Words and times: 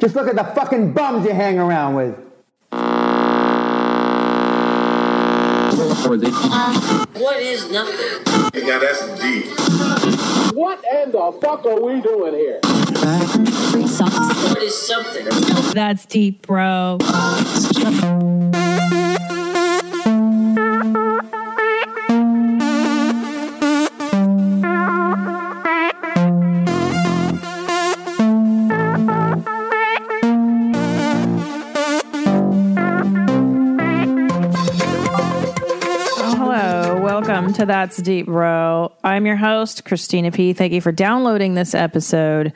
Just 0.00 0.14
look 0.14 0.28
at 0.28 0.34
the 0.34 0.44
fucking 0.44 0.94
bums 0.94 1.26
you 1.26 1.32
hang 1.32 1.58
around 1.58 1.94
with. 1.94 2.16
What 7.20 7.42
is 7.42 7.70
nothing? 7.70 8.66
Now 8.66 8.78
that's 8.78 9.20
deep. 9.20 9.44
What 10.56 10.82
in 10.90 11.12
the 11.12 11.38
fuck 11.42 11.66
are 11.66 11.78
we 11.80 12.00
doing 12.00 12.32
here? 12.32 12.60
What 12.64 14.62
is 14.62 14.78
something? 14.78 15.26
That's 15.74 16.06
deep, 16.06 16.46
bro. 16.46 16.96
To 37.60 37.66
That's 37.66 37.98
Deep, 37.98 38.24
Bro. 38.24 38.90
I'm 39.04 39.26
your 39.26 39.36
host, 39.36 39.84
Christina 39.84 40.30
P. 40.30 40.54
Thank 40.54 40.72
you 40.72 40.80
for 40.80 40.92
downloading 40.92 41.52
this 41.52 41.74
episode 41.74 42.54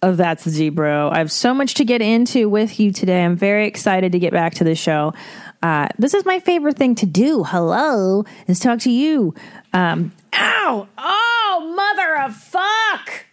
of 0.00 0.16
That's 0.16 0.44
Deep, 0.44 0.76
Bro. 0.76 1.10
I 1.10 1.18
have 1.18 1.32
so 1.32 1.52
much 1.52 1.74
to 1.74 1.84
get 1.84 2.00
into 2.00 2.48
with 2.48 2.78
you 2.78 2.92
today. 2.92 3.24
I'm 3.24 3.34
very 3.34 3.66
excited 3.66 4.12
to 4.12 4.20
get 4.20 4.32
back 4.32 4.54
to 4.54 4.62
the 4.62 4.76
show. 4.76 5.12
Uh, 5.60 5.88
this 5.98 6.14
is 6.14 6.24
my 6.24 6.38
favorite 6.38 6.76
thing 6.76 6.94
to 6.94 7.06
do. 7.06 7.42
Hello, 7.42 8.26
is 8.46 8.60
talk 8.60 8.78
to 8.80 8.92
you. 8.92 9.34
Um, 9.72 10.12
ow! 10.32 10.86
Oh, 10.98 11.74
mother 11.74 12.22
of 12.22 12.36
fuck! 12.36 13.26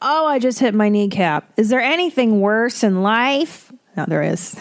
Oh, 0.00 0.28
I 0.28 0.38
just 0.38 0.60
hit 0.60 0.74
my 0.74 0.90
kneecap. 0.90 1.54
Is 1.56 1.70
there 1.70 1.80
anything 1.80 2.40
worse 2.40 2.84
in 2.84 3.02
life? 3.02 3.72
No, 3.96 4.04
there 4.06 4.22
is. 4.22 4.54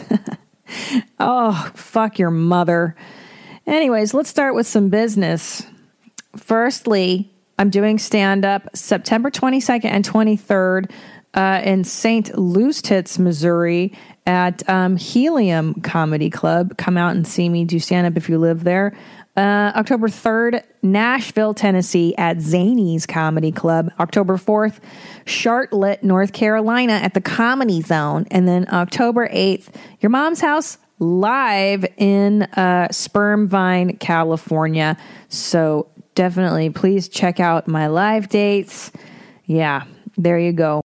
oh, 1.20 1.72
fuck 1.76 2.18
your 2.18 2.32
mother. 2.32 2.96
Anyways, 3.68 4.16
let's 4.16 4.32
start 4.32 4.56
with 4.56 4.66
some 4.66 4.90
business. 4.90 5.64
Firstly, 6.38 7.32
I'm 7.60 7.70
doing 7.70 7.98
stand 7.98 8.46
up 8.46 8.70
September 8.76 9.32
22nd 9.32 9.86
and 9.86 10.08
23rd 10.08 10.92
uh, 11.34 11.62
in 11.64 11.84
St. 11.84 12.38
Louis, 12.38 13.20
Missouri 13.20 13.94
at 14.26 14.68
um, 14.70 14.98
Helium 14.98 15.76
Comedy 15.82 16.30
Club. 16.30 16.78
Come 16.78 16.98
out 16.98 17.16
and 17.16 17.28
see 17.28 17.50
me 17.50 17.66
do 17.66 17.80
stand 17.80 18.08
up 18.08 18.18
if 18.18 18.30
you 18.30 18.38
live 18.38 18.64
there. 18.64 18.96
Uh, 19.36 19.72
October 19.76 20.08
3rd, 20.08 20.64
Nashville, 20.82 21.54
Tennessee 21.54 22.16
at 22.18 22.42
Zany's 22.42 23.06
Comedy 23.06 23.52
Club. 23.52 23.92
October 24.00 24.38
4th, 24.38 24.80
Charlotte, 25.26 26.04
North 26.04 26.34
Carolina 26.34 26.94
at 26.94 27.14
the 27.14 27.22
Comedy 27.22 27.82
Zone. 27.82 28.26
And 28.32 28.48
then 28.48 28.68
October 28.74 29.28
8th, 29.30 29.68
your 30.00 30.10
mom's 30.10 30.42
house 30.42 30.80
live 31.00 31.86
in 31.98 32.44
uh, 32.44 32.88
Sperm 32.92 33.48
Vine, 33.48 33.98
California. 33.98 34.98
So 35.30 35.88
definitely 36.18 36.72
please 36.72 37.08
check 37.08 37.40
out 37.40 37.68
my 37.68 37.88
live 37.88 38.28
dates. 38.28 38.92
Yeah, 39.46 39.84
there 40.18 40.40
you 40.40 40.52
go. 40.52 40.82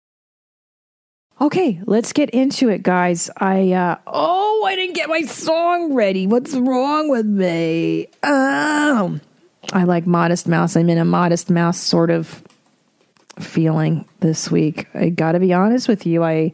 Okay, 1.40 1.80
let's 1.84 2.14
get 2.14 2.30
into 2.30 2.70
it, 2.70 2.82
guys. 2.82 3.30
I 3.36 3.72
uh 3.72 3.96
oh, 4.06 4.64
I 4.66 4.74
didn't 4.74 4.96
get 4.96 5.08
my 5.08 5.20
song 5.22 5.92
ready. 5.92 6.26
What's 6.26 6.54
wrong 6.54 7.10
with 7.10 7.26
me? 7.26 8.08
Um, 8.22 9.20
I 9.72 9.84
like 9.84 10.06
Modest 10.06 10.48
Mouse. 10.48 10.76
I'm 10.76 10.88
in 10.88 10.98
a 10.98 11.04
Modest 11.04 11.50
Mouse 11.50 11.78
sort 11.78 12.10
of 12.10 12.42
feeling 13.38 14.08
this 14.20 14.50
week. 14.50 14.88
I 14.94 15.10
got 15.10 15.32
to 15.32 15.40
be 15.40 15.52
honest 15.52 15.88
with 15.88 16.06
you. 16.06 16.24
I 16.24 16.52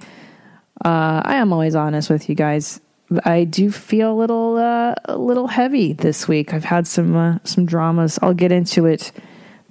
uh 0.85 1.23
I 1.25 1.37
am 1.37 1.53
always 1.53 1.77
honest 1.77 2.11
with 2.11 2.29
you 2.29 2.35
guys. 2.35 2.81
I 3.25 3.45
do 3.45 3.71
feel 3.71 4.13
a 4.13 4.19
little 4.19 4.57
uh, 4.57 4.95
a 5.05 5.17
little 5.17 5.47
heavy 5.47 5.93
this 5.93 6.27
week. 6.27 6.55
I've 6.55 6.65
had 6.65 6.87
some 6.87 7.15
uh, 7.17 7.39
some 7.45 7.67
dramas. 7.67 8.19
I'll 8.23 8.35
get 8.35 8.53
into 8.53 8.87
it, 8.87 9.13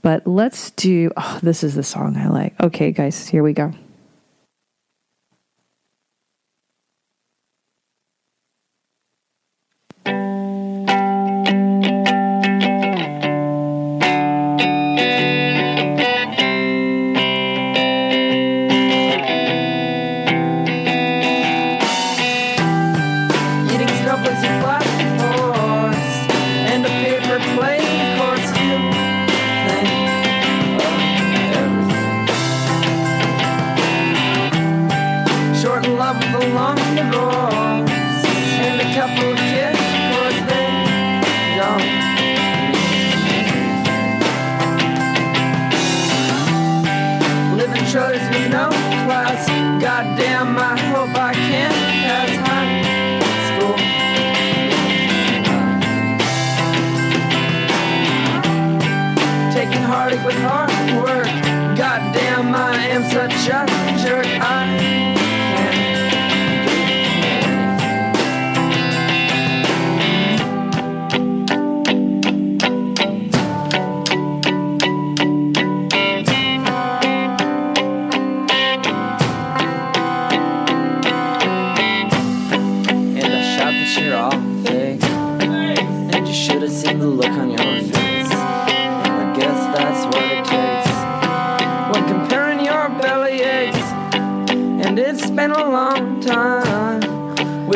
but 0.01 0.25
let's 0.27 0.71
do. 0.71 1.11
Oh, 1.17 1.39
this 1.41 1.63
is 1.63 1.75
the 1.75 1.83
song 1.83 2.15
I 2.17 2.27
like. 2.29 2.59
Okay, 2.61 2.91
guys, 2.91 3.27
here 3.27 3.43
we 3.43 3.53
go. 3.53 3.73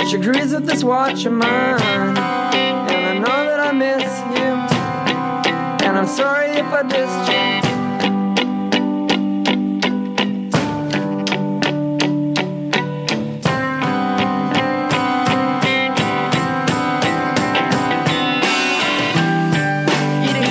Which 0.07 0.21
agrees 0.21 0.53
with 0.53 0.65
this 0.65 0.85
watch 0.85 1.25
of 1.25 1.33
mine. 1.33 1.51
And 1.51 2.17
I 2.17 3.17
know 3.19 3.25
that 3.25 3.59
I 3.59 3.73
miss 3.73 4.03
you. 4.39 5.85
And 5.85 5.97
I'm 5.97 6.07
sorry 6.07 6.51
if 6.51 6.65
I 6.67 6.83
dissed 6.83 7.27
you. 7.27 7.67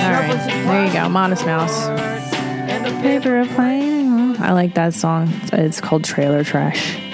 All 0.03 0.11
right, 0.11 0.37
there 0.67 0.85
you 0.85 0.93
go, 0.93 1.09
Modest 1.09 1.47
Mouse. 1.47 1.87
and 1.87 2.85
a 2.85 2.91
Paper 3.01 3.43
plane. 3.55 4.39
I 4.39 4.51
like 4.51 4.75
that 4.75 4.93
song. 4.93 5.33
It's 5.51 5.81
called 5.81 6.03
Trailer 6.03 6.43
Trash. 6.43 7.06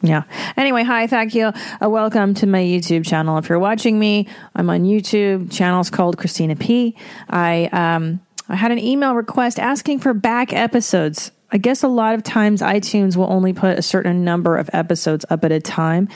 Yeah. 0.00 0.22
Anyway, 0.56 0.84
hi, 0.84 1.08
thank 1.08 1.34
you. 1.34 1.52
Uh, 1.82 1.90
welcome 1.90 2.34
to 2.34 2.46
my 2.46 2.60
YouTube 2.60 3.04
channel. 3.04 3.36
If 3.38 3.48
you're 3.48 3.58
watching 3.58 3.98
me, 3.98 4.28
I'm 4.54 4.70
on 4.70 4.84
YouTube. 4.84 5.50
Channel's 5.50 5.90
called 5.90 6.18
Christina 6.18 6.54
P. 6.54 6.96
I 7.28 7.68
um 7.72 8.20
I 8.48 8.56
had 8.56 8.70
an 8.70 8.78
email 8.78 9.14
request 9.14 9.58
asking 9.58 9.98
for 9.98 10.14
back 10.14 10.52
episodes. 10.52 11.32
I 11.50 11.58
guess 11.58 11.82
a 11.82 11.88
lot 11.88 12.14
of 12.14 12.22
times 12.22 12.62
iTunes 12.62 13.16
will 13.16 13.30
only 13.30 13.52
put 13.52 13.78
a 13.78 13.82
certain 13.82 14.22
number 14.22 14.56
of 14.56 14.70
episodes 14.72 15.24
up 15.30 15.44
at 15.44 15.52
a 15.52 15.60
time. 15.60 16.08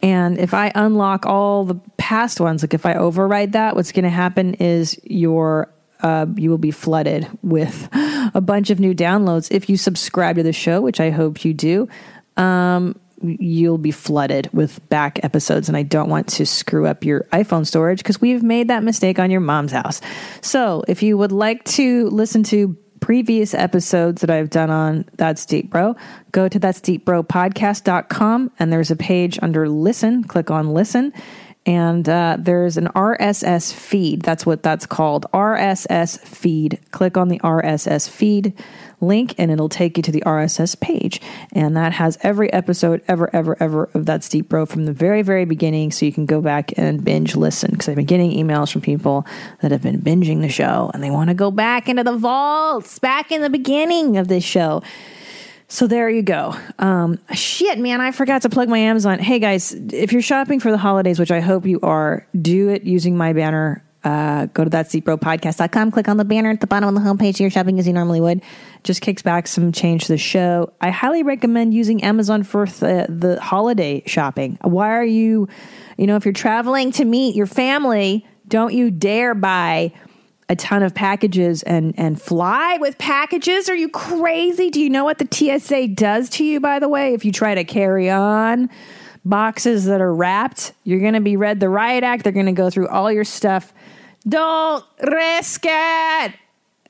And 0.00 0.38
if 0.38 0.54
I 0.54 0.72
unlock 0.74 1.26
all 1.26 1.64
the 1.64 1.74
past 1.96 2.40
ones, 2.40 2.62
like 2.62 2.74
if 2.74 2.86
I 2.86 2.94
override 2.94 3.52
that, 3.52 3.76
what's 3.76 3.92
going 3.92 4.04
to 4.04 4.10
happen 4.10 4.54
is 4.54 4.98
your 5.04 5.72
uh, 6.00 6.26
you 6.36 6.50
will 6.50 6.58
be 6.58 6.70
flooded 6.70 7.28
with 7.42 7.88
a 8.34 8.40
bunch 8.40 8.70
of 8.70 8.80
new 8.80 8.94
downloads. 8.94 9.48
If 9.50 9.68
you 9.68 9.76
subscribe 9.76 10.36
to 10.36 10.42
the 10.42 10.52
show, 10.52 10.80
which 10.80 11.00
I 11.00 11.10
hope 11.10 11.44
you 11.44 11.52
do, 11.52 11.88
um, 12.36 12.98
you'll 13.22 13.78
be 13.78 13.90
flooded 13.90 14.48
with 14.52 14.86
back 14.88 15.18
episodes. 15.22 15.68
And 15.68 15.76
I 15.76 15.82
don't 15.82 16.08
want 16.08 16.28
to 16.28 16.46
screw 16.46 16.86
up 16.86 17.04
your 17.04 17.24
iPhone 17.32 17.66
storage 17.66 17.98
because 17.98 18.20
we've 18.20 18.42
made 18.42 18.68
that 18.68 18.82
mistake 18.82 19.18
on 19.18 19.30
your 19.30 19.40
mom's 19.40 19.72
house. 19.72 20.00
So 20.40 20.84
if 20.88 21.02
you 21.02 21.18
would 21.18 21.32
like 21.32 21.64
to 21.64 22.08
listen 22.10 22.42
to 22.44 22.76
previous 23.00 23.54
episodes 23.54 24.20
that 24.20 24.30
I've 24.30 24.50
done 24.50 24.70
on 24.70 25.04
That's 25.14 25.46
Deep 25.46 25.70
Bro, 25.70 25.96
go 26.32 26.48
to 26.48 26.58
that's 26.58 26.80
deep 26.80 27.04
bro 27.04 27.22
podcast.com 27.22 28.50
and 28.58 28.72
there's 28.72 28.90
a 28.90 28.96
page 28.96 29.38
under 29.40 29.68
listen. 29.68 30.24
Click 30.24 30.50
on 30.50 30.74
listen. 30.74 31.12
And 31.68 32.08
uh, 32.08 32.38
there's 32.40 32.78
an 32.78 32.86
RSS 32.94 33.74
feed. 33.74 34.22
That's 34.22 34.46
what 34.46 34.62
that's 34.62 34.86
called. 34.86 35.26
RSS 35.34 36.18
feed. 36.18 36.80
Click 36.92 37.18
on 37.18 37.28
the 37.28 37.38
RSS 37.40 38.08
feed 38.08 38.54
link 39.02 39.34
and 39.36 39.50
it'll 39.50 39.68
take 39.68 39.98
you 39.98 40.02
to 40.02 40.10
the 40.10 40.22
RSS 40.22 40.80
page. 40.80 41.20
And 41.52 41.76
that 41.76 41.92
has 41.92 42.16
every 42.22 42.50
episode 42.54 43.02
ever, 43.06 43.28
ever, 43.36 43.54
ever 43.62 43.90
of 43.92 44.06
That's 44.06 44.30
Deep 44.30 44.48
Bro 44.48 44.64
from 44.64 44.86
the 44.86 44.94
very, 44.94 45.20
very 45.20 45.44
beginning. 45.44 45.92
So 45.92 46.06
you 46.06 46.12
can 46.12 46.24
go 46.24 46.40
back 46.40 46.72
and 46.78 47.04
binge 47.04 47.36
listen 47.36 47.72
because 47.72 47.90
I've 47.90 47.96
been 47.96 48.06
getting 48.06 48.30
emails 48.30 48.72
from 48.72 48.80
people 48.80 49.26
that 49.60 49.70
have 49.70 49.82
been 49.82 50.00
binging 50.00 50.40
the 50.40 50.48
show 50.48 50.90
and 50.94 51.02
they 51.02 51.10
want 51.10 51.28
to 51.28 51.34
go 51.34 51.50
back 51.50 51.86
into 51.86 52.02
the 52.02 52.16
vaults, 52.16 52.98
back 52.98 53.30
in 53.30 53.42
the 53.42 53.50
beginning 53.50 54.16
of 54.16 54.28
this 54.28 54.42
show. 54.42 54.82
So 55.70 55.86
there 55.86 56.08
you 56.08 56.22
go. 56.22 56.54
Um, 56.78 57.18
shit, 57.34 57.78
man, 57.78 58.00
I 58.00 58.10
forgot 58.10 58.42
to 58.42 58.48
plug 58.48 58.70
my 58.70 58.78
Amazon. 58.78 59.18
Hey 59.18 59.38
guys, 59.38 59.74
if 59.74 60.14
you're 60.14 60.22
shopping 60.22 60.60
for 60.60 60.70
the 60.70 60.78
holidays, 60.78 61.18
which 61.18 61.30
I 61.30 61.40
hope 61.40 61.66
you 61.66 61.78
are, 61.82 62.26
do 62.40 62.70
it 62.70 62.84
using 62.84 63.18
my 63.18 63.34
banner. 63.34 63.84
Uh, 64.02 64.46
go 64.46 64.64
to 64.64 64.70
that's 64.70 64.94
podcast.com, 64.94 65.90
click 65.90 66.08
on 66.08 66.16
the 66.16 66.24
banner 66.24 66.48
at 66.50 66.62
the 66.62 66.66
bottom 66.66 66.88
of 66.88 66.94
the 66.94 67.06
homepage. 67.06 67.38
You're 67.38 67.50
shopping 67.50 67.78
as 67.78 67.86
you 67.86 67.92
normally 67.92 68.22
would. 68.22 68.40
Just 68.82 69.02
kicks 69.02 69.20
back 69.20 69.46
some 69.46 69.70
change 69.72 70.06
to 70.06 70.12
the 70.12 70.18
show. 70.18 70.72
I 70.80 70.88
highly 70.88 71.22
recommend 71.22 71.74
using 71.74 72.02
Amazon 72.02 72.44
for 72.44 72.64
the, 72.64 73.04
the 73.10 73.38
holiday 73.38 74.02
shopping. 74.06 74.56
Why 74.62 74.92
are 74.92 75.04
you, 75.04 75.48
you 75.98 76.06
know, 76.06 76.16
if 76.16 76.24
you're 76.24 76.32
traveling 76.32 76.92
to 76.92 77.04
meet 77.04 77.34
your 77.34 77.46
family, 77.46 78.26
don't 78.46 78.72
you 78.72 78.90
dare 78.90 79.34
buy 79.34 79.92
a 80.48 80.56
ton 80.56 80.82
of 80.82 80.94
packages 80.94 81.62
and 81.62 81.94
and 81.98 82.20
fly 82.20 82.78
with 82.80 82.98
packages? 82.98 83.68
Are 83.68 83.76
you 83.76 83.88
crazy? 83.88 84.70
Do 84.70 84.80
you 84.80 84.90
know 84.90 85.04
what 85.04 85.18
the 85.18 85.28
TSA 85.30 85.88
does 85.88 86.28
to 86.30 86.44
you 86.44 86.60
by 86.60 86.78
the 86.78 86.88
way 86.88 87.14
if 87.14 87.24
you 87.24 87.32
try 87.32 87.54
to 87.54 87.64
carry 87.64 88.10
on 88.10 88.70
boxes 89.24 89.84
that 89.86 90.00
are 90.00 90.14
wrapped? 90.14 90.72
You're 90.84 91.00
going 91.00 91.14
to 91.14 91.20
be 91.20 91.36
read 91.36 91.60
the 91.60 91.68
riot 91.68 92.04
act. 92.04 92.24
They're 92.24 92.32
going 92.32 92.46
to 92.46 92.52
go 92.52 92.70
through 92.70 92.88
all 92.88 93.12
your 93.12 93.24
stuff. 93.24 93.72
Don't 94.26 94.84
risk 95.02 95.64
it. 95.64 96.34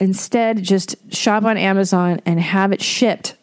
Instead, 0.01 0.63
just 0.63 0.97
shop 1.13 1.45
on 1.45 1.57
Amazon 1.57 2.21
and 2.25 2.39
have 2.39 2.73
it 2.73 2.81
shipped 2.81 3.35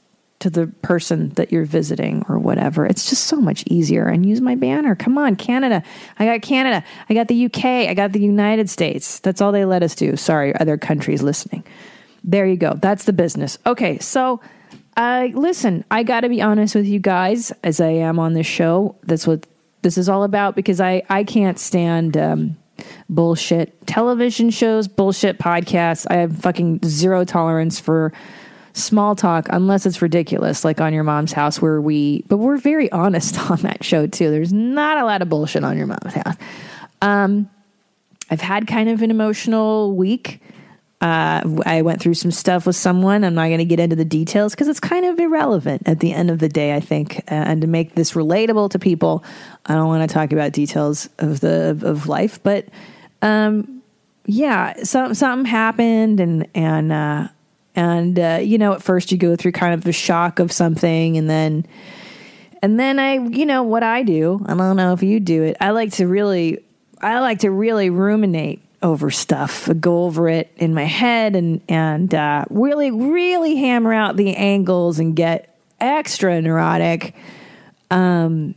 to 0.46 0.50
the 0.52 0.68
person 0.84 1.30
that 1.30 1.52
you're 1.52 1.66
visiting 1.66 2.24
or 2.30 2.38
whatever. 2.38 2.86
It's 2.86 3.10
just 3.10 3.24
so 3.24 3.38
much 3.38 3.64
easier. 3.66 4.06
And 4.06 4.24
use 4.24 4.42
my 4.42 4.54
banner. 4.54 4.94
Come 4.94 5.18
on, 5.18 5.36
Canada. 5.36 5.82
I 6.20 6.26
got 6.26 6.44
Canada. 6.44 6.86
I 7.10 7.16
got 7.16 7.30
the 7.30 7.46
UK. 7.46 7.66
I 7.66 7.96
got 7.96 8.12
the 8.12 8.22
United 8.22 8.70
States. 8.70 9.20
That's 9.22 9.42
all 9.42 9.52
they 9.52 9.66
let 9.66 9.82
us 9.82 9.96
do. 9.96 10.16
Sorry, 10.16 10.56
other 10.60 10.78
countries 10.78 11.24
listening. 11.24 11.64
There 12.24 12.46
you 12.46 12.58
go. 12.58 12.76
That's 12.76 13.06
the 13.06 13.14
business. 13.14 13.58
Okay, 13.66 13.98
so 13.98 14.40
uh, 14.96 15.30
listen, 15.34 15.84
I 15.90 16.04
got 16.04 16.22
to 16.22 16.30
be 16.30 16.44
honest 16.44 16.76
with 16.76 16.86
you 16.86 17.00
guys, 17.00 17.52
as 17.64 17.82
I 17.82 17.90
am 17.90 18.20
on 18.20 18.34
this 18.34 18.46
show. 18.46 18.96
That's 19.02 19.26
what 19.26 19.48
this 19.82 19.98
is 19.98 20.08
all 20.08 20.24
about 20.24 20.56
because 20.56 20.80
I 20.80 21.02
I 21.10 21.24
can't 21.24 21.58
stand. 21.58 22.16
Um, 22.18 22.58
bullshit 23.10 23.88
television 23.88 24.50
shows, 24.50 24.88
bullshit 24.88 25.40
podcasts. 25.40 26.06
I 26.10 26.16
have 26.16 26.38
fucking 26.38 26.82
zero 26.84 27.24
tolerance 27.24 27.80
for 27.80 28.12
small 28.76 29.16
talk 29.16 29.48
unless 29.50 29.86
it's 29.86 30.02
ridiculous, 30.02 30.64
like 30.64 30.82
on 30.82 30.94
your 30.94 31.04
mom's 31.04 31.32
house, 31.32 31.62
where 31.62 31.82
we, 31.82 32.24
but 32.28 32.38
we're 32.38 32.58
very 32.58 32.92
honest 32.92 33.40
on 33.50 33.58
that 33.60 33.84
show 33.84 34.06
too. 34.06 34.30
There's 34.30 34.54
not 34.54 34.98
a 34.98 35.06
lot 35.06 35.22
of 35.22 35.30
bullshit 35.30 35.64
on 35.64 35.78
your 35.78 35.88
mom's 35.88 36.14
house. 36.14 36.36
Um, 37.02 37.50
I've 38.30 38.42
had 38.42 38.68
kind 38.68 38.90
of 38.90 39.02
an 39.02 39.12
emotional 39.12 39.96
week. 39.96 40.42
Uh, 41.02 41.42
I 41.66 41.82
went 41.84 42.02
through 42.02 42.16
some 42.16 42.32
stuff 42.32 42.66
with 42.66 42.76
someone. 42.76 43.24
I'm 43.24 43.36
not 43.36 43.48
going 43.48 43.60
to 43.60 43.66
get 43.66 43.80
into 43.80 43.96
the 43.96 44.06
details 44.06 44.56
because 44.56 44.68
it's 44.68 44.80
kind 44.80 45.06
of 45.06 45.20
irrelevant 45.20 45.84
at 45.88 46.00
the 46.00 46.14
end 46.14 46.32
of 46.32 46.40
the 46.40 46.50
day, 46.50 46.74
I 46.74 46.80
think. 46.80 47.18
Uh, 47.30 47.36
and 47.36 47.62
to 47.62 47.68
make 47.68 47.94
this 47.96 48.14
relatable 48.14 48.72
to 48.72 48.80
people, 48.80 49.24
I 49.66 49.76
don't 49.76 49.88
want 49.88 50.10
to 50.10 50.14
talk 50.14 50.32
about 50.32 50.54
details 50.54 51.10
of 51.20 51.42
the 51.42 51.72
of, 51.72 51.84
of 51.84 52.08
life, 52.08 52.42
but 52.42 52.66
um, 53.22 53.84
yeah, 54.26 54.84
some 54.84 55.14
something 55.14 55.46
happened, 55.46 56.20
and 56.20 56.48
and 56.56 56.92
uh, 56.92 57.28
and 57.76 58.20
uh, 58.20 58.40
you 58.42 58.58
know, 58.58 58.74
at 58.74 58.84
first 58.84 59.12
you 59.12 59.18
go 59.18 59.36
through 59.36 59.52
kind 59.54 59.74
of 59.74 59.84
the 59.84 59.94
shock 59.94 60.40
of 60.40 60.52
something, 60.52 61.18
and 61.18 61.30
then 61.30 61.66
and 62.66 62.80
then 62.80 62.98
I, 62.98 63.16
you 63.16 63.46
know, 63.46 63.62
what 63.62 63.84
I 63.84 64.02
do. 64.02 64.44
I 64.48 64.56
don't 64.56 64.76
know 64.76 64.94
if 64.94 65.04
you 65.04 65.20
do 65.20 65.44
it. 65.44 65.58
I 65.62 65.70
like 65.70 65.92
to 65.94 66.08
really, 66.08 66.64
I 67.00 67.20
like 67.20 67.40
to 67.40 67.52
really 67.52 67.92
ruminate 67.92 68.60
over 68.82 69.12
stuff, 69.12 69.70
go 69.80 70.06
over 70.06 70.28
it 70.30 70.52
in 70.56 70.74
my 70.74 70.86
head, 70.86 71.36
and 71.36 71.62
and 71.70 72.14
uh, 72.16 72.46
really, 72.50 72.90
really 72.90 73.58
hammer 73.58 73.94
out 73.94 74.16
the 74.16 74.36
angles 74.36 74.98
and 74.98 75.16
get 75.16 75.56
extra 75.80 76.42
neurotic. 76.42 77.14
Um, 77.92 78.56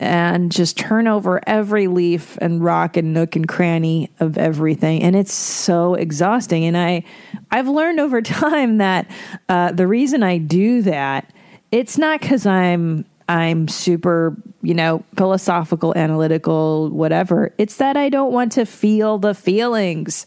and 0.00 0.52
just 0.52 0.78
turn 0.78 1.08
over 1.08 1.40
every 1.46 1.88
leaf 1.88 2.38
and 2.40 2.62
rock 2.62 2.96
and 2.96 3.12
nook 3.12 3.34
and 3.34 3.48
cranny 3.48 4.10
of 4.20 4.38
everything. 4.38 5.02
And 5.02 5.16
it's 5.16 5.32
so 5.32 5.94
exhausting. 5.94 6.64
And 6.64 6.76
i 6.76 7.04
i've 7.50 7.68
learned 7.68 8.00
over 8.00 8.22
time 8.22 8.78
that 8.78 9.10
uh, 9.48 9.72
the 9.72 9.86
reason 9.86 10.22
i 10.22 10.38
do 10.38 10.82
that 10.82 11.32
it's 11.70 11.98
not 11.98 12.20
because 12.20 12.46
i'm 12.46 13.04
i'm 13.28 13.68
super 13.68 14.36
you 14.62 14.74
know 14.74 15.04
philosophical 15.16 15.96
analytical 15.96 16.90
whatever. 16.90 17.54
It's 17.58 17.76
that 17.76 17.96
i 17.96 18.08
don't 18.08 18.32
want 18.32 18.52
to 18.52 18.64
feel 18.64 19.18
the 19.18 19.34
feelings 19.34 20.26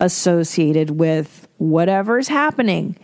associated 0.00 0.90
with 0.90 1.46
whatever's 1.58 2.28
happening. 2.28 2.96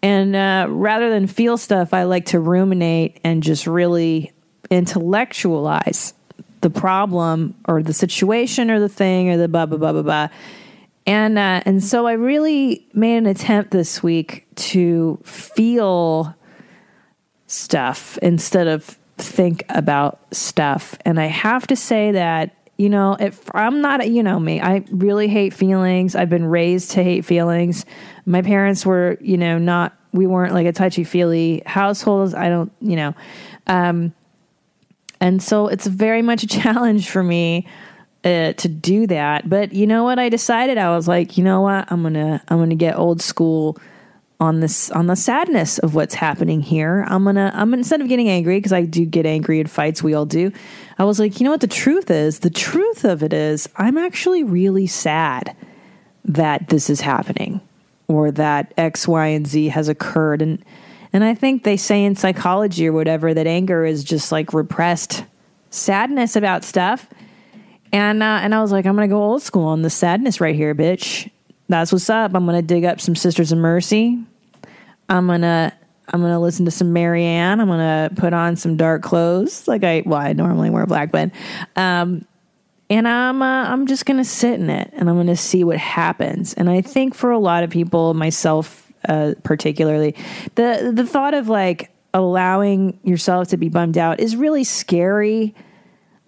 And 0.00 0.34
uh, 0.34 0.66
rather 0.70 1.10
than 1.10 1.26
feel 1.26 1.56
stuff 1.58 1.92
i 1.92 2.04
like 2.04 2.26
to 2.26 2.40
ruminate 2.40 3.20
and 3.24 3.42
just 3.42 3.66
really 3.66 4.32
intellectualize 4.70 6.14
the 6.60 6.70
problem 6.70 7.54
or 7.66 7.82
the 7.82 7.92
situation 7.92 8.70
or 8.70 8.80
the 8.80 8.88
thing 8.88 9.30
or 9.30 9.36
the 9.36 9.48
blah 9.48 9.66
blah 9.66 9.78
blah 9.78 9.92
blah 9.92 10.02
blah. 10.02 10.28
And 11.06 11.38
uh, 11.38 11.62
and 11.64 11.82
so 11.82 12.06
I 12.06 12.12
really 12.12 12.86
made 12.92 13.16
an 13.16 13.26
attempt 13.26 13.70
this 13.70 14.02
week 14.02 14.46
to 14.56 15.18
feel 15.24 16.34
stuff 17.46 18.18
instead 18.18 18.66
of 18.66 18.98
think 19.16 19.64
about 19.70 20.20
stuff. 20.32 20.96
And 21.04 21.18
I 21.18 21.26
have 21.26 21.66
to 21.68 21.76
say 21.76 22.12
that 22.12 22.54
you 22.76 22.88
know 22.88 23.16
if 23.18 23.48
I'm 23.54 23.80
not 23.80 24.08
you 24.10 24.22
know 24.22 24.38
me, 24.38 24.60
I 24.60 24.84
really 24.90 25.28
hate 25.28 25.54
feelings. 25.54 26.14
I've 26.14 26.30
been 26.30 26.46
raised 26.46 26.90
to 26.92 27.02
hate 27.02 27.24
feelings. 27.24 27.84
My 28.26 28.42
parents 28.42 28.84
were 28.84 29.16
you 29.20 29.38
know 29.38 29.58
not 29.58 29.96
we 30.12 30.26
weren't 30.26 30.52
like 30.52 30.66
a 30.66 30.72
touchy 30.72 31.04
feely 31.04 31.62
household. 31.64 32.34
I 32.34 32.48
don't 32.48 32.72
you 32.80 32.96
know. 32.96 33.14
Um, 33.66 34.12
and 35.20 35.42
so 35.42 35.68
it's 35.68 35.86
very 35.86 36.22
much 36.22 36.42
a 36.42 36.46
challenge 36.60 37.10
for 37.10 37.22
me 37.22 37.66
uh, 38.24 38.52
to 38.54 38.68
do 38.68 39.06
that. 39.06 39.48
But 39.48 39.72
you 39.72 39.86
know 39.86 40.04
what? 40.04 40.18
I 40.18 40.28
decided 40.28 40.78
I 40.78 40.94
was 40.94 41.08
like, 41.08 41.38
you 41.38 41.44
know 41.44 41.60
what? 41.60 41.90
I'm 41.90 42.02
gonna 42.02 42.42
I'm 42.48 42.58
gonna 42.58 42.74
get 42.74 42.96
old 42.96 43.22
school 43.22 43.78
on 44.40 44.60
this 44.60 44.90
on 44.90 45.06
the 45.06 45.16
sadness 45.16 45.78
of 45.78 45.94
what's 45.94 46.14
happening 46.14 46.60
here. 46.60 47.04
I'm 47.08 47.24
gonna 47.24 47.50
I'm 47.54 47.74
instead 47.74 48.00
of 48.00 48.08
getting 48.08 48.28
angry 48.28 48.58
because 48.58 48.72
I 48.72 48.82
do 48.84 49.04
get 49.04 49.26
angry 49.26 49.60
in 49.60 49.66
fights. 49.66 50.02
We 50.02 50.14
all 50.14 50.26
do. 50.26 50.52
I 50.98 51.04
was 51.04 51.18
like, 51.18 51.40
you 51.40 51.44
know 51.44 51.50
what? 51.50 51.60
The 51.60 51.66
truth 51.66 52.10
is, 52.10 52.40
the 52.40 52.50
truth 52.50 53.04
of 53.04 53.22
it 53.22 53.32
is, 53.32 53.68
I'm 53.76 53.98
actually 53.98 54.44
really 54.44 54.86
sad 54.86 55.56
that 56.24 56.68
this 56.68 56.90
is 56.90 57.00
happening 57.00 57.60
or 58.08 58.30
that 58.32 58.72
X, 58.76 59.06
Y, 59.06 59.26
and 59.26 59.46
Z 59.46 59.68
has 59.68 59.88
occurred 59.88 60.42
and 60.42 60.64
and 61.12 61.24
I 61.24 61.34
think 61.34 61.64
they 61.64 61.76
say 61.76 62.04
in 62.04 62.16
psychology 62.16 62.86
or 62.86 62.92
whatever 62.92 63.32
that 63.34 63.46
anger 63.46 63.84
is 63.84 64.04
just 64.04 64.30
like 64.30 64.52
repressed 64.52 65.24
sadness 65.70 66.36
about 66.36 66.64
stuff. 66.64 67.08
And 67.92 68.22
uh, 68.22 68.40
and 68.42 68.54
I 68.54 68.60
was 68.60 68.72
like, 68.72 68.86
I'm 68.86 68.94
gonna 68.94 69.08
go 69.08 69.22
old 69.22 69.42
school 69.42 69.66
on 69.66 69.82
the 69.82 69.90
sadness 69.90 70.40
right 70.40 70.54
here, 70.54 70.74
bitch. 70.74 71.30
That's 71.68 71.92
what's 71.92 72.10
up. 72.10 72.34
I'm 72.34 72.44
gonna 72.46 72.62
dig 72.62 72.84
up 72.84 73.00
some 73.00 73.14
Sisters 73.14 73.52
of 73.52 73.58
Mercy. 73.58 74.18
I'm 75.08 75.26
gonna 75.26 75.72
I'm 76.08 76.20
gonna 76.20 76.40
listen 76.40 76.64
to 76.66 76.70
some 76.70 76.92
Marianne. 76.92 77.60
I'm 77.60 77.68
gonna 77.68 78.10
put 78.14 78.32
on 78.32 78.56
some 78.56 78.76
dark 78.76 79.02
clothes, 79.02 79.66
like 79.66 79.84
I 79.84 80.02
well 80.04 80.20
I 80.20 80.32
normally 80.34 80.70
wear 80.70 80.86
black, 80.86 81.10
but 81.10 81.30
um, 81.76 82.26
and 82.90 83.08
I'm 83.08 83.40
uh, 83.40 83.64
I'm 83.68 83.86
just 83.86 84.06
gonna 84.06 84.24
sit 84.24 84.60
in 84.60 84.68
it 84.68 84.90
and 84.94 85.08
I'm 85.08 85.16
gonna 85.16 85.36
see 85.36 85.64
what 85.64 85.78
happens. 85.78 86.54
And 86.54 86.68
I 86.68 86.82
think 86.82 87.14
for 87.14 87.30
a 87.30 87.38
lot 87.38 87.64
of 87.64 87.70
people, 87.70 88.12
myself 88.14 88.87
uh, 89.08 89.34
particularly. 89.42 90.14
The 90.54 90.92
the 90.94 91.06
thought 91.06 91.34
of 91.34 91.48
like 91.48 91.90
allowing 92.14 92.98
yourself 93.02 93.48
to 93.48 93.56
be 93.56 93.68
bummed 93.68 93.98
out 93.98 94.20
is 94.20 94.36
really 94.36 94.64
scary. 94.64 95.54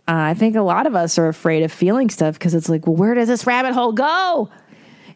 Uh, 0.08 0.32
I 0.32 0.34
think 0.34 0.56
a 0.56 0.62
lot 0.62 0.86
of 0.86 0.96
us 0.96 1.18
are 1.18 1.28
afraid 1.28 1.62
of 1.62 1.72
feeling 1.72 2.10
stuff 2.10 2.34
because 2.34 2.54
it's 2.54 2.68
like, 2.68 2.86
well, 2.86 2.96
where 2.96 3.14
does 3.14 3.28
this 3.28 3.46
rabbit 3.46 3.74
hole 3.74 3.92
go? 3.92 4.50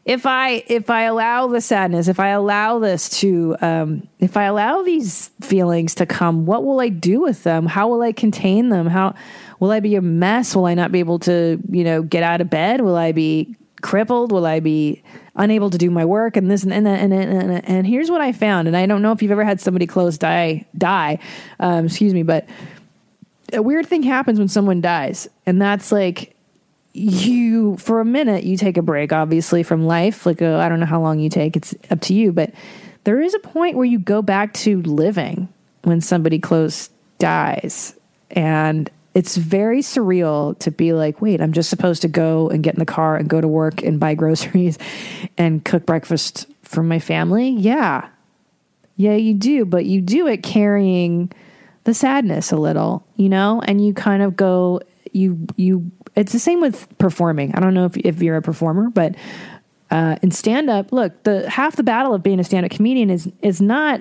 If 0.04 0.26
I 0.26 0.62
if 0.66 0.90
I 0.90 1.04
allow 1.04 1.47
the 1.47 1.62
sadness, 1.62 2.09
if 2.09 2.21
I 2.21 2.28
allow 2.28 2.78
this 2.78 3.09
to, 3.21 3.56
um, 3.62 4.06
if 4.18 4.37
I 4.37 4.44
allow 4.44 4.83
these 4.83 5.30
feelings 5.40 5.94
to 5.94 6.04
come, 6.06 6.44
what 6.44 6.62
will 6.62 6.78
I 6.80 6.90
do 6.90 7.23
with 7.23 7.42
them? 7.42 7.64
How 7.64 7.88
will 7.88 8.02
I 8.02 8.12
contain 8.12 8.68
them? 8.68 8.87
How 8.87 9.14
will 9.61 9.71
I 9.71 9.80
be 9.80 9.94
a 9.94 10.02
mess? 10.02 10.54
Will 10.54 10.66
I 10.66 10.75
not 10.75 10.92
be 10.92 10.99
able 10.99 11.21
to, 11.21 11.59
you 11.71 11.85
know, 11.85 12.02
get 12.02 12.23
out 12.23 12.42
of 12.42 12.50
bed? 12.50 12.83
Will 12.83 12.97
I 12.97 13.12
be 13.12 13.56
crippled? 13.85 14.33
Will 14.33 14.47
I 14.47 14.59
be 14.59 15.03
unable 15.37 15.71
to 15.71 15.79
do 15.79 15.91
my 15.91 16.05
work? 16.05 16.37
And 16.37 16.50
this 16.50 16.64
and 16.64 16.73
and 16.73 16.88
and 16.88 17.12
and, 17.12 17.53
and, 17.53 17.69
and 17.69 17.87
here's 17.87 18.11
what 18.11 18.21
I 18.21 18.33
found. 18.33 18.67
And 18.67 18.76
I 18.76 18.87
don't 18.87 19.03
know 19.03 19.12
if 19.12 19.23
you've 19.23 19.31
ever 19.31 19.45
had 19.45 19.61
somebody 19.61 19.87
close 19.87 20.19
die 20.19 20.67
die. 20.76 21.19
Um, 21.61 21.85
excuse 21.85 22.14
me, 22.14 22.25
but 22.25 22.49
a 23.53 23.62
weird 23.62 23.87
thing 23.87 24.03
happens 24.03 24.38
when 24.38 24.49
someone 24.49 24.81
dies, 24.81 25.29
and 25.47 25.61
that's 25.61 25.93
like 25.93 26.35
you 26.95 27.76
for 27.76 28.00
a 28.00 28.05
minute 28.05 28.45
you 28.45 28.57
take 28.57 28.76
a 28.76 28.83
break 28.83 29.12
obviously 29.12 29.64
from 29.64 29.85
life 29.85 30.26
like 30.26 30.41
uh, 30.41 30.59
i 30.59 30.69
don't 30.69 30.79
know 30.79 30.87
how 30.87 31.00
long 31.00 31.19
you 31.19 31.29
take 31.29 31.57
it's 31.57 31.75
up 31.91 32.00
to 32.00 32.14
you 32.14 32.31
but 32.31 32.55
there 33.03 33.21
is 33.21 33.35
a 33.35 33.38
point 33.41 33.76
where 33.76 33.85
you 33.85 33.99
go 33.99 34.23
back 34.23 34.55
to 34.55 34.81
living 34.83 35.49
when 35.83 36.00
somebody 36.00 36.38
close 36.38 36.91
dies 37.19 37.97
and 38.31 38.93
it's 39.14 39.37
very 39.37 39.80
surreal 39.80 40.59
to 40.59 40.71
be 40.71 40.92
like 40.92 41.21
wait 41.21 41.40
i'm 41.40 41.52
just 41.52 41.71
supposed 41.71 42.02
to 42.02 42.09
go 42.09 42.49
and 42.50 42.62
get 42.62 42.75
in 42.75 42.80
the 42.80 42.87
car 42.87 43.16
and 43.16 43.28
go 43.28 43.40
to 43.40 43.49
work 43.49 43.83
and 43.83 44.00
buy 44.00 44.14
groceries 44.14 44.78
and 45.38 45.64
cook 45.64 45.87
breakfast 45.87 46.47
for 46.75 46.83
my 46.83 46.99
family? 46.99 47.50
Yeah. 47.50 48.09
Yeah 48.97 49.14
you 49.14 49.35
do 49.35 49.64
but 49.64 49.87
you 49.87 50.00
do 50.00 50.26
it 50.26 50.42
carrying 50.42 51.33
the 51.85 51.94
sadness 51.94 52.52
a 52.52 52.56
little 52.56 53.06
you 53.16 53.28
know? 53.28 53.62
And 53.64 53.85
you 53.85 53.94
kind 53.94 54.23
of 54.23 54.37
go 54.37 54.80
you 55.12 55.47
you 55.56 55.90
it's 56.16 56.33
the 56.33 56.38
same 56.38 56.61
with 56.61 56.87
performing. 56.99 57.54
I 57.54 57.61
don't 57.61 57.75
know 57.75 57.87
if, 57.87 57.97
if 57.97 58.23
you're 58.23 58.37
a 58.37 58.42
performer 58.42 58.90
but 58.90 59.14
uh, 59.90 60.16
in 60.23 60.30
stand 60.30 60.71
up 60.71 60.92
look 60.92 61.23
the 61.25 61.49
half 61.49 61.76
the 61.76 61.83
battle 61.83 62.14
of 62.14 62.23
being 62.23 62.40
a 62.40 62.44
stand 62.44 62.64
up 62.64 62.73
comedian 62.73 63.11
is 63.11 63.30
is 63.42 63.61
not 63.61 64.00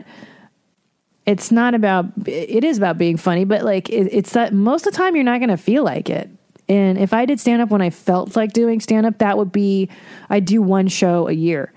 it's 1.26 1.52
not 1.52 1.74
about 1.74 2.06
it 2.26 2.64
is 2.64 2.78
about 2.78 2.98
being 2.98 3.18
funny 3.18 3.46
but 3.46 3.64
like 3.64 3.90
it, 3.90 4.08
it's 4.12 4.34
that 4.34 4.54
most 4.54 4.86
of 4.86 4.94
the 4.94 4.98
time 4.98 5.16
you're 5.16 5.24
not 5.24 5.40
going 5.40 5.50
to 5.50 5.58
feel 5.58 5.84
like 5.84 6.10
it. 6.10 6.30
And 6.70 6.98
if 6.98 7.14
i 7.14 7.26
did 7.26 7.40
stand 7.40 7.62
up 7.62 7.70
when 7.70 7.82
i 7.82 7.90
felt 7.90 8.36
like 8.36 8.54
doing 8.54 8.80
stand 8.80 9.06
up 9.06 9.20
that 9.20 9.38
would 9.38 9.52
be 9.52 9.90
i 10.30 10.40
do 10.40 10.62
one 10.62 10.88
show 10.88 11.28
a 11.28 11.34
year. 11.34 11.74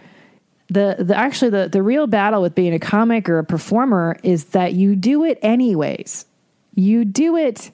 The, 0.68 0.96
the 0.98 1.16
actually 1.16 1.50
the, 1.50 1.68
the 1.68 1.82
real 1.82 2.08
battle 2.08 2.42
with 2.42 2.56
being 2.56 2.74
a 2.74 2.80
comic 2.80 3.28
or 3.28 3.38
a 3.38 3.44
performer 3.44 4.18
is 4.24 4.46
that 4.46 4.72
you 4.72 4.96
do 4.96 5.22
it 5.22 5.38
anyways. 5.40 6.26
You 6.74 7.04
do 7.04 7.36
it 7.36 7.70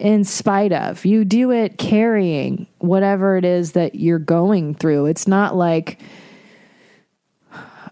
in 0.00 0.24
spite 0.24 0.72
of. 0.72 1.04
You 1.04 1.24
do 1.24 1.50
it 1.50 1.78
carrying 1.78 2.66
whatever 2.78 3.36
it 3.36 3.44
is 3.44 3.72
that 3.72 3.94
you're 3.94 4.18
going 4.18 4.74
through. 4.74 5.06
It's 5.06 5.28
not 5.28 5.54
like 5.54 6.00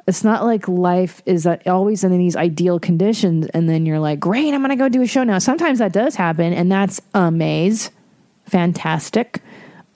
it's 0.06 0.24
not 0.24 0.44
like 0.44 0.66
life 0.68 1.22
is 1.26 1.46
always 1.66 2.04
in 2.04 2.16
these 2.16 2.36
ideal 2.36 2.80
conditions 2.80 3.46
and 3.48 3.68
then 3.68 3.86
you're 3.86 4.00
like 4.00 4.18
great 4.18 4.52
i'm 4.54 4.60
gonna 4.60 4.76
go 4.76 4.88
do 4.88 5.02
a 5.02 5.06
show 5.06 5.24
now. 5.24 5.38
Sometimes 5.38 5.78
that 5.78 5.92
does 5.92 6.14
happen 6.14 6.52
and 6.52 6.70
that's 6.70 7.00
amaze 7.14 7.90
fantastic. 8.50 9.42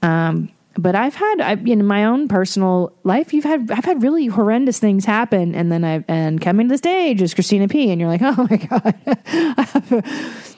Um, 0.02 0.50
but 0.76 0.94
I've 0.94 1.14
had 1.14 1.40
I, 1.40 1.52
in 1.52 1.86
my 1.86 2.04
own 2.04 2.26
personal 2.26 2.92
life, 3.04 3.32
you've 3.32 3.44
had 3.44 3.70
I've 3.70 3.84
had 3.84 4.02
really 4.02 4.26
horrendous 4.26 4.80
things 4.80 5.04
happen, 5.04 5.54
and 5.54 5.70
then 5.70 5.84
I 5.84 6.04
and 6.08 6.40
coming 6.40 6.68
to 6.68 6.74
the 6.74 6.78
stage 6.78 7.22
is 7.22 7.32
Christina 7.32 7.68
P, 7.68 7.90
and 7.90 8.00
you're 8.00 8.10
like, 8.10 8.22
oh 8.22 8.46
my 8.50 8.56
god, 8.56 10.34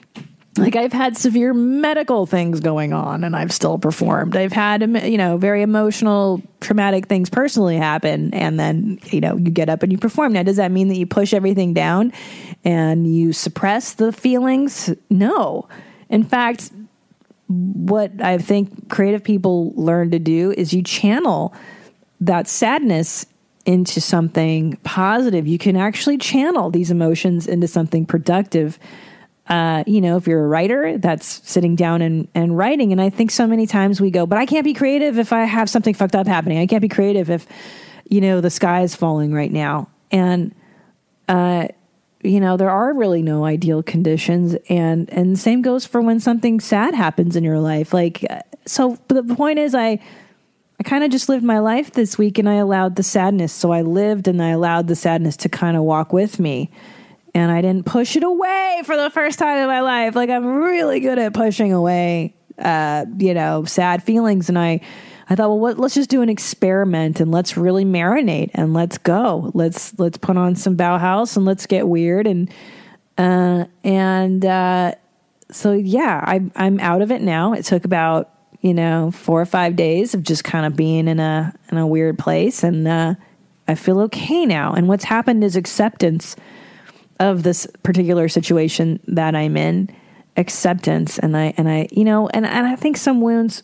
like 0.59 0.77
I've 0.77 0.93
had 0.93 1.17
severe 1.17 1.53
medical 1.55 2.27
things 2.27 2.61
going 2.61 2.93
on, 2.93 3.25
and 3.25 3.37
I've 3.37 3.53
still 3.53 3.79
performed. 3.79 4.37
I've 4.37 4.53
had 4.53 4.83
you 5.05 5.19
know 5.19 5.37
very 5.37 5.63
emotional, 5.63 6.43
traumatic 6.61 7.07
things 7.07 7.31
personally 7.31 7.77
happen, 7.77 8.33
and 8.35 8.59
then 8.59 8.99
you 9.07 9.21
know 9.21 9.37
you 9.37 9.51
get 9.51 9.69
up 9.69 9.83
and 9.83 9.93
you 9.93 9.99
perform. 9.99 10.33
Now, 10.33 10.43
does 10.43 10.57
that 10.57 10.71
mean 10.71 10.89
that 10.89 10.97
you 10.97 11.07
push 11.07 11.33
everything 11.35 11.75
down 11.75 12.13
and 12.65 13.07
you 13.07 13.33
suppress 13.33 13.95
the 13.95 14.13
feelings? 14.13 14.93
No. 15.11 15.69
In 16.09 16.25
fact, 16.25 16.71
what 17.49 18.13
I 18.21 18.39
think 18.39 18.89
creative 18.89 19.23
people 19.23 19.73
learn 19.77 20.11
to 20.11 20.19
do 20.19 20.53
is 20.53 20.73
you 20.73 20.83
channel 20.83 21.55
that 22.21 22.49
sadness 22.49 23.27
into 23.67 24.01
something 24.01 24.77
positive. 24.85 25.47
You 25.47 25.59
can 25.59 25.77
actually 25.77 26.19
channel 26.19 26.71
these 26.71 26.91
emotions 26.91 27.47
into 27.47 27.69
something 27.69 28.07
productive. 28.07 28.79
Uh, 29.49 29.85
you 29.87 30.01
know, 30.01 30.17
if 30.17 30.27
you're 30.27 30.45
a 30.45 30.49
writer, 30.49 30.99
that's 30.99 31.49
sitting 31.49 31.77
down 31.77 32.03
and, 32.03 32.27
and 32.35 32.57
writing. 32.57 32.91
And 32.93 33.01
I 33.01 33.11
think 33.11 33.31
so 33.31 33.47
many 33.47 33.67
times 33.67 34.01
we 34.01 34.11
go, 34.11 34.27
but 34.27 34.39
I 34.39 34.47
can't 34.47 34.65
be 34.65 34.75
creative 34.75 35.19
if 35.19 35.33
I 35.33 35.45
have 35.45 35.71
something 35.71 35.95
fucked 35.95 36.17
up 36.17 36.27
happening. 36.27 36.59
I 36.59 36.67
can't 36.67 36.83
be 36.83 36.89
creative 36.89 37.31
if, 37.31 37.47
you 38.09 38.21
know, 38.21 38.41
the 38.41 38.51
sky 38.51 38.83
is 38.83 38.97
falling 38.97 39.33
right 39.33 39.53
now. 39.53 39.89
And, 40.11 40.55
uh, 41.29 41.69
you 42.23 42.41
know 42.41 42.57
there 42.57 42.71
are 42.71 42.93
really 42.93 43.23
no 43.23 43.45
ideal 43.45 43.83
conditions 43.83 44.57
and 44.69 45.09
and 45.11 45.39
same 45.39 45.63
goes 45.63 45.87
for 45.87 46.01
when 46.01 46.19
something 46.19 46.61
sad 46.61 46.95
happens 46.95 47.37
in 47.37 47.45
your 47.45 47.61
life 47.61 47.93
like 47.93 48.25
so 48.67 48.99
the 49.09 49.23
point 49.23 49.59
is 49.59 49.75
i 49.75 49.99
i 50.81 50.83
kind 50.83 51.05
of 51.05 51.11
just 51.11 51.29
lived 51.29 51.45
my 51.45 51.59
life 51.59 51.93
this 51.93 52.19
week 52.19 52.39
and 52.39 52.49
i 52.49 52.55
allowed 52.55 52.97
the 52.97 53.03
sadness 53.03 53.53
so 53.53 53.71
i 53.71 53.83
lived 53.83 54.27
and 54.27 54.43
i 54.43 54.49
allowed 54.49 54.89
the 54.89 54.97
sadness 54.97 55.37
to 55.37 55.49
kind 55.49 55.77
of 55.77 55.83
walk 55.83 56.13
with 56.13 56.41
me 56.41 56.71
and 57.37 57.53
i 57.53 57.61
didn't 57.61 57.87
push 57.87 58.17
it 58.17 58.25
away 58.25 58.83
for 58.85 58.97
the 58.97 59.11
first 59.11 59.39
time 59.39 59.59
in 59.59 59.67
my 59.67 59.81
life 59.81 60.17
like 60.17 60.31
i'm 60.31 60.47
really 60.47 61.01
good 61.01 61.19
at 61.19 61.35
pushing 61.35 61.73
away 61.73 62.35
uh 62.59 63.05
you 63.19 63.35
know 63.35 63.65
sad 63.65 64.03
feelings 64.03 64.49
and 64.49 64.59
i 64.59 64.81
I 65.29 65.35
thought, 65.35 65.49
well, 65.49 65.59
what, 65.59 65.79
let's 65.79 65.95
just 65.95 66.09
do 66.09 66.23
an 66.23 66.29
experiment 66.29 67.19
and 67.19 67.33
let's 67.33 67.57
really 67.57 67.85
marinate 67.85 68.51
and 68.55 68.73
let's 68.73 68.97
go. 68.97 69.51
Let's 69.55 69.99
let's 69.99 70.19
put 70.19 70.37
on 70.37 70.55
some 70.55 70.77
Bauhaus 70.77 71.37
and 71.37 71.45
let's 71.45 71.67
get 71.67 71.89
weird 71.89 72.29
and 72.29 72.49
uh, 73.19 73.65
and 73.83 74.45
uh, 74.45 74.95
so 75.51 75.73
yeah, 75.73 76.23
I, 76.25 76.43
I'm 76.55 76.79
out 76.81 77.03
of 77.03 77.11
it 77.11 77.23
now. 77.23 77.55
It 77.55 77.65
took 77.65 77.85
about 77.85 78.31
you 78.61 78.75
know 78.75 79.11
four 79.11 79.41
or 79.41 79.47
five 79.47 79.75
days 79.75 80.15
of 80.15 80.23
just 80.23 80.45
kind 80.45 80.65
of 80.65 80.77
being 80.77 81.09
in 81.09 81.19
a 81.19 81.53
in 81.73 81.79
a 81.79 81.87
weird 81.87 82.19
place, 82.19 82.63
and 82.63 82.87
uh, 82.87 83.15
I 83.67 83.75
feel 83.75 84.01
okay 84.03 84.47
now. 84.47 84.75
And 84.75 84.87
what's 84.87 85.05
happened 85.05 85.43
is 85.43 85.57
acceptance 85.57 86.37
of 87.19 87.43
this 87.43 87.67
particular 87.83 88.29
situation 88.29 89.01
that 89.09 89.35
I'm 89.35 89.57
in 89.57 89.89
acceptance 90.37 91.19
and 91.19 91.35
I 91.37 91.55
and 91.57 91.69
I 91.69 91.89
you 91.91 92.05
know 92.05 92.29
and 92.29 92.45
and 92.45 92.67
I 92.67 92.77
think 92.77 92.99
some 92.99 93.23
wounds 93.23 93.63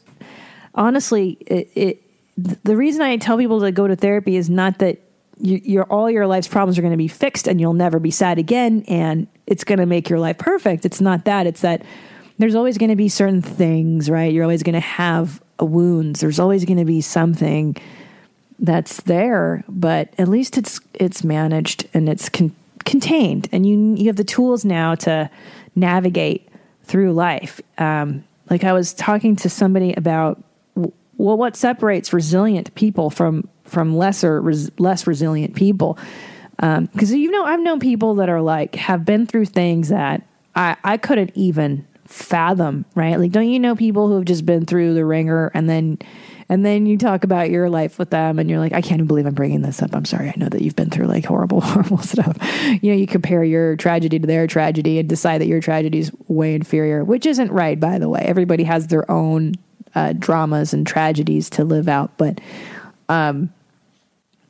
honestly, 0.74 1.38
it, 1.46 1.70
it, 1.74 2.02
the 2.36 2.76
reason 2.76 3.02
I 3.02 3.16
tell 3.16 3.38
people 3.38 3.60
to 3.60 3.72
go 3.72 3.86
to 3.86 3.96
therapy 3.96 4.36
is 4.36 4.48
not 4.48 4.78
that 4.78 4.98
you, 5.38 5.60
your 5.64 5.84
all 5.84 6.10
your 6.10 6.26
life's 6.26 6.48
problems 6.48 6.78
are 6.78 6.82
going 6.82 6.92
to 6.92 6.98
be 6.98 7.08
fixed 7.08 7.48
and 7.48 7.60
you'll 7.60 7.72
never 7.72 7.98
be 7.98 8.10
sad 8.10 8.38
again 8.38 8.84
and 8.88 9.26
it's 9.46 9.64
going 9.64 9.78
to 9.78 9.86
make 9.86 10.08
your 10.08 10.18
life 10.18 10.38
perfect. 10.38 10.84
It's 10.84 11.00
not 11.00 11.24
that. 11.24 11.46
It's 11.46 11.62
that 11.62 11.82
there's 12.38 12.54
always 12.54 12.78
going 12.78 12.90
to 12.90 12.96
be 12.96 13.08
certain 13.08 13.42
things, 13.42 14.08
right? 14.08 14.32
You're 14.32 14.44
always 14.44 14.62
going 14.62 14.74
to 14.74 14.80
have 14.80 15.42
wounds. 15.60 16.20
There's 16.20 16.38
always 16.38 16.64
going 16.64 16.78
to 16.78 16.84
be 16.84 17.00
something 17.00 17.76
that's 18.58 19.02
there, 19.02 19.64
but 19.68 20.14
at 20.18 20.28
least 20.28 20.56
it's 20.56 20.80
it's 20.94 21.24
managed 21.24 21.88
and 21.92 22.08
it's 22.08 22.28
con- 22.28 22.54
contained, 22.84 23.48
and 23.52 23.66
you 23.66 23.94
you 23.96 24.06
have 24.06 24.16
the 24.16 24.24
tools 24.24 24.64
now 24.64 24.94
to 24.96 25.30
navigate 25.74 26.48
through 26.84 27.12
life. 27.12 27.60
Um, 27.78 28.24
like 28.50 28.64
I 28.64 28.72
was 28.72 28.92
talking 28.92 29.36
to 29.36 29.48
somebody 29.48 29.94
about 29.94 30.42
well, 30.74 31.36
what 31.36 31.56
separates 31.56 32.12
resilient 32.12 32.74
people 32.74 33.10
from 33.10 33.48
from 33.64 33.96
lesser 33.96 34.40
res, 34.40 34.70
less 34.78 35.06
resilient 35.06 35.54
people? 35.54 35.98
Because 36.56 37.12
um, 37.12 37.16
you 37.16 37.30
know, 37.30 37.44
I've 37.44 37.60
known 37.60 37.80
people 37.80 38.16
that 38.16 38.28
are 38.28 38.42
like 38.42 38.74
have 38.74 39.04
been 39.04 39.26
through 39.26 39.46
things 39.46 39.88
that 39.88 40.22
I 40.54 40.76
I 40.84 40.96
couldn't 40.96 41.32
even 41.34 41.86
fathom. 42.06 42.84
Right? 42.94 43.18
Like, 43.18 43.32
don't 43.32 43.48
you 43.48 43.60
know 43.60 43.76
people 43.76 44.08
who 44.08 44.16
have 44.16 44.24
just 44.24 44.44
been 44.44 44.66
through 44.66 44.94
the 44.94 45.04
wringer 45.04 45.50
and 45.54 45.68
then 45.68 45.98
and 46.52 46.66
then 46.66 46.84
you 46.84 46.98
talk 46.98 47.24
about 47.24 47.48
your 47.48 47.70
life 47.70 47.98
with 47.98 48.10
them 48.10 48.38
and 48.38 48.50
you're 48.50 48.58
like, 48.58 48.74
I 48.74 48.82
can't 48.82 48.96
even 48.96 49.06
believe 49.06 49.24
I'm 49.24 49.32
bringing 49.32 49.62
this 49.62 49.80
up. 49.80 49.96
I'm 49.96 50.04
sorry. 50.04 50.28
I 50.28 50.34
know 50.36 50.50
that 50.50 50.60
you've 50.60 50.76
been 50.76 50.90
through 50.90 51.06
like 51.06 51.24
horrible, 51.24 51.60
horrible 51.62 51.96
stuff. 51.96 52.36
You 52.82 52.92
know, 52.92 52.98
you 52.98 53.06
compare 53.06 53.42
your 53.42 53.74
tragedy 53.76 54.18
to 54.18 54.26
their 54.26 54.46
tragedy 54.46 54.98
and 54.98 55.08
decide 55.08 55.40
that 55.40 55.46
your 55.46 55.62
tragedy 55.62 56.00
is 56.00 56.12
way 56.28 56.54
inferior, 56.54 57.04
which 57.04 57.24
isn't 57.24 57.50
right, 57.50 57.80
by 57.80 57.98
the 57.98 58.06
way. 58.06 58.20
Everybody 58.20 58.64
has 58.64 58.88
their 58.88 59.10
own 59.10 59.54
uh, 59.94 60.12
dramas 60.12 60.74
and 60.74 60.86
tragedies 60.86 61.48
to 61.48 61.64
live 61.64 61.88
out. 61.88 62.18
But 62.18 62.38
um, 63.08 63.50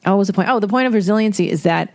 oh, 0.04 0.10
what 0.10 0.18
was 0.18 0.26
the 0.26 0.32
point? 0.32 0.48
Oh, 0.48 0.58
the 0.58 0.66
point 0.66 0.88
of 0.88 0.94
resiliency 0.94 1.48
is 1.48 1.62
that 1.62 1.94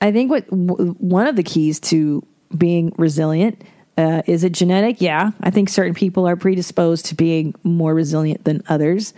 I 0.00 0.10
think 0.10 0.32
what 0.32 0.50
w- 0.50 0.94
one 0.94 1.28
of 1.28 1.36
the 1.36 1.44
keys 1.44 1.78
to 1.78 2.26
being 2.58 2.92
resilient 2.98 3.62
uh, 3.96 4.22
is 4.26 4.42
it 4.42 4.50
genetic? 4.50 5.00
Yeah, 5.00 5.30
I 5.42 5.50
think 5.50 5.68
certain 5.68 5.94
people 5.94 6.26
are 6.26 6.34
predisposed 6.34 7.06
to 7.06 7.14
being 7.14 7.54
more 7.62 7.94
resilient 7.94 8.42
than 8.42 8.64
others. 8.68 9.14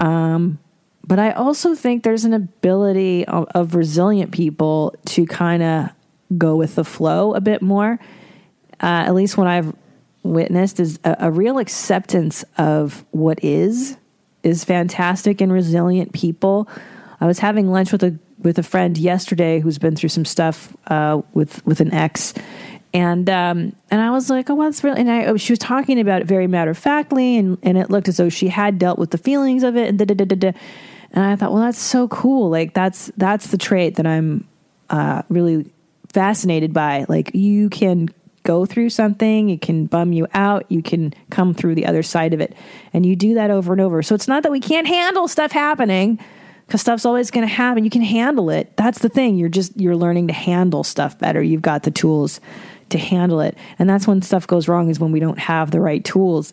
Um, 0.00 0.58
but 1.06 1.18
I 1.18 1.32
also 1.32 1.74
think 1.74 2.02
there's 2.02 2.24
an 2.24 2.34
ability 2.34 3.26
of, 3.26 3.46
of 3.54 3.74
resilient 3.74 4.32
people 4.32 4.94
to 5.06 5.26
kind 5.26 5.62
of 5.62 5.90
go 6.36 6.56
with 6.56 6.74
the 6.74 6.84
flow 6.84 7.34
a 7.34 7.40
bit 7.40 7.62
more. 7.62 7.98
Uh, 8.82 9.04
at 9.06 9.14
least 9.14 9.36
what 9.36 9.46
I've 9.46 9.74
witnessed 10.22 10.80
is 10.80 10.98
a, 11.04 11.16
a 11.20 11.30
real 11.30 11.58
acceptance 11.58 12.44
of 12.58 13.04
what 13.10 13.42
is 13.42 13.96
is 14.42 14.64
fantastic 14.64 15.40
and 15.40 15.52
resilient 15.52 16.12
people. 16.12 16.68
I 17.20 17.26
was 17.26 17.38
having 17.38 17.70
lunch 17.70 17.92
with 17.92 18.02
a 18.02 18.18
with 18.38 18.58
a 18.58 18.62
friend 18.62 18.96
yesterday 18.96 19.60
who's 19.60 19.78
been 19.78 19.96
through 19.96 20.08
some 20.08 20.24
stuff 20.24 20.74
uh, 20.86 21.20
with 21.34 21.64
with 21.66 21.80
an 21.80 21.92
ex, 21.92 22.32
And 22.92 23.30
um, 23.30 23.76
and 23.90 24.00
I 24.00 24.10
was 24.10 24.30
like, 24.30 24.50
oh, 24.50 24.60
that's 24.60 24.82
really. 24.82 25.00
And 25.00 25.10
I, 25.10 25.36
she 25.36 25.52
was 25.52 25.60
talking 25.60 26.00
about 26.00 26.22
it 26.22 26.26
very 26.26 26.48
matter 26.48 26.72
of 26.72 26.78
factly, 26.78 27.36
and 27.36 27.56
and 27.62 27.78
it 27.78 27.88
looked 27.88 28.08
as 28.08 28.16
though 28.16 28.28
she 28.28 28.48
had 28.48 28.78
dealt 28.78 28.98
with 28.98 29.10
the 29.10 29.18
feelings 29.18 29.62
of 29.62 29.76
it, 29.76 29.88
and 29.88 29.98
da 29.98 30.04
da 30.04 30.24
da 30.24 30.34
da. 30.34 30.52
And 31.12 31.24
I 31.24 31.36
thought, 31.36 31.52
well, 31.52 31.62
that's 31.62 31.78
so 31.78 32.08
cool. 32.08 32.50
Like 32.50 32.74
that's 32.74 33.12
that's 33.16 33.48
the 33.48 33.58
trait 33.58 33.96
that 33.96 34.06
I'm 34.06 34.48
uh, 34.88 35.22
really 35.28 35.72
fascinated 36.12 36.72
by. 36.72 37.06
Like 37.08 37.32
you 37.34 37.70
can 37.70 38.08
go 38.42 38.66
through 38.66 38.90
something, 38.90 39.50
it 39.50 39.60
can 39.60 39.86
bum 39.86 40.12
you 40.12 40.26
out, 40.34 40.64
you 40.68 40.82
can 40.82 41.14
come 41.30 41.54
through 41.54 41.74
the 41.74 41.86
other 41.86 42.02
side 42.02 42.34
of 42.34 42.40
it, 42.40 42.54
and 42.92 43.06
you 43.06 43.14
do 43.14 43.34
that 43.34 43.50
over 43.50 43.72
and 43.72 43.80
over. 43.80 44.02
So 44.02 44.14
it's 44.14 44.28
not 44.28 44.42
that 44.42 44.50
we 44.50 44.60
can't 44.60 44.86
handle 44.86 45.28
stuff 45.28 45.52
happening 45.52 46.18
because 46.66 46.80
stuff's 46.80 47.04
always 47.04 47.30
going 47.30 47.46
to 47.46 47.52
happen. 47.52 47.84
You 47.84 47.90
can 47.90 48.02
handle 48.02 48.50
it. 48.50 48.76
That's 48.76 49.00
the 49.00 49.08
thing. 49.08 49.36
You're 49.36 49.48
just 49.48 49.78
you're 49.78 49.96
learning 49.96 50.28
to 50.28 50.34
handle 50.34 50.84
stuff 50.84 51.18
better. 51.18 51.42
You've 51.42 51.62
got 51.62 51.82
the 51.82 51.90
tools 51.90 52.40
to 52.90 52.98
handle 52.98 53.40
it, 53.40 53.56
and 53.78 53.88
that's 53.88 54.06
when 54.06 54.22
stuff 54.22 54.46
goes 54.46 54.68
wrong. 54.68 54.90
Is 54.90 55.00
when 55.00 55.12
we 55.12 55.20
don't 55.20 55.38
have 55.38 55.70
the 55.70 55.80
right 55.80 56.04
tools 56.04 56.52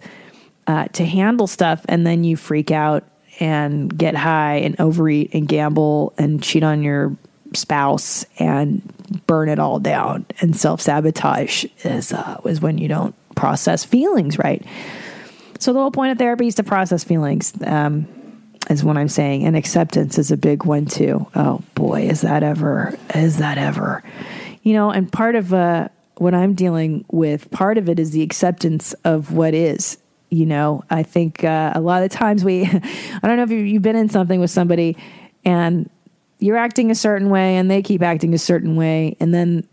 uh, 0.66 0.86
to 0.90 1.06
handle 1.06 1.48
stuff, 1.48 1.86
and 1.88 2.06
then 2.06 2.24
you 2.24 2.38
freak 2.38 2.72
out 2.72 3.04
and 3.40 3.96
get 3.96 4.16
high 4.16 4.56
and 4.56 4.80
overeat 4.80 5.34
and 5.34 5.48
gamble 5.48 6.14
and 6.18 6.42
cheat 6.42 6.64
on 6.64 6.82
your 6.82 7.16
spouse 7.54 8.26
and 8.40 8.82
burn 9.28 9.50
it 9.50 9.60
all 9.60 9.80
down. 9.80 10.26
And 10.42 10.56
self 10.56 10.82
sabotage 10.82 11.66
is 11.84 12.14
uh, 12.14 12.42
is 12.46 12.62
when 12.62 12.78
you 12.78 12.88
don't 12.88 13.16
process 13.36 13.84
feelings 13.84 14.38
right. 14.38 14.66
So 15.60 15.74
the 15.74 15.80
whole 15.80 15.92
point 15.92 16.12
of 16.12 16.18
therapy 16.18 16.48
is 16.48 16.56
to 16.56 16.64
process 16.64 17.04
feelings. 17.04 17.54
Um, 17.66 18.08
is 18.70 18.84
what 18.84 18.98
I'm 18.98 19.08
saying. 19.08 19.46
And 19.46 19.56
acceptance 19.56 20.18
is 20.18 20.32
a 20.32 20.38
big 20.38 20.66
one 20.66 20.86
too. 20.86 21.28
Oh 21.36 21.62
boy, 21.76 22.04
is 22.04 22.22
that 22.22 22.44
ever, 22.44 22.98
is 23.16 23.38
that 23.38 23.58
ever. 23.58 24.04
You 24.62 24.74
know, 24.74 24.90
and 24.90 25.12
part 25.12 25.36
of 25.36 25.54
uh, 25.54 25.88
what 26.20 26.34
I'm 26.34 26.54
dealing 26.54 27.06
with, 27.12 27.50
part 27.52 27.78
of 27.78 27.90
it 27.90 28.00
is 28.00 28.12
the 28.12 28.22
acceptance 28.22 28.94
of 29.04 29.32
what 29.32 29.54
is. 29.54 29.98
You 30.30 30.46
know, 30.46 30.84
I 30.90 31.04
think 31.04 31.44
uh, 31.44 31.72
a 31.74 31.80
lot 31.80 32.04
of 32.04 32.10
times 32.10 32.44
we, 32.44 32.66
I 32.66 33.20
don't 33.24 33.38
know 33.38 33.44
if 33.44 33.52
you've 33.52 33.82
been 33.82 33.96
in 33.96 34.10
something 34.10 34.40
with 34.40 34.52
somebody 34.52 34.98
and 35.46 35.90
you're 36.40 36.58
acting 36.58 36.92
a 36.92 36.96
certain 36.96 37.30
way 37.30 37.56
and 37.56 37.72
they 37.72 37.82
keep 37.82 38.02
acting 38.02 38.34
a 38.34 38.38
certain 38.38 38.76
way 38.76 39.16
and 39.20 39.34
then 39.34 39.68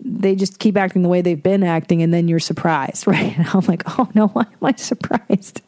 they 0.00 0.34
just 0.34 0.58
keep 0.58 0.76
acting 0.76 1.02
the 1.02 1.08
way 1.08 1.22
they've 1.22 1.42
been 1.42 1.62
acting 1.62 2.02
and 2.02 2.12
then 2.12 2.28
you're 2.28 2.38
surprised, 2.38 3.06
right? 3.06 3.36
And 3.36 3.46
I'm 3.48 3.64
like, 3.66 3.82
oh 3.98 4.08
no, 4.14 4.28
why 4.28 4.42
am 4.42 4.58
I 4.62 4.72
surprised? 4.76 5.60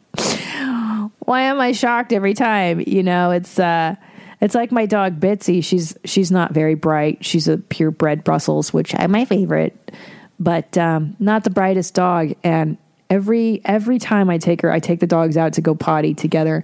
why 1.19 1.41
am 1.41 1.59
I 1.59 1.73
shocked 1.73 2.11
every 2.11 2.33
time? 2.33 2.83
You 2.85 3.03
know, 3.03 3.31
it's 3.31 3.59
uh 3.59 3.95
it's 4.39 4.55
like 4.55 4.71
my 4.71 4.85
dog 4.85 5.19
Bitsy. 5.19 5.63
She's 5.63 5.97
she's 6.05 6.31
not 6.31 6.53
very 6.53 6.75
bright. 6.75 7.25
She's 7.25 7.47
a 7.47 7.57
purebred 7.57 8.23
Brussels, 8.23 8.73
which 8.73 8.93
I'm 8.97 9.11
my 9.11 9.25
favorite, 9.25 9.91
but 10.39 10.77
um, 10.77 11.15
not 11.19 11.43
the 11.43 11.49
brightest 11.49 11.93
dog. 11.93 12.33
And 12.43 12.77
every 13.09 13.61
every 13.65 13.97
time 13.99 14.29
I 14.29 14.37
take 14.37 14.61
her, 14.61 14.71
I 14.71 14.79
take 14.79 14.99
the 14.99 15.07
dogs 15.07 15.37
out 15.37 15.53
to 15.53 15.61
go 15.61 15.73
potty 15.73 16.13
together, 16.13 16.63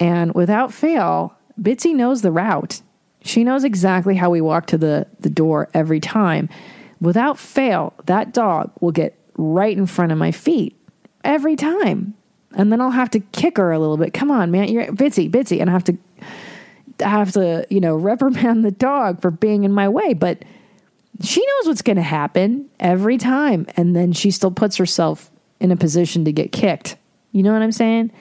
and 0.00 0.34
without 0.34 0.72
fail, 0.72 1.36
Bitsy 1.60 1.94
knows 1.94 2.22
the 2.22 2.32
route. 2.32 2.80
She 3.22 3.44
knows 3.44 3.64
exactly 3.64 4.14
how 4.16 4.30
we 4.30 4.40
walk 4.40 4.66
to 4.68 4.78
the 4.78 5.06
the 5.20 5.30
door 5.30 5.68
every 5.74 6.00
time. 6.00 6.48
Without 6.98 7.38
fail, 7.38 7.92
that 8.06 8.32
dog 8.32 8.70
will 8.80 8.92
get 8.92 9.18
right 9.36 9.76
in 9.76 9.84
front 9.84 10.12
of 10.12 10.18
my 10.18 10.32
feet 10.32 10.74
every 11.24 11.56
time. 11.56 12.14
And 12.54 12.72
then 12.72 12.80
I'll 12.80 12.90
have 12.90 13.10
to 13.10 13.20
kick 13.20 13.58
her 13.58 13.70
a 13.70 13.78
little 13.78 13.98
bit. 13.98 14.14
Come 14.14 14.30
on, 14.30 14.50
man, 14.50 14.68
you're 14.68 14.86
Bitsy, 14.86 15.30
Bitsy, 15.30 15.60
and 15.60 15.68
I 15.68 15.74
have 15.74 15.84
to 15.84 15.98
I 16.22 16.24
have 17.00 17.32
to, 17.32 17.66
you 17.70 17.80
know, 17.80 17.96
reprimand 17.96 18.64
the 18.64 18.70
dog 18.70 19.20
for 19.20 19.30
being 19.30 19.64
in 19.64 19.72
my 19.72 19.88
way, 19.88 20.14
but 20.14 20.44
she 21.22 21.40
knows 21.40 21.68
what's 21.68 21.82
going 21.82 21.96
to 21.96 22.02
happen 22.02 22.68
every 22.78 23.16
time 23.16 23.66
and 23.76 23.96
then 23.96 24.12
she 24.12 24.30
still 24.30 24.50
puts 24.50 24.76
herself 24.76 25.30
in 25.60 25.70
a 25.70 25.76
position 25.76 26.24
to 26.24 26.32
get 26.32 26.52
kicked. 26.52 26.96
You 27.32 27.42
know 27.42 27.52
what 27.52 27.62
I'm 27.62 27.72
saying? 27.72 28.12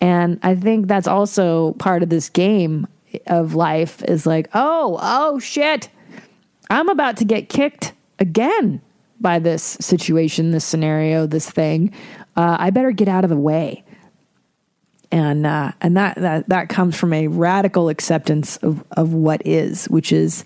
And 0.00 0.38
I 0.42 0.54
think 0.54 0.86
that's 0.86 1.06
also 1.06 1.72
part 1.74 2.02
of 2.02 2.08
this 2.08 2.28
game 2.28 2.86
of 3.26 3.54
life 3.54 4.02
is 4.04 4.24
like, 4.26 4.48
"Oh, 4.54 4.98
oh 5.00 5.38
shit. 5.38 5.88
I'm 6.70 6.88
about 6.88 7.16
to 7.18 7.24
get 7.24 7.48
kicked 7.48 7.92
again 8.18 8.80
by 9.20 9.38
this 9.38 9.62
situation, 9.80 10.52
this 10.52 10.64
scenario, 10.64 11.26
this 11.26 11.50
thing. 11.50 11.92
Uh, 12.36 12.56
I 12.58 12.70
better 12.70 12.92
get 12.92 13.08
out 13.08 13.24
of 13.24 13.30
the 13.30 13.36
way." 13.36 13.84
And 15.12 15.46
uh, 15.46 15.72
and 15.80 15.96
that, 15.96 16.16
that 16.16 16.48
that 16.48 16.68
comes 16.68 16.96
from 16.96 17.12
a 17.12 17.28
radical 17.28 17.88
acceptance 17.88 18.56
of 18.58 18.84
of 18.92 19.12
what 19.12 19.42
is, 19.44 19.86
which 19.86 20.12
is 20.12 20.44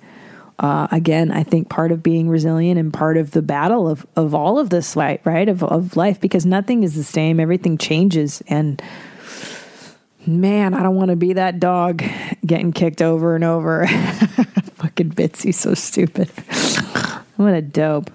uh, 0.59 0.87
again, 0.93 1.31
I 1.33 1.43
think 1.43 1.69
part 1.69 1.91
of 1.91 2.03
being 2.03 2.29
resilient 2.29 2.79
and 2.79 2.93
part 2.93 3.17
of 3.17 3.33
the 3.33 3.43
battle 3.43 3.89
of 3.89 4.07
of 4.17 4.35
all 4.35 4.59
of 4.59 4.71
this, 4.71 4.97
right? 4.97 5.21
Right 5.25 5.49
of 5.49 5.63
of 5.63 5.97
life, 5.97 6.21
because 6.21 6.47
nothing 6.47 6.83
is 6.83 6.95
the 6.95 7.05
same. 7.05 7.41
Everything 7.41 7.77
changes, 7.77 8.43
and 8.47 8.81
man, 10.27 10.73
I 10.75 10.83
don't 10.83 10.97
want 10.97 11.11
to 11.11 11.17
be 11.17 11.35
that 11.35 11.61
dog 11.61 12.03
getting 12.47 12.73
kicked 12.73 13.03
over 13.03 13.35
and 13.35 13.45
over. 13.45 13.87
Fucking 14.77 15.11
Bitsy, 15.11 15.53
so 15.53 15.75
stupid. 15.75 16.29
what 17.37 17.55
a 17.55 17.63
dope. 17.63 18.11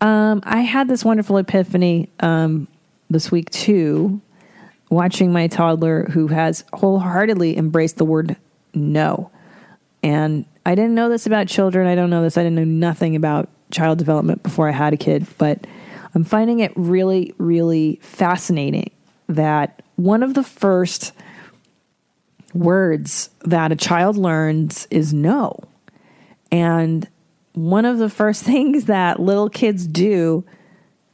Um, 0.00 0.42
I 0.44 0.60
had 0.60 0.88
this 0.88 1.04
wonderful 1.04 1.36
epiphany 1.36 2.08
um, 2.20 2.68
this 3.10 3.30
week 3.30 3.50
too 3.50 4.22
watching 4.90 5.32
my 5.32 5.46
toddler 5.46 6.04
who 6.10 6.26
has 6.28 6.64
wholeheartedly 6.74 7.56
embraced 7.56 7.96
the 7.96 8.04
word 8.04 8.36
no. 8.74 9.30
And 10.02 10.44
I 10.66 10.74
didn't 10.74 10.94
know 10.94 11.08
this 11.08 11.26
about 11.26 11.46
children. 11.46 11.86
I 11.86 11.94
don't 11.94 12.10
know 12.10 12.22
this. 12.22 12.36
I 12.36 12.42
didn't 12.42 12.56
know 12.56 12.64
nothing 12.64 13.16
about 13.16 13.48
child 13.70 13.98
development 13.98 14.42
before 14.42 14.68
I 14.68 14.72
had 14.72 14.92
a 14.92 14.96
kid, 14.96 15.26
but 15.38 15.66
I'm 16.14 16.24
finding 16.24 16.60
it 16.60 16.72
really, 16.74 17.34
really 17.38 17.98
fascinating 18.02 18.90
that 19.28 19.82
one 19.96 20.22
of 20.22 20.34
the 20.34 20.42
first 20.42 21.12
words 22.52 23.30
that 23.44 23.70
a 23.70 23.76
child 23.76 24.16
learns 24.16 24.88
is 24.90 25.14
no. 25.14 25.56
And 26.50 27.08
one 27.52 27.84
of 27.84 27.98
the 27.98 28.10
first 28.10 28.42
things 28.44 28.86
that 28.86 29.20
little 29.20 29.48
kids 29.48 29.86
do 29.86 30.44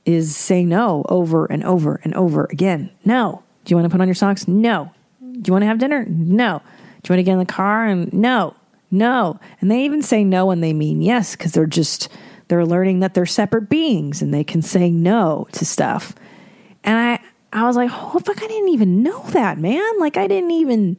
is 0.07 0.37
say 0.37 0.65
no 0.65 1.05
over 1.09 1.47
and 1.47 1.65
over 1.65 2.01
and 2.05 2.15
over 2.15 2.45
again. 2.51 2.91
No, 3.05 3.43
do 3.67 3.73
you 3.73 3.77
want 3.77 3.85
to 3.87 3.91
put 3.91 4.01
on 4.01 4.07
your 4.07 4.15
socks? 4.15 4.47
No. 4.47 4.93
Do 5.21 5.43
you 5.49 5.53
want 5.53 5.63
to 5.63 5.67
have 5.67 5.79
dinner? 5.79 6.07
No. 6.09 6.63
Do 7.03 7.13
you 7.13 7.17
want 7.17 7.19
to 7.19 7.23
get 7.25 7.33
in 7.33 7.39
the 7.41 7.45
car? 7.45 7.85
And 7.85 8.13
no, 8.13 8.55
no. 8.93 9.41
And 9.61 9.71
they 9.71 9.85
even 9.85 10.03
say 10.03 10.23
no 10.23 10.47
when 10.47 10.61
they 10.61 10.73
mean 10.73 11.03
yes 11.03 11.35
because 11.35 11.53
they're 11.53 11.67
just 11.67 12.09
they're 12.49 12.65
learning 12.65 13.01
that 13.01 13.15
they're 13.15 13.27
separate 13.27 13.69
beings 13.69 14.23
and 14.23 14.33
they 14.33 14.45
can 14.45 14.63
say 14.63 14.89
no 14.89 15.49
to 15.53 15.65
stuff. 15.65 16.15
And 16.85 16.97
I 16.97 17.21
I 17.53 17.67
was 17.67 17.75
like, 17.75 17.91
oh 17.93 18.21
fuck, 18.21 18.41
I 18.41 18.47
didn't 18.47 18.69
even 18.69 19.03
know 19.03 19.23
that, 19.31 19.59
man. 19.59 19.99
Like 19.99 20.17
I 20.17 20.29
didn't 20.29 20.53
even 20.53 20.99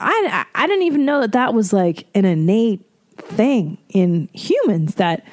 I 0.00 0.44
I 0.56 0.66
didn't 0.66 0.84
even 0.84 1.04
know 1.04 1.20
that 1.20 1.32
that 1.32 1.54
was 1.54 1.72
like 1.72 2.06
an 2.12 2.24
innate 2.24 2.84
thing 3.16 3.78
in 3.88 4.28
humans 4.32 4.96
that 4.96 5.24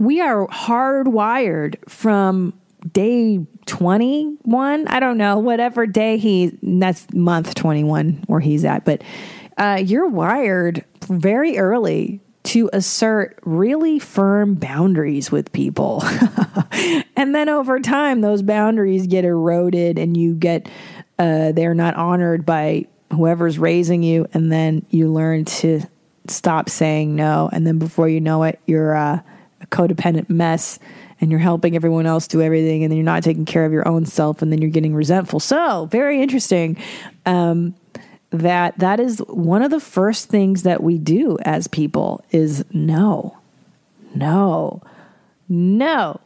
we 0.00 0.20
are 0.20 0.48
hardwired 0.48 1.76
from 1.88 2.52
day 2.92 3.44
21 3.66 4.86
i 4.88 5.00
don't 5.00 5.16
know 5.16 5.38
whatever 5.38 5.86
day 5.86 6.18
he 6.18 6.52
that's 6.62 7.06
month 7.14 7.54
21 7.54 8.24
where 8.26 8.40
he's 8.40 8.64
at 8.64 8.84
but 8.84 9.02
uh, 9.56 9.80
you're 9.82 10.08
wired 10.08 10.84
very 11.08 11.58
early 11.58 12.20
to 12.42 12.68
assert 12.72 13.38
really 13.44 13.98
firm 13.98 14.54
boundaries 14.54 15.32
with 15.32 15.52
people. 15.52 16.02
And 17.16 17.34
then 17.34 17.48
over 17.48 17.80
time 17.80 18.20
those 18.20 18.42
boundaries 18.42 19.06
get 19.06 19.24
eroded 19.24 19.98
and 19.98 20.16
you 20.16 20.34
get 20.34 20.68
uh, 21.18 21.52
they're 21.52 21.74
not 21.74 21.94
honored 21.94 22.44
by 22.44 22.86
whoever's 23.12 23.58
raising 23.58 24.02
you. 24.02 24.26
And 24.34 24.50
then 24.50 24.84
you 24.90 25.12
learn 25.12 25.44
to 25.44 25.82
stop 26.26 26.68
saying 26.68 27.14
no. 27.14 27.48
And 27.52 27.66
then 27.66 27.78
before 27.78 28.08
you 28.08 28.20
know 28.20 28.42
it 28.42 28.60
you're 28.66 28.96
uh, 28.96 29.20
a 29.60 29.66
codependent 29.68 30.28
mess 30.28 30.78
and 31.20 31.30
you're 31.30 31.40
helping 31.40 31.76
everyone 31.76 32.06
else 32.06 32.26
do 32.26 32.42
everything 32.42 32.82
and 32.82 32.90
then 32.90 32.96
you're 32.96 33.04
not 33.04 33.22
taking 33.22 33.44
care 33.44 33.64
of 33.64 33.72
your 33.72 33.86
own 33.86 34.06
self 34.06 34.42
and 34.42 34.52
then 34.52 34.60
you're 34.60 34.70
getting 34.70 34.94
resentful. 34.94 35.40
So 35.40 35.86
very 35.86 36.20
interesting 36.20 36.76
um, 37.26 37.74
that 38.30 38.78
that 38.78 39.00
is 39.00 39.18
one 39.28 39.62
of 39.62 39.70
the 39.70 39.80
first 39.80 40.28
things 40.28 40.64
that 40.64 40.82
we 40.82 40.98
do 40.98 41.38
as 41.42 41.68
people 41.68 42.24
is 42.30 42.64
no. 42.72 43.38
No. 44.14 44.82
No. 45.48 46.20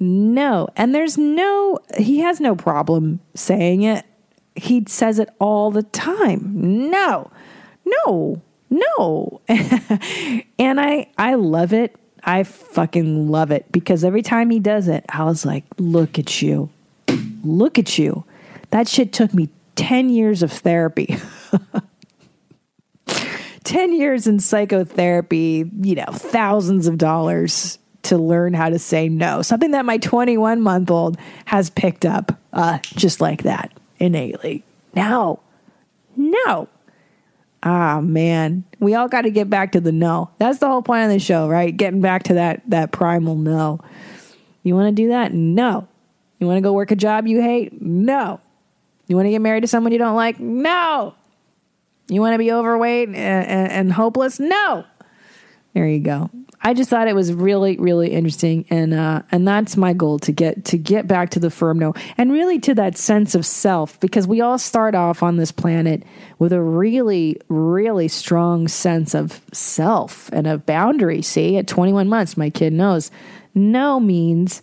No. 0.00 0.68
And 0.76 0.94
there's 0.94 1.16
no 1.16 1.78
he 1.96 2.20
has 2.20 2.40
no 2.40 2.54
problem 2.54 3.20
saying 3.34 3.82
it. 3.82 4.04
He 4.56 4.84
says 4.86 5.18
it 5.18 5.30
all 5.38 5.70
the 5.70 5.82
time. 5.82 6.90
No. 6.90 7.30
No. 7.84 8.42
No. 8.70 9.40
And 10.58 10.80
i 10.80 11.08
i 11.18 11.34
love 11.34 11.72
it 11.72 11.96
I 12.24 12.42
fucking 12.42 13.30
love 13.30 13.50
it 13.50 13.70
because 13.70 14.04
every 14.04 14.22
time 14.22 14.50
he 14.50 14.58
does 14.58 14.88
it, 14.88 15.04
I 15.08 15.24
was 15.24 15.44
like, 15.44 15.64
look 15.78 16.18
at 16.18 16.40
you. 16.40 16.70
Look 17.42 17.78
at 17.78 17.98
you. 17.98 18.24
That 18.70 18.88
shit 18.88 19.12
took 19.12 19.34
me 19.34 19.50
10 19.76 20.08
years 20.08 20.42
of 20.42 20.50
therapy. 20.50 21.16
10 23.64 23.94
years 23.94 24.26
in 24.26 24.40
psychotherapy, 24.40 25.70
you 25.80 25.94
know, 25.94 26.06
thousands 26.10 26.86
of 26.86 26.98
dollars 26.98 27.78
to 28.02 28.18
learn 28.18 28.54
how 28.54 28.68
to 28.68 28.78
say 28.78 29.08
no. 29.08 29.42
Something 29.42 29.72
that 29.72 29.84
my 29.84 29.98
21 29.98 30.60
month 30.60 30.90
old 30.90 31.18
has 31.46 31.70
picked 31.70 32.04
up 32.04 32.38
uh, 32.52 32.78
just 32.82 33.20
like 33.20 33.42
that 33.42 33.72
innately. 33.98 34.64
No, 34.94 35.40
no. 36.16 36.68
Ah 37.64 38.00
man, 38.02 38.64
we 38.78 38.94
all 38.94 39.08
got 39.08 39.22
to 39.22 39.30
get 39.30 39.48
back 39.48 39.72
to 39.72 39.80
the 39.80 39.90
no. 39.90 40.30
That's 40.38 40.58
the 40.58 40.68
whole 40.68 40.82
point 40.82 41.04
of 41.04 41.10
the 41.10 41.18
show, 41.18 41.48
right? 41.48 41.74
Getting 41.74 42.02
back 42.02 42.24
to 42.24 42.34
that 42.34 42.62
that 42.68 42.92
primal 42.92 43.36
no. 43.36 43.80
You 44.62 44.74
want 44.74 44.94
to 44.94 45.02
do 45.02 45.08
that? 45.08 45.32
No. 45.32 45.88
You 46.38 46.46
want 46.46 46.58
to 46.58 46.62
go 46.62 46.72
work 46.72 46.90
a 46.90 46.96
job 46.96 47.26
you 47.26 47.40
hate? 47.40 47.80
No. 47.80 48.40
You 49.06 49.16
want 49.16 49.26
to 49.26 49.30
get 49.30 49.40
married 49.40 49.62
to 49.62 49.66
someone 49.66 49.92
you 49.92 49.98
don't 49.98 50.16
like? 50.16 50.38
No. 50.38 51.14
You 52.08 52.20
want 52.20 52.34
to 52.34 52.38
be 52.38 52.52
overweight 52.52 53.08
and, 53.08 53.16
and, 53.16 53.72
and 53.72 53.92
hopeless? 53.92 54.38
No. 54.38 54.84
There 55.72 55.86
you 55.86 56.00
go. 56.00 56.30
I 56.66 56.72
just 56.72 56.88
thought 56.88 57.08
it 57.08 57.14
was 57.14 57.30
really, 57.30 57.76
really 57.76 58.10
interesting, 58.10 58.64
and 58.70 58.94
uh, 58.94 59.20
and 59.30 59.46
that's 59.46 59.76
my 59.76 59.92
goal 59.92 60.18
to 60.20 60.32
get 60.32 60.64
to 60.66 60.78
get 60.78 61.06
back 61.06 61.28
to 61.30 61.38
the 61.38 61.50
firm 61.50 61.78
no, 61.78 61.92
and 62.16 62.32
really 62.32 62.58
to 62.60 62.74
that 62.76 62.96
sense 62.96 63.34
of 63.34 63.44
self, 63.44 64.00
because 64.00 64.26
we 64.26 64.40
all 64.40 64.58
start 64.58 64.94
off 64.94 65.22
on 65.22 65.36
this 65.36 65.52
planet 65.52 66.02
with 66.38 66.54
a 66.54 66.62
really, 66.62 67.38
really 67.48 68.08
strong 68.08 68.66
sense 68.66 69.14
of 69.14 69.42
self 69.52 70.30
and 70.32 70.46
of 70.46 70.64
boundary. 70.64 71.20
See, 71.20 71.58
at 71.58 71.68
21 71.68 72.08
months, 72.08 72.36
my 72.38 72.48
kid 72.48 72.72
knows 72.72 73.10
no 73.54 74.00
means 74.00 74.62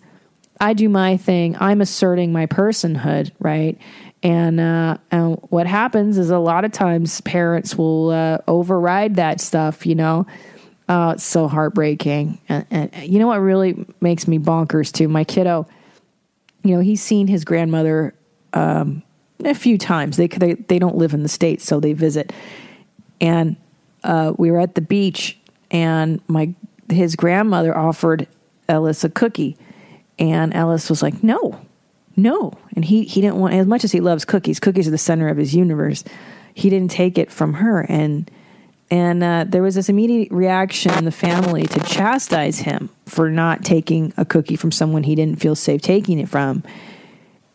I 0.60 0.74
do 0.74 0.90
my 0.90 1.18
thing. 1.18 1.56
I'm 1.60 1.82
asserting 1.82 2.32
my 2.32 2.46
personhood, 2.46 3.32
right? 3.40 3.78
And 4.24 4.60
uh, 4.60 4.98
and 5.10 5.38
what 5.50 5.66
happens 5.66 6.18
is 6.18 6.30
a 6.30 6.38
lot 6.38 6.66
of 6.66 6.72
times 6.72 7.22
parents 7.22 7.78
will 7.78 8.12
uh, 8.12 8.38
override 8.48 9.16
that 9.16 9.42
stuff, 9.42 9.86
you 9.86 9.96
know. 9.96 10.28
Oh, 10.94 11.12
it's 11.12 11.24
so 11.24 11.48
heartbreaking. 11.48 12.38
And, 12.50 12.66
and 12.70 12.94
you 13.02 13.18
know 13.18 13.28
what 13.28 13.40
really 13.40 13.86
makes 14.02 14.28
me 14.28 14.40
bonkers 14.40 14.92
too? 14.92 15.08
My 15.08 15.24
kiddo, 15.24 15.66
you 16.64 16.76
know, 16.76 16.82
he's 16.82 17.02
seen 17.02 17.28
his 17.28 17.46
grandmother 17.46 18.14
um, 18.52 19.02
a 19.46 19.56
few 19.56 19.78
times. 19.78 20.18
They, 20.18 20.28
they 20.28 20.56
they 20.56 20.80
don't 20.80 20.98
live 20.98 21.14
in 21.14 21.24
the 21.24 21.30
states, 21.30 21.64
so 21.64 21.80
they 21.80 21.94
visit. 21.94 22.34
And 23.22 23.56
uh, 24.04 24.34
we 24.38 24.52
were 24.52 24.60
at 24.60 24.76
the 24.76 24.82
beach, 24.82 25.40
and 25.72 26.20
my 26.28 26.54
his 26.90 27.16
grandmother 27.16 27.76
offered 27.76 28.28
Ellis 28.68 29.06
a 29.06 29.10
cookie, 29.10 29.56
and 30.20 30.54
Ellis 30.54 30.90
was 30.90 31.02
like, 31.02 31.24
"No, 31.24 31.58
no," 32.18 32.52
and 32.76 32.84
he 32.84 33.06
he 33.06 33.22
didn't 33.22 33.38
want 33.38 33.54
as 33.54 33.66
much 33.66 33.86
as 33.86 33.94
he 33.94 34.02
loves 34.02 34.26
cookies. 34.26 34.60
Cookies 34.60 34.90
are 34.90 34.92
the 34.92 34.98
center 34.98 35.30
of 35.30 35.38
his 35.38 35.56
universe. 35.56 36.04
He 36.54 36.70
didn't 36.70 36.92
take 36.92 37.18
it 37.18 37.32
from 37.32 37.54
her, 37.54 37.80
and 37.80 38.30
and 38.92 39.24
uh, 39.24 39.46
there 39.48 39.64
was 39.64 39.76
this 39.76 39.88
immediate 39.88 40.30
reaction 40.32 40.94
in 40.96 41.06
the 41.06 41.12
family 41.12 41.66
to 41.66 41.80
chastise 41.80 42.60
him 42.60 42.90
for 43.06 43.30
not 43.30 43.64
taking 43.64 44.14
a 44.18 44.26
cookie 44.26 44.58
from 44.58 44.72
someone 44.72 45.04
he 45.04 45.16
didn't 45.16 45.40
feel 45.40 45.56
safe 45.56 45.82
taking 45.82 46.20
it 46.20 46.28
from. 46.28 46.62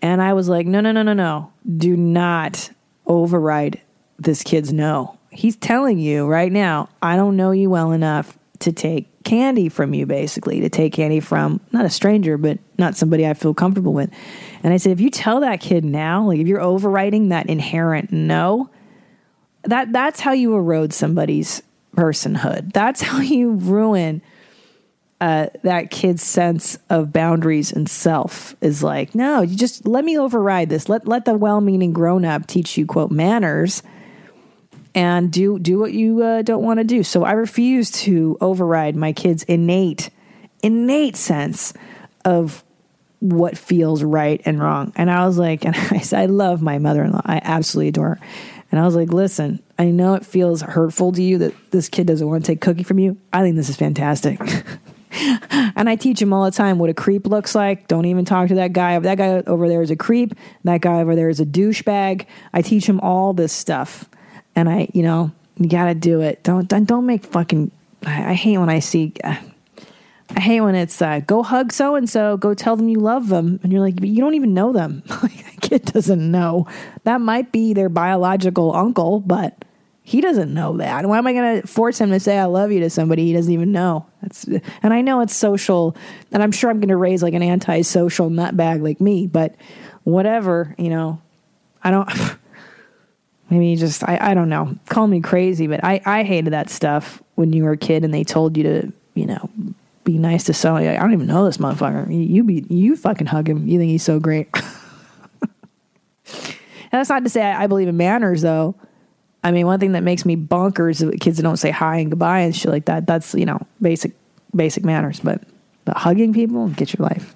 And 0.01 0.23
I 0.23 0.33
was 0.33 0.49
like, 0.49 0.67
no, 0.67 0.81
no, 0.81 0.93
no, 0.93 1.03
no, 1.03 1.13
no. 1.13 1.53
Do 1.77 1.95
not 1.95 2.71
override 3.07 3.83
this 4.19 4.43
kid's 4.43 4.73
no. 4.73 5.19
He's 5.29 5.57
telling 5.57 5.99
you 5.99 6.27
right 6.27 6.51
now, 6.51 6.89
I 7.03 7.17
don't 7.17 7.37
know 7.37 7.51
you 7.51 7.69
well 7.69 7.93
enough 7.93 8.39
to 8.61 8.73
take 8.73 9.07
candy 9.23 9.69
from 9.69 9.93
you, 9.93 10.07
basically, 10.07 10.61
to 10.61 10.71
take 10.71 10.95
candy 10.95 11.21
from 11.21 11.61
not 11.71 11.85
a 11.85 11.91
stranger, 11.91 12.39
but 12.39 12.59
not 12.79 12.97
somebody 12.97 13.27
I 13.27 13.35
feel 13.35 13.53
comfortable 13.53 13.93
with. 13.93 14.11
And 14.63 14.73
I 14.73 14.79
said, 14.79 14.93
if 14.93 15.01
you 15.01 15.11
tell 15.11 15.41
that 15.41 15.61
kid 15.61 15.85
now, 15.85 16.25
like 16.25 16.39
if 16.39 16.47
you're 16.47 16.63
overriding 16.63 17.29
that 17.29 17.51
inherent 17.51 18.11
no, 18.11 18.71
that 19.67 19.93
that's 19.93 20.21
how 20.21 20.33
you 20.33 20.55
erode 20.55 20.93
somebody's 20.93 21.63
personhood. 21.97 22.73
That's 22.73 23.01
how 23.03 23.21
you 23.21 23.53
ruin 23.53 24.23
uh, 25.21 25.47
that 25.63 25.91
kid's 25.91 26.23
sense 26.23 26.79
of 26.91 27.13
boundaries 27.13 27.73
and 27.73 27.89
self. 27.89 28.55
Is 28.61 28.83
like, 28.83 29.15
no, 29.15 29.43
you 29.43 29.57
just 29.57 29.87
let 29.87 30.05
me 30.05 30.19
override 30.19 30.69
this. 30.69 30.89
Let 30.89 31.09
let 31.09 31.25
the 31.25 31.35
well-meaning 31.35 31.93
grown-up 31.93 32.47
teach 32.47 32.77
you 32.77 32.87
quote 32.87 33.11
manners, 33.11 33.83
and 34.95 35.33
do 35.33 35.59
do 35.59 35.79
what 35.79 35.93
you 35.93 36.23
uh, 36.23 36.43
don't 36.43 36.63
want 36.63 36.79
to 36.79 36.85
do. 36.85 37.03
So 37.03 37.25
I 37.25 37.33
refuse 37.33 37.91
to 38.03 38.37
override 38.41 38.97
my 38.97 39.13
kid's 39.13 39.43
innate 39.45 40.11
innate 40.63 41.17
sense 41.17 41.73
of 42.25 42.65
what 43.21 43.57
feels 43.57 44.03
right 44.03 44.43
and 44.45 44.61
wrong. 44.61 44.93
And 44.97 45.11
I 45.11 45.27
was 45.27 45.39
like, 45.39 45.65
and 45.67 45.77
I 45.77 46.01
said, 46.01 46.21
I 46.21 46.27
love 46.27 46.61
my 46.61 46.79
mother-in-law. 46.79 47.23
I 47.25 47.41
absolutely 47.43 47.89
adore 47.89 48.17
her. 48.17 48.21
And 48.71 48.81
I 48.81 48.85
was 48.85 48.97
like, 48.97 49.13
listen, 49.13 49.63
I 49.79 49.87
know 49.87 50.15
it 50.15 50.27
feels 50.27 50.63
hurtful 50.63 51.13
to 51.13 51.23
you 51.23 51.39
that 51.39 51.55
this 51.71 51.89
kid 51.89 52.07
doesn't 52.07 52.27
want 52.27 52.45
to 52.45 52.53
take 52.53 52.61
cookie 52.61 52.83
from 52.83 52.99
you. 52.99 53.17
I 53.33 53.43
think 53.43 53.57
this 53.57 53.69
is 53.69 53.77
fantastic. 53.77 54.41
and 55.11 55.89
I 55.89 55.97
teach 55.97 56.21
him 56.21 56.33
all 56.33 56.45
the 56.45 56.51
time 56.51 56.79
what 56.79 56.91
a 56.91 56.95
creep 56.95 57.27
looks 57.27 57.55
like. 57.55 57.89
Don't 57.89 58.07
even 58.07 58.25
talk 58.25 58.49
to 58.49 58.57
that 58.57 58.73
guy. 58.73 58.99
That 58.99 59.19
guy 59.19 59.43
over 59.47 59.69
there 59.69 59.83
is 59.83 59.91
a 59.91 59.97
creep. 59.97 60.35
That 60.65 60.81
guy 60.81 61.01
over 61.01 61.15
there 61.15 61.29
is 61.29 61.41
a 61.41 61.47
douchebag. 61.47 62.27
I 62.53 62.63
teach 62.63 62.87
him 62.87 63.01
all 63.01 63.33
this 63.33 63.53
stuff. 63.53 64.09
And 64.55 64.69
I, 64.69 64.89
you 64.93 65.03
know, 65.03 65.31
you 65.59 65.69
got 65.69 65.87
to 65.87 65.95
do 65.95 66.21
it. 66.21 66.43
Don't, 66.43 66.67
don't, 66.69 66.85
don't 66.85 67.07
make 67.07 67.25
fucking, 67.25 67.71
I, 68.05 68.31
I 68.31 68.35
hate 68.35 68.59
when 68.59 68.71
I 68.71 68.81
see, 68.81 69.13
uh, 69.23 69.37
I 70.35 70.41
hate 70.41 70.61
when 70.61 70.75
it's 70.75 71.01
uh, 71.01 71.21
go 71.21 71.43
hug 71.43 71.73
so 71.73 71.95
and 71.95 72.11
so, 72.11 72.37
go 72.37 72.53
tell 72.53 72.77
them 72.77 72.89
you 72.89 72.99
love 72.99 73.29
them, 73.29 73.61
and 73.63 73.73
you're 73.73 73.81
like, 73.81 74.03
you 74.03 74.21
don't 74.21 74.35
even 74.35 74.55
know 74.55 74.73
them. 74.73 75.03
like 75.23 75.45
that 75.45 75.61
kid 75.61 75.85
doesn't 75.85 76.31
know. 76.31 76.67
That 77.05 77.21
might 77.21 77.53
be 77.53 77.75
their 77.75 77.89
biological 77.89 78.75
uncle, 78.75 79.21
but 79.21 79.65
he 80.03 80.21
doesn't 80.21 80.53
know 80.53 80.77
that. 80.79 81.07
Why 81.07 81.19
am 81.19 81.27
I 81.27 81.33
going 81.33 81.61
to 81.61 81.67
force 81.67 82.01
him 82.01 82.11
to 82.11 82.21
say 82.21 82.39
I 82.39 82.45
love 82.45 82.73
you 82.73 82.81
to 82.81 82.91
somebody 82.91 83.27
he 83.27 83.33
doesn't 83.33 83.53
even 83.53 83.73
know? 83.73 84.07
That's 84.23 84.45
and 84.45 84.93
I 84.93 85.01
know 85.01 85.21
it's 85.21 85.37
social, 85.37 85.97
and 86.33 86.43
I'm 86.43 86.53
sure 86.53 86.71
I'm 86.71 86.81
going 86.81 86.89
to 86.89 86.97
raise 86.97 87.23
like 87.23 87.35
an 87.35 87.43
antisocial 87.43 88.29
nutbag 88.29 88.83
like 88.83 89.01
me, 89.01 89.27
but 89.27 89.55
whatever, 90.05 90.75
you 90.79 90.91
know, 90.91 91.21
I 91.83 91.91
don't. 91.91 92.11
Maybe 93.49 93.77
just 93.77 94.03
I, 94.03 94.19
I 94.21 94.35
don't 94.35 94.49
know. 94.49 94.75
Call 94.89 95.07
me 95.07 95.21
crazy, 95.21 95.69
but 95.69 95.85
I 95.85 96.01
I 96.05 96.25
hated 96.25 96.53
that 96.53 96.69
stuff 96.69 97.23
when 97.37 97.53
you 97.53 97.63
were 97.63 97.73
a 97.73 97.77
kid 97.77 98.05
and 98.05 98.13
they 98.13 98.25
told 98.25 98.57
you 98.57 98.65
to 98.65 98.93
you 99.15 99.27
know 99.27 99.49
be 100.07 100.17
nice 100.19 100.45
to 100.45 100.55
somebody. 100.55 100.89
I 100.89 100.99
don't 100.99 101.13
even 101.13 101.27
know 101.27 101.45
this 101.45 101.59
motherfucker. 101.59 102.09
You, 102.11 102.21
you 102.21 102.45
be 102.45 102.65
you 102.71 102.97
fucking 102.97 103.27
hug 103.27 103.49
him. 103.49 103.69
You 103.69 103.79
think 103.79 103.91
he's 103.91 104.05
so 104.05 104.19
great. 104.19 104.49
and 104.55 104.63
that's 106.91 107.11
not 107.11 107.25
to 107.25 107.29
say 107.29 107.43
I, 107.43 107.65
I, 107.65 107.67
believe 107.67 107.89
in 107.89 107.97
manners, 107.97 108.41
though. 108.41 108.77
I 109.45 109.51
mean, 109.51 109.67
one 109.67 109.81
thing 109.81 109.93
that 109.93 110.03
makes 110.03 110.25
me 110.25 110.37
bonkers 110.37 111.03
is 111.03 111.21
kids 111.21 111.37
that 111.37 111.43
don't 111.43 111.59
say 111.59 111.71
hi 111.71 111.99
and 111.99 112.11
goodbye 112.11 112.41
and 112.41 112.57
shit 112.57 112.71
like 112.71 112.87
that. 112.87 113.07
That's 113.07 113.35
you 113.35 113.45
know 113.45 113.61
basic 113.83 114.13
basic 114.55 114.85
manners. 114.85 115.21
But 115.21 115.43
but 115.85 115.99
hugging 115.99 116.33
people, 116.33 116.69
get 116.69 116.97
your 116.97 117.07
life. 117.07 117.35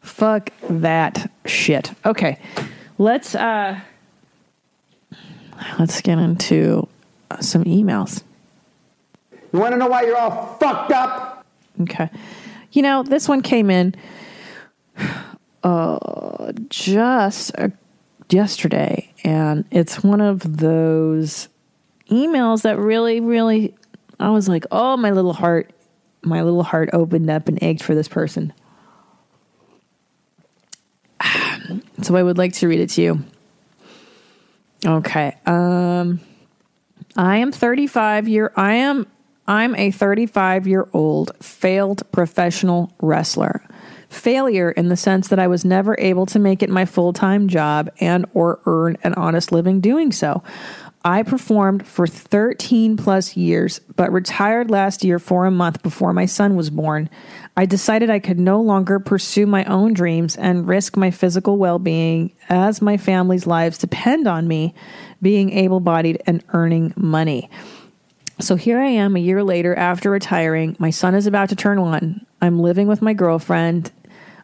Fuck 0.00 0.50
that 0.68 1.30
shit. 1.46 1.92
Okay, 2.04 2.38
let's 2.98 3.34
uh 3.34 3.80
let's 5.78 6.00
get 6.02 6.18
into 6.18 6.88
some 7.40 7.64
emails. 7.64 8.22
You 9.52 9.60
want 9.60 9.72
to 9.72 9.78
know 9.78 9.86
why 9.86 10.02
you're 10.02 10.18
all 10.18 10.56
fucked 10.58 10.92
up? 10.92 11.25
Okay. 11.82 12.10
You 12.72 12.82
know, 12.82 13.02
this 13.02 13.28
one 13.28 13.42
came 13.42 13.70
in 13.70 13.94
uh, 15.62 16.52
just 16.68 17.52
uh, 17.58 17.68
yesterday, 18.30 19.12
and 19.24 19.64
it's 19.70 20.02
one 20.02 20.20
of 20.20 20.58
those 20.58 21.48
emails 22.10 22.62
that 22.62 22.78
really, 22.78 23.20
really, 23.20 23.74
I 24.20 24.30
was 24.30 24.48
like, 24.48 24.64
oh, 24.70 24.96
my 24.96 25.10
little 25.10 25.32
heart, 25.32 25.72
my 26.22 26.42
little 26.42 26.62
heart 26.62 26.90
opened 26.92 27.30
up 27.30 27.48
and 27.48 27.62
ached 27.62 27.82
for 27.82 27.94
this 27.94 28.08
person. 28.08 28.52
So 32.02 32.14
I 32.14 32.22
would 32.22 32.38
like 32.38 32.52
to 32.54 32.68
read 32.68 32.78
it 32.78 32.90
to 32.90 33.02
you. 33.02 33.24
Okay. 34.84 35.34
Um, 35.46 36.20
I 37.16 37.38
am 37.38 37.50
35 37.50 38.28
year. 38.28 38.52
I 38.54 38.74
am 38.74 39.06
I'm 39.48 39.74
a 39.76 39.90
35 39.90 40.66
year 40.66 40.88
old 40.92 41.32
failed 41.40 42.10
professional 42.10 42.92
wrestler. 43.00 43.62
Failure 44.08 44.70
in 44.70 44.88
the 44.88 44.96
sense 44.96 45.28
that 45.28 45.38
I 45.38 45.46
was 45.46 45.64
never 45.64 45.96
able 45.98 46.26
to 46.26 46.38
make 46.38 46.62
it 46.62 46.70
my 46.70 46.84
full 46.84 47.12
time 47.12 47.48
job 47.48 47.90
and 48.00 48.26
or 48.34 48.60
earn 48.66 48.96
an 49.02 49.14
honest 49.14 49.52
living 49.52 49.80
doing 49.80 50.12
so. 50.12 50.42
I 51.04 51.22
performed 51.22 51.86
for 51.86 52.08
13 52.08 52.96
plus 52.96 53.36
years, 53.36 53.80
but 53.94 54.10
retired 54.10 54.72
last 54.72 55.04
year 55.04 55.20
for 55.20 55.46
a 55.46 55.52
month 55.52 55.80
before 55.84 56.12
my 56.12 56.26
son 56.26 56.56
was 56.56 56.68
born. 56.68 57.08
I 57.56 57.64
decided 57.64 58.10
I 58.10 58.18
could 58.18 58.40
no 58.40 58.60
longer 58.60 58.98
pursue 58.98 59.46
my 59.46 59.64
own 59.66 59.92
dreams 59.92 60.34
and 60.34 60.66
risk 60.66 60.96
my 60.96 61.12
physical 61.12 61.58
well 61.58 61.78
being 61.78 62.32
as 62.48 62.82
my 62.82 62.96
family's 62.96 63.46
lives 63.46 63.78
depend 63.78 64.26
on 64.26 64.48
me 64.48 64.74
being 65.22 65.50
able 65.52 65.78
bodied 65.78 66.20
and 66.26 66.42
earning 66.48 66.92
money. 66.96 67.48
So 68.38 68.56
here 68.56 68.78
I 68.78 68.88
am 68.88 69.16
a 69.16 69.20
year 69.20 69.42
later 69.42 69.74
after 69.74 70.10
retiring. 70.10 70.76
My 70.78 70.90
son 70.90 71.14
is 71.14 71.26
about 71.26 71.48
to 71.48 71.56
turn 71.56 71.80
one. 71.80 72.26
I'm 72.42 72.60
living 72.60 72.86
with 72.86 73.00
my 73.00 73.14
girlfriend. 73.14 73.90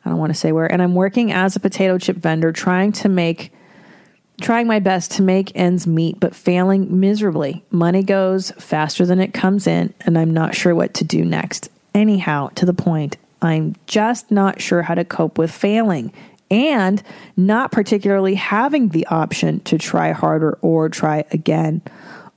I 0.05 0.09
don't 0.09 0.19
want 0.19 0.33
to 0.33 0.39
say 0.39 0.51
where. 0.51 0.71
And 0.71 0.83
I'm 0.83 0.95
working 0.95 1.31
as 1.31 1.57
a 1.57 1.61
potato 1.61 1.99
chip 1.99 2.17
vendor 2.17 2.53
trying 2.53 2.93
to 2.93 3.09
make 3.09 3.53
trying 4.41 4.67
my 4.67 4.81
best 4.81 5.13
to 5.13 5.23
make 5.23 5.53
ends 5.55 5.87
meet, 5.87 6.19
but 6.19 6.35
failing 6.35 6.99
miserably. 6.99 7.63
Money 7.71 8.03
goes 8.03 8.51
faster 8.53 9.07
than 9.07 9.21
it 9.21 9.35
comes 9.35 9.67
in, 9.67 9.95
and 10.01 10.19
I'm 10.19 10.33
not 10.33 10.57
sure 10.57 10.75
what 10.75 10.95
to 10.95 11.05
do 11.05 11.25
next. 11.25 11.69
Anyhow, 11.95 12.49
to 12.57 12.67
the 12.67 12.73
point, 12.73 13.19
I'm 13.41 13.77
just 13.87 14.31
not 14.31 14.61
sure 14.61 14.83
how 14.83 14.95
to 14.95 15.05
cope 15.05 15.39
with 15.39 15.53
failing 15.53 16.13
and 16.51 17.03
not 17.37 17.71
particularly 17.71 18.35
having 18.35 18.89
the 18.89 19.07
option 19.07 19.61
to 19.61 19.79
try 19.79 20.13
harder 20.13 20.59
or 20.61 20.89
try 20.89 21.25
again. 21.31 21.83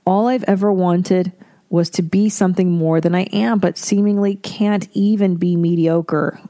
All 0.04 0.28
I've 0.28 0.44
ever 0.44 0.70
wanted 0.70 1.32
was 1.68 1.90
to 1.90 2.02
be 2.02 2.28
something 2.28 2.70
more 2.70 3.00
than 3.00 3.14
I 3.14 3.22
am, 3.32 3.58
but 3.58 3.78
seemingly 3.78 4.36
can't 4.36 4.88
even 4.92 5.36
be 5.36 5.56
mediocre 5.56 6.40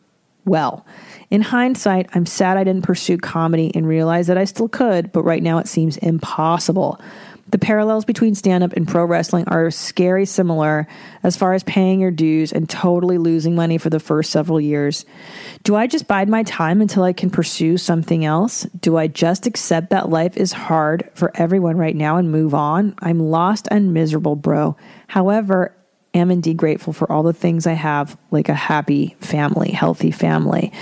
well. 0.45 0.87
In 1.31 1.43
hindsight, 1.43 2.09
I'm 2.15 2.27
sad 2.27 2.57
I 2.57 2.65
didn't 2.65 2.85
pursue 2.85 3.19
comedy 3.19 3.73
and 3.75 3.87
realize 3.87 4.29
that 4.29 4.39
I 4.39 4.45
still 4.45 4.69
could, 4.69 5.13
but 5.13 5.25
right 5.25 5.43
now 5.43 5.59
it 5.59 5.67
seems 5.67 5.97
impossible. 5.97 7.01
The 7.49 7.59
parallels 7.59 8.05
between 8.05 8.35
stand 8.35 8.65
up 8.65 8.73
and 8.73 8.89
pro 8.89 9.05
wrestling 9.05 9.45
are 9.47 9.71
scary 9.71 10.27
similar 10.27 10.89
as 11.23 11.37
far 11.37 11.55
as 11.55 11.63
paying 11.63 12.01
your 12.01 12.11
dues 12.11 12.53
and 12.53 12.69
totally 12.69 13.19
losing 13.19 13.55
money 13.55 13.79
for 13.79 13.89
the 13.89 14.01
first 14.01 14.33
several 14.33 14.61
years. 14.61 15.05
Do 15.63 15.77
I 15.77 15.87
just 15.87 16.09
bide 16.09 16.29
my 16.29 16.43
time 16.43 16.81
until 16.81 17.05
I 17.05 17.13
can 17.13 17.31
pursue 17.31 17.77
something 17.77 18.25
else? 18.25 18.65
Do 18.81 18.97
I 18.97 19.07
just 19.07 19.47
accept 19.47 19.91
that 19.91 20.09
life 20.09 20.37
is 20.37 20.53
hard 20.53 21.09
for 21.15 21.31
everyone 21.37 21.77
right 21.77 21.95
now 21.95 22.17
and 22.17 22.33
move 22.33 22.53
on? 22.53 22.95
I'm 22.99 23.21
lost 23.21 23.69
and 23.71 23.95
miserable, 23.95 24.35
bro. 24.35 24.77
However, 25.07 25.73
am 26.15 26.31
indeed 26.31 26.57
grateful 26.57 26.93
for 26.93 27.11
all 27.11 27.23
the 27.23 27.33
things 27.33 27.67
I 27.67 27.75
have, 27.75 28.19
like 28.31 28.49
a 28.49 28.55
happy 28.55 29.17
family, 29.21 29.71
healthy 29.71 30.11
family. 30.11 30.73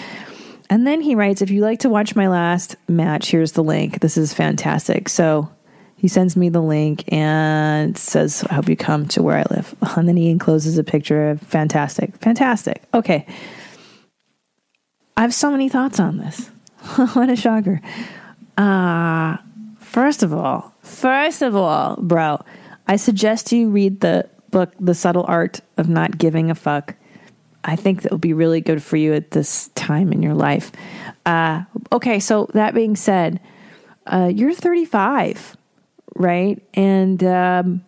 And 0.70 0.87
then 0.87 1.03
he 1.03 1.14
writes, 1.14 1.42
if 1.42 1.50
you 1.50 1.61
like 1.61 1.81
to 1.81 1.90
watch 1.90 2.16
my 2.16 2.29
last 2.29 2.77
match, 2.88 3.31
here's 3.31 3.53
the 3.53 3.62
link. 3.62 4.00
This 4.00 4.16
is 4.16 4.33
fantastic. 4.33 5.09
So 5.09 5.50
he 5.96 6.09
sends 6.09 6.37
me 6.37 6.48
the 6.48 6.61
link 6.61 7.04
and 7.12 7.96
says, 7.96 8.44
I 8.50 8.54
hope 8.54 8.68
you 8.68 8.76
come 8.76 9.07
to 9.09 9.22
where 9.22 9.38
I 9.38 9.44
live. 9.54 9.74
And 9.96 10.09
then 10.09 10.16
he 10.16 10.28
encloses 10.28 10.76
a 10.76 10.85
picture 10.85 11.30
of 11.30 11.40
fantastic, 11.40 12.16
fantastic. 12.16 12.83
Okay. 12.92 13.26
I 15.16 15.22
have 15.22 15.33
so 15.33 15.50
many 15.50 15.68
thoughts 15.68 16.00
on 16.00 16.18
this. 16.18 16.48
what 17.14 17.30
a 17.30 17.37
shocker. 17.37 17.80
Uh, 18.59 19.37
first 19.78 20.22
of 20.22 20.35
all, 20.35 20.74
first 20.83 21.42
of 21.42 21.54
all, 21.54 21.96
bro, 21.96 22.44
I 22.87 22.96
suggest 22.96 23.52
you 23.52 23.70
read 23.70 24.00
the 24.00 24.28
book, 24.50 24.72
The 24.80 24.94
Subtle 24.94 25.24
Art 25.26 25.61
of 25.76 25.88
Not 25.88 26.18
Giving 26.18 26.50
a 26.50 26.54
Fuck. 26.54 26.96
I 27.64 27.76
think 27.76 28.02
that 28.02 28.12
will 28.12 28.18
be 28.18 28.35
really 28.35 28.61
good 28.61 28.83
for 28.83 28.96
you 28.96 29.14
at 29.14 29.30
this 29.30 29.68
time 29.74 30.12
in 30.12 30.22
your 30.22 30.35
life. 30.35 30.70
Uh, 31.24 31.62
okay, 31.92 32.20
so 32.20 32.50
that 32.52 32.74
being 32.74 32.94
said, 32.94 33.40
uh, 34.07 34.30
you're 34.33 34.52
35 34.52 35.57
right? 36.14 36.62
And 36.74 37.22
um, 37.24 37.85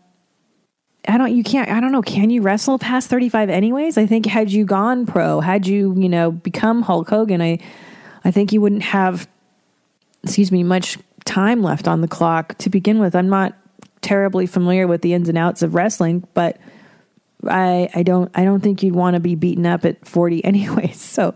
I 1.09 1.19
don't, 1.19 1.35
you 1.35 1.43
can't, 1.43 1.71
I 1.71 1.81
don't 1.81 1.93
know, 1.93 2.03
can 2.03 2.31
you 2.31 2.43
wrestle 2.43 2.79
past 2.79 3.09
35 3.09 3.51
anyways? 3.51 3.97
I 3.99 4.07
think 4.07 4.27
had 4.27 4.51
you 4.51 4.65
gone 4.65 5.07
pro, 5.07 5.41
had 5.41 5.67
you, 5.67 5.95
you 5.97 6.09
know, 6.09 6.31
become 6.31 6.83
Hulk 6.83 7.09
Hogan, 7.09 7.41
I, 7.41 7.59
I 8.25 8.31
think 8.31 8.53
you 8.53 8.61
wouldn't 8.61 8.83
have, 8.83 9.29
excuse 10.25 10.51
me, 10.51 10.63
much 10.63 10.99
time 11.25 11.63
left 11.63 11.87
on 11.87 12.01
the 12.01 12.09
clock 12.09 12.57
to 12.59 12.71
begin 12.71 12.99
with. 12.99 13.15
I'm 13.15 13.29
not 13.29 13.57
terribly 14.01 14.47
familiar 14.47 14.87
with 14.87 15.03
the 15.03 15.15
ins 15.15 15.29
and 15.29 15.39
outs 15.39 15.63
of 15.63 15.75
wrestling, 15.75 16.27
but 16.35 16.59
I, 17.47 17.89
I 17.95 18.03
don't, 18.03 18.31
I 18.35 18.45
don't 18.45 18.61
think 18.61 18.83
you'd 18.83 18.95
want 18.95 19.15
to 19.15 19.21
be 19.21 19.35
beaten 19.35 19.67
up 19.67 19.85
at 19.85 20.07
40 20.07 20.45
anyways. 20.45 21.01
So, 21.01 21.35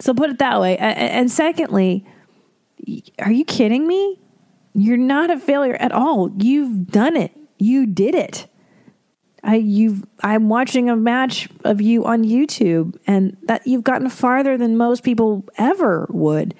so 0.00 0.14
put 0.14 0.30
it 0.30 0.38
that 0.38 0.60
way. 0.60 0.78
And 0.78 1.30
secondly, 1.30 2.06
are 3.18 3.32
you 3.32 3.44
kidding 3.44 3.86
me? 3.86 4.18
You're 4.74 4.96
not 4.96 5.30
a 5.30 5.38
failure 5.38 5.74
at 5.74 5.92
all. 5.92 6.30
You've 6.38 6.86
done 6.88 7.16
it. 7.16 7.32
You 7.58 7.86
did 7.86 8.14
it. 8.14 8.46
I 9.44 9.56
you've 9.56 10.04
I'm 10.22 10.48
watching 10.48 10.88
a 10.88 10.96
match 10.96 11.48
of 11.64 11.80
you 11.80 12.04
on 12.04 12.22
YouTube 12.22 12.96
and 13.06 13.36
that 13.42 13.66
you've 13.66 13.82
gotten 13.82 14.08
farther 14.08 14.56
than 14.56 14.76
most 14.76 15.02
people 15.02 15.44
ever 15.58 16.06
would. 16.10 16.54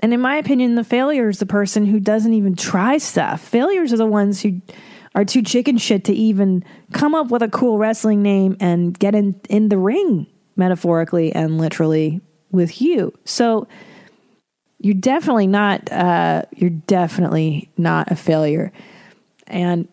And 0.00 0.14
in 0.14 0.20
my 0.20 0.36
opinion, 0.36 0.74
the 0.74 0.84
failure 0.84 1.28
is 1.28 1.38
the 1.38 1.46
person 1.46 1.84
who 1.84 2.00
doesn't 2.00 2.32
even 2.32 2.54
try 2.54 2.98
stuff. 2.98 3.40
Failures 3.40 3.92
are 3.92 3.96
the 3.96 4.06
ones 4.06 4.42
who 4.42 4.60
are 5.14 5.24
too 5.24 5.42
chicken 5.42 5.76
shit 5.76 6.04
to 6.04 6.12
even 6.12 6.64
come 6.92 7.14
up 7.14 7.30
with 7.30 7.42
a 7.42 7.48
cool 7.48 7.78
wrestling 7.78 8.22
name 8.22 8.56
and 8.60 8.98
get 8.98 9.14
in 9.14 9.38
in 9.48 9.68
the 9.68 9.78
ring 9.78 10.26
metaphorically 10.56 11.32
and 11.32 11.58
literally 11.58 12.20
with 12.50 12.80
you. 12.80 13.12
So 13.24 13.68
you're 14.80 14.94
definitely 14.94 15.46
not 15.46 15.90
uh, 15.90 16.42
you're 16.54 16.70
definitely 16.70 17.70
not 17.76 18.10
a 18.10 18.16
failure. 18.16 18.72
And 19.46 19.88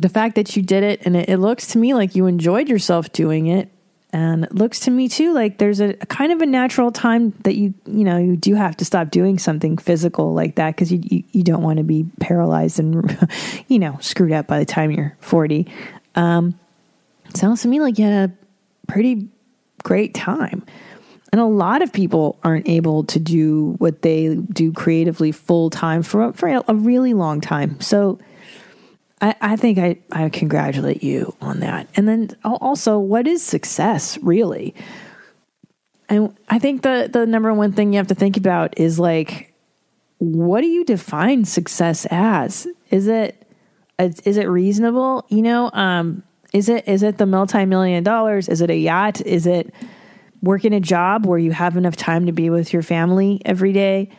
the 0.00 0.08
fact 0.08 0.34
that 0.36 0.56
you 0.56 0.62
did 0.62 0.82
it 0.82 1.02
and 1.04 1.16
it, 1.16 1.28
it, 1.28 1.38
looks 1.38 1.68
to 1.68 1.78
me 1.78 1.94
like 1.94 2.14
you 2.14 2.26
enjoyed 2.26 2.68
yourself 2.68 3.10
doing 3.12 3.46
it. 3.46 3.70
And 4.12 4.44
it 4.44 4.54
looks 4.54 4.80
to 4.80 4.90
me 4.90 5.08
too 5.08 5.32
like 5.32 5.58
there's 5.58 5.80
a, 5.80 5.90
a 6.00 6.06
kind 6.06 6.32
of 6.32 6.40
a 6.40 6.46
natural 6.46 6.92
time 6.92 7.32
that 7.42 7.56
you 7.56 7.74
you 7.86 8.04
know 8.04 8.16
you 8.16 8.36
do 8.36 8.54
have 8.54 8.76
to 8.78 8.84
stop 8.84 9.10
doing 9.10 9.38
something 9.38 9.76
physical 9.76 10.32
like 10.32 10.54
that 10.54 10.74
because 10.74 10.92
you, 10.92 11.00
you, 11.02 11.24
you 11.32 11.42
don't 11.42 11.62
want 11.62 11.78
to 11.78 11.82
be 11.82 12.06
paralyzed 12.20 12.78
and 12.78 13.18
you 13.68 13.78
know 13.78 13.98
screwed 14.00 14.32
up 14.32 14.46
by 14.46 14.58
the 14.58 14.64
time 14.64 14.90
you're 14.90 15.16
40 15.20 15.66
um, 16.14 16.58
sounds 17.34 17.60
to 17.62 17.68
me 17.68 17.80
like 17.80 17.98
you 17.98 18.06
had 18.06 18.30
a 18.30 18.32
pretty 18.90 19.28
great 19.82 20.14
time 20.14 20.64
and 21.36 21.42
a 21.42 21.48
lot 21.48 21.82
of 21.82 21.92
people 21.92 22.38
aren't 22.42 22.66
able 22.66 23.04
to 23.04 23.18
do 23.18 23.74
what 23.76 24.00
they 24.00 24.36
do 24.36 24.72
creatively 24.72 25.32
full 25.32 25.68
time 25.68 26.02
for, 26.02 26.32
for 26.32 26.48
a 26.48 26.74
really 26.74 27.12
long 27.12 27.42
time. 27.42 27.78
So 27.78 28.18
I, 29.20 29.34
I 29.42 29.56
think 29.56 29.78
I, 29.78 29.98
I 30.10 30.30
congratulate 30.30 31.02
you 31.02 31.36
on 31.42 31.60
that. 31.60 31.88
And 31.94 32.08
then 32.08 32.30
also, 32.42 32.98
what 32.98 33.26
is 33.26 33.42
success 33.42 34.16
really? 34.22 34.74
And 36.08 36.34
I 36.48 36.58
think 36.58 36.80
the, 36.80 37.10
the 37.12 37.26
number 37.26 37.52
one 37.52 37.72
thing 37.72 37.92
you 37.92 37.98
have 37.98 38.06
to 38.06 38.14
think 38.14 38.38
about 38.38 38.80
is 38.80 38.98
like, 38.98 39.52
what 40.16 40.62
do 40.62 40.68
you 40.68 40.86
define 40.86 41.44
success 41.44 42.06
as? 42.10 42.66
Is 42.90 43.08
it 43.08 43.46
is 43.98 44.38
it 44.38 44.48
reasonable? 44.48 45.26
You 45.28 45.42
know, 45.42 45.70
um, 45.74 46.22
is 46.54 46.70
it 46.70 46.88
is 46.88 47.02
it 47.02 47.18
the 47.18 47.26
multi 47.26 47.66
million 47.66 48.04
dollars? 48.04 48.48
Is 48.48 48.62
it 48.62 48.70
a 48.70 48.76
yacht? 48.76 49.20
Is 49.20 49.46
it 49.46 49.74
working 50.42 50.72
a 50.72 50.80
job 50.80 51.26
where 51.26 51.38
you 51.38 51.52
have 51.52 51.76
enough 51.76 51.96
time 51.96 52.26
to 52.26 52.32
be 52.32 52.50
with 52.50 52.72
your 52.72 52.82
family 52.82 53.40
every 53.44 53.72
day 53.72 54.10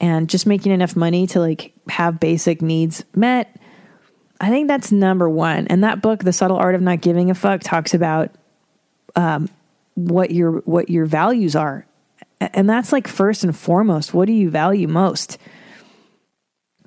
and 0.00 0.28
just 0.28 0.46
making 0.46 0.72
enough 0.72 0.96
money 0.96 1.26
to 1.28 1.40
like 1.40 1.72
have 1.88 2.20
basic 2.20 2.62
needs 2.62 3.04
met. 3.14 3.58
I 4.40 4.50
think 4.50 4.68
that's 4.68 4.92
number 4.92 5.28
one. 5.28 5.66
And 5.68 5.82
that 5.84 6.02
book, 6.02 6.22
The 6.22 6.32
Subtle 6.32 6.58
Art 6.58 6.74
of 6.74 6.82
Not 6.82 7.00
Giving 7.00 7.30
a 7.30 7.34
Fuck, 7.34 7.62
talks 7.62 7.94
about 7.94 8.30
um, 9.14 9.48
what 9.94 10.30
your 10.30 10.60
what 10.60 10.90
your 10.90 11.06
values 11.06 11.56
are, 11.56 11.86
and 12.40 12.68
that's 12.68 12.92
like 12.92 13.08
first 13.08 13.44
and 13.44 13.56
foremost. 13.56 14.12
What 14.12 14.26
do 14.26 14.32
you 14.32 14.50
value 14.50 14.88
most? 14.88 15.38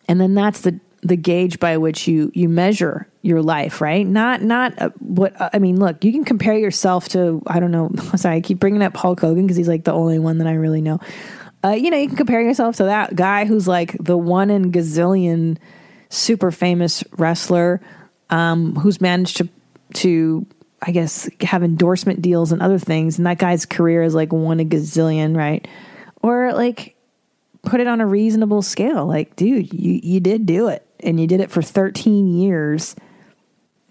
And 0.08 0.21
then 0.21 0.36
that's 0.36 0.62
the 0.62 0.80
the 1.02 1.16
gauge 1.16 1.60
by 1.60 1.78
which 1.78 2.08
you 2.08 2.32
you 2.34 2.50
measure 2.50 3.08
your 3.22 3.42
life, 3.42 3.82
right? 3.82 4.06
Not 4.06 4.42
not 4.42 4.80
uh, 4.82 4.90
what 5.00 5.40
uh, 5.40 5.50
I 5.54 5.60
mean. 5.60 5.80
Look, 5.80 6.04
you 6.04 6.12
can 6.12 6.26
compare 6.26 6.58
yourself 6.58 7.10
to 7.10 7.42
I 7.48 7.60
don't 7.60 7.72
know. 7.72 7.92
Sorry, 8.16 8.38
I 8.38 8.42
keep 8.42 8.60
bringing 8.60 8.82
up 8.82 8.96
Hulk 8.96 9.20
Hogan 9.20 9.44
because 9.44 9.58
he's 9.58 9.68
like 9.68 9.84
the 9.84 9.94
only 9.94 10.20
one 10.20 10.40
that 10.40 10.48
I 10.48 10.54
really 10.54 10.82
know. 10.82 11.00
Uh, 11.64 11.72
you 11.72 11.90
know, 11.90 11.98
you 11.98 12.08
can 12.08 12.18
compare 12.18 12.42
yourself 12.42 12.78
to 12.78 12.86
that 12.86 13.16
guy 13.16 13.46
who's 13.46 13.68
like 13.68 13.98
the 14.00 14.18
one 14.18 14.50
in 14.50 14.72
gazillion 14.72 15.58
super 16.10 16.52
famous 16.52 17.04
wrestler 17.18 17.82
um, 18.30 18.76
who's 18.76 19.02
managed 19.02 19.38
to 19.38 19.50
to 19.94 20.46
I 20.82 20.92
guess 20.92 21.30
have 21.42 21.64
endorsement 21.64 22.22
deals 22.22 22.52
and 22.52 22.62
other 22.62 22.80
things, 22.80 23.18
and 23.18 23.28
that 23.28 23.38
guy's 23.38 23.66
career 23.66 24.04
is 24.04 24.16
like 24.16 24.32
one 24.32 24.60
a 24.60 24.66
gazillion, 24.66 25.36
right? 25.36 25.68
Or 26.22 26.54
like 26.54 26.96
put 27.64 27.82
it 27.82 27.88
on 27.88 28.00
a 28.02 28.08
reasonable 28.08 28.62
scale. 28.62 29.06
Like, 29.06 29.36
dude, 29.36 29.74
you 29.74 30.00
you 30.02 30.20
did 30.20 30.46
do 30.46 30.68
it 30.70 30.86
and 31.02 31.20
you 31.20 31.28
did 31.28 31.40
it 31.40 31.52
for 31.52 31.62
13 31.62 32.28
years 32.28 32.96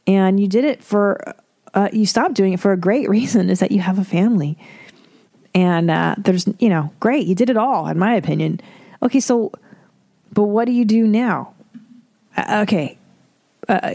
and 0.06 0.40
you 0.40 0.48
did 0.48 0.64
it 0.64 0.82
for 0.82 1.34
uh, 1.74 1.88
you 1.92 2.06
stopped 2.06 2.34
doing 2.34 2.54
it 2.54 2.60
for 2.60 2.72
a 2.72 2.76
great 2.76 3.08
reason 3.18 3.50
is 3.50 3.60
that 3.60 3.70
you 3.70 3.80
have 3.80 3.98
a 3.98 4.04
family. 4.04 4.58
And 5.54 5.90
uh, 5.90 6.14
there's 6.18 6.46
you 6.58 6.68
know 6.68 6.92
great 7.00 7.26
you 7.26 7.34
did 7.34 7.50
it 7.50 7.56
all 7.56 7.86
in 7.88 7.98
my 7.98 8.14
opinion. 8.14 8.60
Okay 9.02 9.20
so 9.20 9.52
but 10.32 10.44
what 10.44 10.66
do 10.66 10.72
you 10.72 10.84
do 10.84 11.06
now? 11.06 11.54
Uh, 12.36 12.60
okay 12.62 12.98
uh, 13.68 13.90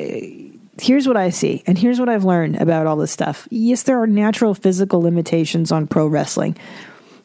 here's 0.82 1.08
what 1.08 1.16
i 1.16 1.30
see 1.30 1.64
and 1.68 1.78
here's 1.78 2.00
what 2.00 2.10
i've 2.10 2.24
learned 2.24 2.58
about 2.58 2.88
all 2.88 2.96
this 2.96 3.12
stuff. 3.12 3.48
Yes 3.50 3.84
there 3.84 4.02
are 4.02 4.08
natural 4.08 4.54
physical 4.54 5.02
limitations 5.02 5.72
on 5.72 5.88
pro 5.88 6.08
wrestling 6.08 6.58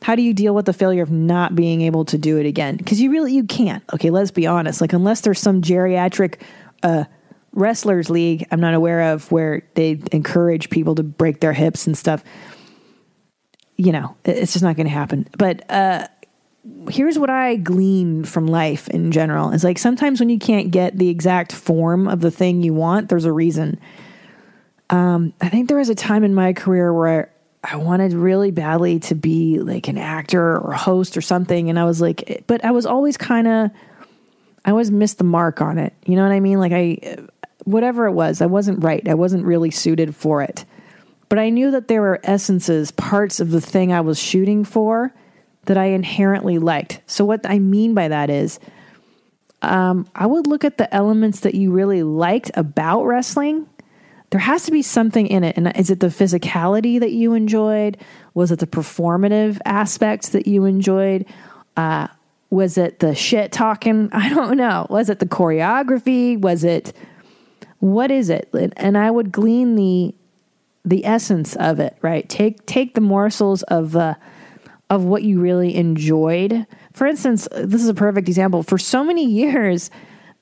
how 0.03 0.15
do 0.15 0.23
you 0.23 0.33
deal 0.33 0.55
with 0.55 0.67
the 0.67 0.73
failure 0.73 1.03
of 1.03 1.11
not 1.11 1.55
being 1.55 1.83
able 1.83 2.05
to 2.07 2.19
do 2.19 2.39
it 2.39 2.47
again? 2.47 2.77
Because 2.77 3.01
you 3.01 3.11
really 3.11 3.33
you 3.35 3.45
can't. 3.45 3.83
Okay, 3.93 4.11
let's 4.11 4.31
be 4.31 4.47
honest. 4.47 4.81
Like 4.81 4.93
unless 4.93 5.23
there's 5.23 5.41
some 5.41 5.61
geriatric 5.61 6.41
uh, 6.83 7.05
wrestlers 7.53 8.09
league 8.09 8.47
I'm 8.51 8.61
not 8.61 8.75
aware 8.75 9.13
of 9.13 9.31
where 9.33 9.63
they 9.75 10.01
encourage 10.13 10.71
people 10.71 10.95
to 10.97 11.03
break 11.03 11.41
their 11.41 11.53
hips 11.53 11.87
and 11.87 11.97
stuff. 11.97 12.23
You 13.77 13.93
know, 13.93 14.17
it's 14.25 14.53
just 14.53 14.63
not 14.63 14.77
going 14.77 14.87
to 14.87 14.93
happen. 14.93 15.29
But 15.39 15.69
uh, 15.71 16.09
here's 16.91 17.19
what 17.19 17.31
I 17.31 17.57
glean 17.57 18.25
from 18.25 18.47
life 18.47 18.89
in 18.89 19.13
general. 19.13 19.51
It's 19.51 19.65
like 19.65 19.79
sometimes 19.79 20.21
when 20.21 20.29
you 20.29 20.39
can't 20.39 20.71
get 20.71 20.99
the 20.99 21.09
exact 21.09 21.53
form 21.53 22.09
of 22.09 22.21
the 22.21 22.31
thing 22.31 22.63
you 22.63 22.75
want, 22.75 23.09
there's 23.09 23.25
a 23.25 23.33
reason. 23.33 23.79
Um, 24.91 25.33
I 25.41 25.49
think 25.49 25.69
there 25.69 25.77
was 25.77 25.91
a 25.91 25.95
time 25.95 26.25
in 26.25 26.35
my 26.35 26.53
career 26.53 26.93
where 26.93 27.31
I 27.71 27.77
wanted 27.77 28.15
really 28.15 28.51
badly 28.51 28.99
to 29.01 29.15
be 29.15 29.59
like 29.59 29.89
an 29.89 29.99
actor 29.99 30.59
or 30.59 30.73
host 30.73 31.17
or 31.17 31.21
something. 31.21 31.69
And 31.69 31.79
I 31.79 31.85
was 31.85 32.01
like, 32.01 32.45
but 32.47 32.65
I 32.65 32.71
was 32.71 32.87
always 32.87 33.19
kind 33.19 33.47
of, 33.47 33.71
I 34.65 34.71
always 34.71 34.91
missed 34.91 35.19
the 35.19 35.25
mark 35.25 35.61
on 35.61 35.79
it. 35.79 35.93
You 36.07 36.17
know 36.17 36.23
what 36.23 36.33
I 36.33 36.41
mean? 36.41 36.59
Like 36.59 36.73
I, 36.73 37.19
whatever 37.65 38.07
it 38.07 38.13
was, 38.13 38.41
I 38.41 38.47
wasn't 38.47 38.83
right. 38.83 39.07
I 39.07 39.15
wasn't 39.15 39.45
really 39.45 39.71
suited 39.71 40.17
for 40.17 40.41
it. 40.43 40.65
But 41.29 41.39
I 41.39 41.51
knew 41.51 41.71
that 41.73 41.89
there 41.89 42.01
were 42.01 42.21
essences, 42.25 42.91
parts 42.91 43.39
of 43.39 43.51
the 43.51 43.61
thing 43.61 43.93
I 43.93 44.01
was 44.01 44.19
shooting 44.19 44.65
for 44.65 45.13
that 45.67 45.77
I 45.77 45.87
inherently 45.87 46.59
liked. 46.59 47.03
So 47.07 47.27
what 47.27 47.41
I 47.45 47.59
mean 47.59 47.93
by 47.93 48.09
that 48.09 48.31
is, 48.31 48.59
um, 49.61 50.09
I 50.15 50.25
would 50.25 50.47
look 50.47 50.65
at 50.65 50.79
the 50.79 50.93
elements 50.95 51.41
that 51.41 51.55
you 51.55 51.71
really 51.71 52.03
liked 52.03 52.51
about 52.55 53.05
wrestling 53.05 53.69
there 54.31 54.41
has 54.41 54.65
to 54.65 54.71
be 54.71 54.83
something 54.83 55.27
in 55.27 55.45
it. 55.45 55.57
And 55.57 55.75
is 55.77 55.91
it 55.91 56.01
the 56.01 56.09
physicality 56.09 57.01
that 57.01 57.13
you 57.13 57.35
enjoyed? 57.35 57.97
Was 58.35 58.51
it 58.51 58.59
the 58.59 58.67
performative 58.67 59.59
aspects 59.65 60.31
that 60.31 60.47
you 60.47 60.65
enjoyed? 60.65 61.25
Uh, 61.77 62.09
was 62.51 62.77
it 62.79 62.99
the 62.99 63.15
shit 63.15 63.53
talking? 63.53 64.11
I 64.13 64.29
don't 64.29 64.57
know. 64.57 64.87
Was 64.91 65.09
it 65.09 65.19
the 65.19 65.27
choreography? 65.27 66.39
Was 66.39 66.65
it 66.65 66.93
what 67.81 68.11
is 68.11 68.29
it? 68.29 68.49
And 68.77 68.99
I 68.99 69.11
would 69.11 69.31
glean 69.33 69.77
the 69.77 70.15
the 70.85 71.05
essence 71.05 71.55
of 71.57 71.81
it, 71.81 71.97
right? 72.03 72.29
Take 72.29 72.67
take 72.67 72.95
the 72.95 73.01
morsels 73.01 73.63
of 73.65 73.93
the 73.93 74.17
of 74.91 75.05
what 75.05 75.23
you 75.23 75.41
really 75.41 75.75
enjoyed. 75.75 76.67
For 76.93 77.07
instance, 77.07 77.47
this 77.53 77.83
is 77.83 77.89
a 77.89 77.95
perfect 77.95 78.29
example. 78.29 78.63
For 78.63 78.79
so 78.79 79.05
many 79.05 79.25
years, 79.31 79.91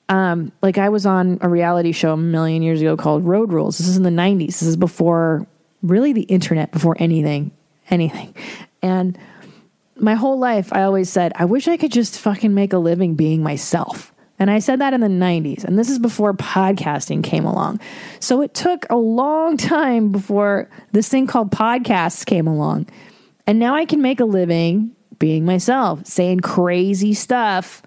um, 0.09 0.51
like 0.61 0.77
I 0.77 0.89
was 0.89 1.05
on 1.05 1.39
a 1.41 1.49
reality 1.49 1.91
show 1.91 2.13
a 2.13 2.17
million 2.17 2.61
years 2.61 2.81
ago 2.81 2.95
called 2.95 3.25
Road 3.25 3.51
Rules. 3.51 3.77
This 3.77 3.87
is 3.87 3.97
in 3.97 4.03
the 4.03 4.09
90s. 4.09 4.47
This 4.47 4.61
is 4.63 4.77
before 4.77 5.45
really 5.81 6.13
the 6.13 6.23
internet, 6.23 6.71
before 6.71 6.95
anything, 6.99 7.51
anything. 7.89 8.33
And 8.81 9.17
my 9.97 10.13
whole 10.13 10.39
life, 10.39 10.71
I 10.71 10.83
always 10.83 11.09
said, 11.09 11.33
I 11.35 11.45
wish 11.45 11.67
I 11.67 11.77
could 11.77 11.91
just 11.91 12.19
fucking 12.19 12.53
make 12.53 12.73
a 12.73 12.77
living 12.77 13.15
being 13.15 13.43
myself. 13.43 14.13
And 14.39 14.51
I 14.51 14.59
said 14.59 14.79
that 14.79 14.93
in 14.93 15.01
the 15.01 15.07
90s. 15.07 15.63
And 15.63 15.77
this 15.77 15.89
is 15.89 15.99
before 15.99 16.33
podcasting 16.33 17.23
came 17.23 17.45
along. 17.45 17.79
So 18.19 18.41
it 18.41 18.53
took 18.53 18.85
a 18.89 18.95
long 18.95 19.57
time 19.57 20.11
before 20.11 20.69
this 20.91 21.09
thing 21.09 21.27
called 21.27 21.51
podcasts 21.51 22.25
came 22.25 22.47
along. 22.47 22.87
And 23.45 23.59
now 23.59 23.75
I 23.75 23.85
can 23.85 24.01
make 24.01 24.19
a 24.19 24.25
living 24.25 24.91
being 25.19 25.45
myself, 25.45 26.05
saying 26.05 26.41
crazy 26.41 27.13
stuff 27.13 27.81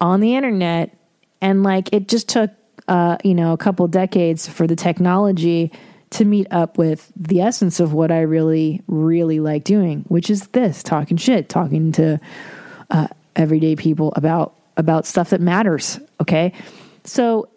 on 0.00 0.20
the 0.20 0.34
internet 0.34 0.95
and 1.40 1.62
like 1.62 1.92
it 1.92 2.08
just 2.08 2.28
took 2.28 2.50
uh, 2.88 3.16
you 3.24 3.34
know 3.34 3.52
a 3.52 3.56
couple 3.56 3.86
decades 3.88 4.48
for 4.48 4.66
the 4.66 4.76
technology 4.76 5.72
to 6.10 6.24
meet 6.24 6.46
up 6.50 6.78
with 6.78 7.12
the 7.16 7.40
essence 7.40 7.80
of 7.80 7.92
what 7.92 8.10
I 8.10 8.20
really 8.20 8.82
really 8.86 9.40
like 9.40 9.64
doing, 9.64 10.04
which 10.08 10.30
is 10.30 10.48
this 10.48 10.82
talking 10.82 11.16
shit, 11.16 11.48
talking 11.48 11.92
to 11.92 12.20
uh, 12.90 13.08
everyday 13.34 13.76
people 13.76 14.12
about 14.16 14.54
about 14.76 15.06
stuff 15.06 15.30
that 15.30 15.40
matters. 15.40 15.98
Okay, 16.20 16.52
so 17.04 17.48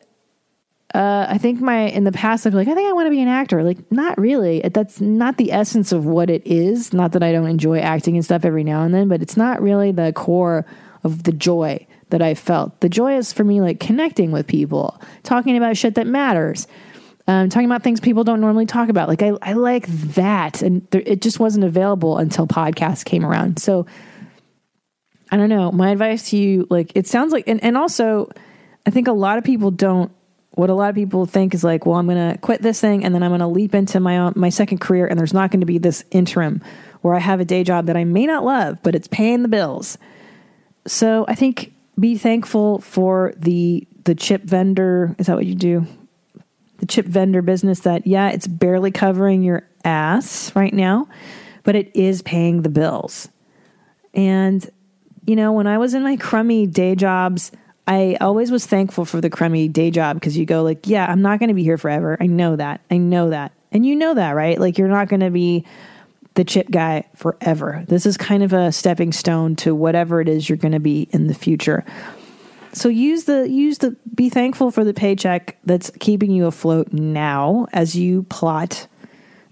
uh, 0.93 1.27
I 1.29 1.37
think 1.37 1.61
my 1.61 1.81
in 1.89 2.03
the 2.03 2.11
past 2.11 2.47
I've 2.47 2.53
like 2.53 2.67
I 2.67 2.73
think 2.73 2.89
I 2.89 2.93
want 2.93 3.05
to 3.05 3.11
be 3.11 3.21
an 3.21 3.27
actor. 3.27 3.63
Like 3.63 3.91
not 3.91 4.17
really. 4.17 4.61
That's 4.61 4.99
not 4.99 5.37
the 5.37 5.51
essence 5.51 5.91
of 5.91 6.05
what 6.05 6.29
it 6.29 6.45
is. 6.45 6.93
Not 6.93 7.11
that 7.11 7.21
I 7.21 7.31
don't 7.31 7.47
enjoy 7.47 7.79
acting 7.79 8.15
and 8.15 8.25
stuff 8.25 8.45
every 8.45 8.63
now 8.63 8.83
and 8.83 8.93
then, 8.93 9.07
but 9.07 9.21
it's 9.21 9.37
not 9.37 9.61
really 9.61 9.91
the 9.91 10.11
core 10.13 10.65
of 11.03 11.23
the 11.23 11.31
joy 11.31 11.85
that 12.09 12.21
I 12.21 12.33
felt. 12.33 12.79
The 12.81 12.89
joy 12.89 13.17
is 13.17 13.33
for 13.33 13.43
me 13.43 13.61
like 13.61 13.79
connecting 13.79 14.31
with 14.31 14.47
people, 14.47 14.99
talking 15.23 15.57
about 15.57 15.77
shit 15.77 15.95
that 15.95 16.07
matters, 16.07 16.67
um, 17.27 17.49
talking 17.49 17.67
about 17.67 17.83
things 17.83 17.99
people 17.99 18.23
don't 18.23 18.41
normally 18.41 18.65
talk 18.65 18.89
about. 18.89 19.07
Like 19.07 19.21
I, 19.21 19.33
I 19.41 19.53
like 19.53 19.87
that, 19.87 20.61
and 20.61 20.87
there, 20.91 21.03
it 21.05 21.21
just 21.21 21.39
wasn't 21.39 21.65
available 21.65 22.17
until 22.17 22.47
podcasts 22.47 23.05
came 23.05 23.25
around. 23.25 23.59
So 23.59 23.85
I 25.31 25.37
don't 25.37 25.49
know. 25.49 25.71
My 25.71 25.91
advice 25.91 26.31
to 26.31 26.37
you, 26.37 26.65
like, 26.71 26.91
it 26.95 27.05
sounds 27.05 27.31
like, 27.31 27.47
and, 27.47 27.63
and 27.63 27.77
also, 27.77 28.31
I 28.85 28.89
think 28.89 29.07
a 29.07 29.13
lot 29.13 29.37
of 29.37 29.43
people 29.43 29.71
don't. 29.71 30.11
What 30.53 30.71
a 30.71 30.73
lot 30.73 30.89
of 30.89 30.95
people 30.95 31.25
think 31.25 31.53
is 31.53 31.63
like, 31.63 31.85
well, 31.85 31.95
I'm 31.95 32.07
going 32.07 32.33
to 32.33 32.37
quit 32.39 32.61
this 32.61 32.81
thing, 32.81 33.05
and 33.05 33.13
then 33.13 33.21
I'm 33.21 33.29
going 33.29 33.39
to 33.39 33.47
leap 33.47 33.75
into 33.75 33.99
my 33.99 34.17
own, 34.17 34.33
my 34.35 34.49
second 34.49 34.79
career, 34.79 35.05
and 35.05 35.17
there's 35.17 35.33
not 35.33 35.51
going 35.51 35.59
to 35.61 35.65
be 35.65 35.77
this 35.77 36.03
interim 36.11 36.61
where 37.01 37.13
I 37.13 37.19
have 37.19 37.39
a 37.39 37.45
day 37.45 37.63
job 37.63 37.85
that 37.85 37.95
I 37.95 38.03
may 38.03 38.25
not 38.25 38.43
love, 38.43 38.81
but 38.83 38.95
it's 38.95 39.07
paying 39.07 39.43
the 39.43 39.47
bills. 39.47 39.97
So 40.85 41.23
I 41.27 41.35
think 41.35 41.73
be 41.99 42.17
thankful 42.17 42.79
for 42.79 43.33
the 43.37 43.87
the 44.05 44.15
chip 44.15 44.43
vendor. 44.43 45.15
Is 45.19 45.27
that 45.27 45.35
what 45.35 45.45
you 45.45 45.55
do? 45.55 45.85
The 46.77 46.85
chip 46.85 47.05
vendor 47.05 47.41
business 47.41 47.81
that 47.81 48.07
yeah, 48.07 48.29
it's 48.29 48.47
barely 48.47 48.91
covering 48.91 49.43
your 49.43 49.67
ass 49.83 50.55
right 50.55 50.73
now, 50.73 51.07
but 51.63 51.75
it 51.75 51.95
is 51.95 52.21
paying 52.21 52.61
the 52.61 52.69
bills. 52.69 53.29
And 54.13 54.67
you 55.25 55.35
know, 55.35 55.51
when 55.51 55.67
I 55.67 55.77
was 55.77 55.93
in 55.93 56.03
my 56.03 56.15
crummy 56.15 56.65
day 56.65 56.95
jobs, 56.95 57.51
I 57.87 58.17
always 58.21 58.51
was 58.51 58.65
thankful 58.65 59.05
for 59.05 59.19
the 59.21 59.29
crummy 59.29 59.67
day 59.67 59.91
job 59.91 60.15
because 60.15 60.37
you 60.37 60.45
go 60.45 60.63
like, 60.63 60.87
yeah, 60.87 61.05
I'm 61.05 61.21
not 61.21 61.39
going 61.39 61.49
to 61.49 61.55
be 61.55 61.63
here 61.63 61.77
forever. 61.77 62.17
I 62.19 62.27
know 62.27 62.55
that. 62.55 62.81
I 62.89 62.97
know 62.97 63.29
that. 63.29 63.51
And 63.71 63.85
you 63.85 63.95
know 63.95 64.13
that, 64.13 64.31
right? 64.31 64.59
Like 64.59 64.77
you're 64.77 64.87
not 64.87 65.09
going 65.09 65.19
to 65.19 65.29
be 65.29 65.65
the 66.39 66.45
chip 66.45 66.71
guy 66.71 67.03
forever. 67.17 67.83
This 67.89 68.05
is 68.05 68.15
kind 68.15 68.43
of 68.43 68.53
a 68.53 68.71
stepping 68.71 69.11
stone 69.11 69.57
to 69.57 69.75
whatever 69.75 70.21
it 70.21 70.29
is 70.29 70.47
you're 70.47 70.57
going 70.57 70.71
to 70.71 70.79
be 70.79 71.09
in 71.11 71.27
the 71.27 71.33
future. 71.33 71.83
So 72.71 72.87
use 72.87 73.25
the 73.25 73.49
use 73.49 73.79
the 73.79 73.97
be 74.15 74.29
thankful 74.29 74.71
for 74.71 74.85
the 74.85 74.93
paycheck 74.93 75.57
that's 75.65 75.91
keeping 75.99 76.31
you 76.31 76.45
afloat 76.45 76.93
now 76.93 77.67
as 77.73 77.93
you 77.97 78.23
plot 78.23 78.87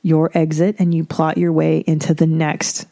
your 0.02 0.32
exit 0.34 0.78
and 0.80 0.93
you 0.93 1.04
plot 1.04 1.38
your 1.38 1.52
way 1.52 1.80
into 1.80 2.13
the 2.13 2.26
next 2.26 2.88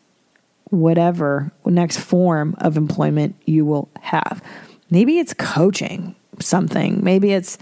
whatever 0.65 1.53
next 1.65 1.97
form 1.97 2.53
of 2.57 2.75
employment 2.75 3.37
you 3.45 3.63
will 3.63 3.87
have. 4.01 4.43
Maybe 4.89 5.19
it's 5.19 5.33
coaching 5.33 6.17
something. 6.41 7.01
Maybe 7.01 7.31
it's 7.31 7.57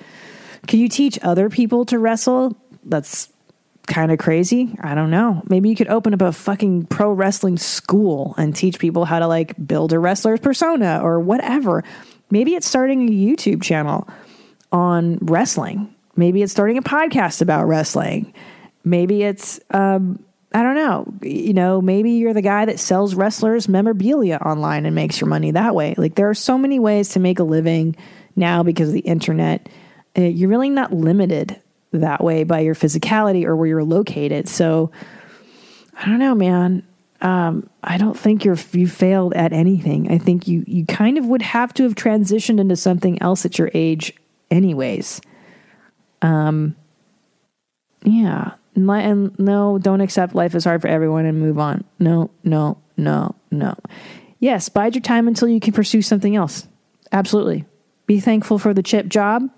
can 0.65 0.79
you 0.79 0.89
teach 0.89 1.19
other 1.21 1.51
people 1.51 1.85
to 1.85 1.99
wrestle? 1.99 2.57
That's 2.83 3.29
kind 3.87 4.11
of 4.11 4.19
crazy. 4.19 4.75
I 4.81 4.95
don't 4.95 5.11
know. 5.11 5.43
Maybe 5.49 5.69
you 5.69 5.75
could 5.75 5.89
open 5.89 6.13
up 6.13 6.21
a 6.21 6.31
fucking 6.31 6.87
pro 6.87 7.11
wrestling 7.11 7.57
school 7.57 8.35
and 8.37 8.55
teach 8.55 8.79
people 8.79 9.05
how 9.05 9.19
to 9.19 9.27
like 9.27 9.55
build 9.65 9.93
a 9.93 9.99
wrestler's 9.99 10.39
persona 10.39 11.01
or 11.03 11.19
whatever. 11.19 11.83
Maybe 12.29 12.55
it's 12.55 12.67
starting 12.67 13.07
a 13.07 13.11
YouTube 13.11 13.61
channel 13.61 14.07
on 14.71 15.17
wrestling. 15.21 15.93
Maybe 16.15 16.41
it's 16.41 16.51
starting 16.51 16.77
a 16.77 16.81
podcast 16.81 17.41
about 17.41 17.67
wrestling. 17.67 18.33
Maybe 18.83 19.23
it's 19.23 19.59
um 19.71 20.23
I 20.55 20.61
don't 20.61 20.75
know. 20.75 21.11
You 21.21 21.53
know, 21.53 21.81
maybe 21.81 22.11
you're 22.11 22.33
the 22.33 22.41
guy 22.41 22.65
that 22.65 22.79
sells 22.79 23.15
wrestlers 23.15 23.67
memorabilia 23.67 24.37
online 24.37 24.85
and 24.85 24.93
makes 24.93 25.19
your 25.19 25.27
money 25.27 25.49
that 25.51 25.73
way. 25.73 25.95
Like 25.97 26.15
there 26.15 26.29
are 26.29 26.35
so 26.35 26.59
many 26.59 26.79
ways 26.79 27.09
to 27.09 27.19
make 27.19 27.39
a 27.39 27.43
living 27.43 27.95
now 28.35 28.61
because 28.61 28.89
of 28.89 28.93
the 28.93 28.99
internet. 29.01 29.67
Uh, 30.15 30.21
you're 30.21 30.49
really 30.49 30.69
not 30.69 30.93
limited 30.93 31.59
that 31.93 32.23
way 32.23 32.43
by 32.43 32.59
your 32.59 32.75
physicality 32.75 33.45
or 33.45 33.55
where 33.55 33.67
you're 33.67 33.83
located. 33.83 34.49
So 34.49 34.91
I 35.97 36.05
don't 36.07 36.19
know, 36.19 36.35
man. 36.35 36.85
Um, 37.21 37.69
I 37.81 37.97
don't 37.97 38.17
think 38.17 38.43
you're 38.43 38.57
you 38.73 38.87
failed 38.87 39.33
at 39.33 39.53
anything. 39.53 40.11
I 40.11 40.17
think 40.17 40.47
you 40.47 40.63
you 40.67 40.85
kind 40.85 41.17
of 41.17 41.25
would 41.25 41.41
have 41.41 41.73
to 41.75 41.83
have 41.83 41.95
transitioned 41.95 42.59
into 42.59 42.75
something 42.75 43.21
else 43.21 43.45
at 43.45 43.57
your 43.57 43.71
age, 43.73 44.13
anyways. 44.51 45.21
Um, 46.21 46.75
yeah, 48.03 48.55
and 48.75 49.39
no, 49.39 49.77
don't 49.77 50.01
accept 50.01 50.35
life 50.35 50.55
is 50.55 50.65
hard 50.65 50.81
for 50.81 50.89
everyone 50.89 51.25
and 51.25 51.39
move 51.39 51.59
on. 51.59 51.85
No, 51.99 52.29
no, 52.43 52.77
no, 52.97 53.35
no. 53.51 53.75
Yes, 54.39 54.67
bide 54.67 54.95
your 54.95 55.01
time 55.01 55.29
until 55.29 55.47
you 55.47 55.61
can 55.61 55.71
pursue 55.73 56.01
something 56.01 56.35
else. 56.35 56.67
Absolutely. 57.13 57.63
Be 58.05 58.19
thankful 58.19 58.59
for 58.59 58.73
the 58.73 58.83
chip 58.83 59.07
job 59.07 59.49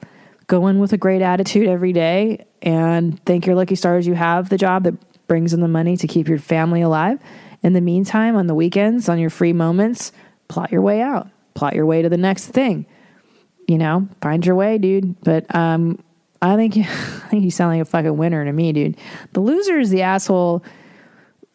go 0.48 0.68
in 0.68 0.80
with 0.80 0.94
a 0.94 0.98
great 0.98 1.22
attitude 1.22 1.68
every 1.68 1.94
day 1.94 2.46
and 2.62 3.24
thank 3.26 3.46
your 3.46 3.56
lucky 3.56 3.76
stars 3.76 4.06
you 4.06 4.14
have 4.14 4.50
the 4.50 4.58
job 4.58 4.84
that 4.84 4.94
brings 5.28 5.54
in 5.54 5.62
the 5.62 5.68
money 5.68 5.98
to 5.98 6.08
keep 6.08 6.28
your 6.28 6.40
family 6.40 6.82
alive. 6.82 7.20
In 7.64 7.74
the 7.74 7.82
meantime, 7.82 8.36
on 8.36 8.48
the 8.48 8.54
weekends, 8.54 9.10
on 9.10 9.18
your 9.18 9.30
free 9.30 9.54
moments, 9.54 10.12
plot 10.48 10.72
your 10.72 10.82
way 10.82 11.02
out, 11.02 11.28
plot 11.56 11.74
your 11.74 11.86
way 11.86 12.02
to 12.02 12.10
the 12.10 12.18
next 12.18 12.48
thing. 12.48 12.86
You 13.68 13.80
know, 13.80 14.08
find 14.22 14.46
your 14.46 14.56
way, 14.56 14.78
dude. 14.78 15.20
But 15.22 15.54
um, 15.56 16.04
I 16.42 16.56
think 16.56 16.78
I 16.78 17.28
think 17.30 17.44
you 17.44 17.52
sound 17.52 17.74
like 17.74 17.82
a 17.82 17.90
fucking 17.90 18.18
winner 18.18 18.46
to 18.46 18.52
me, 18.52 18.72
dude. 18.72 18.98
The 19.34 19.40
loser 19.40 19.80
is 19.80 19.90
the 19.90 20.04
asshole 20.04 20.64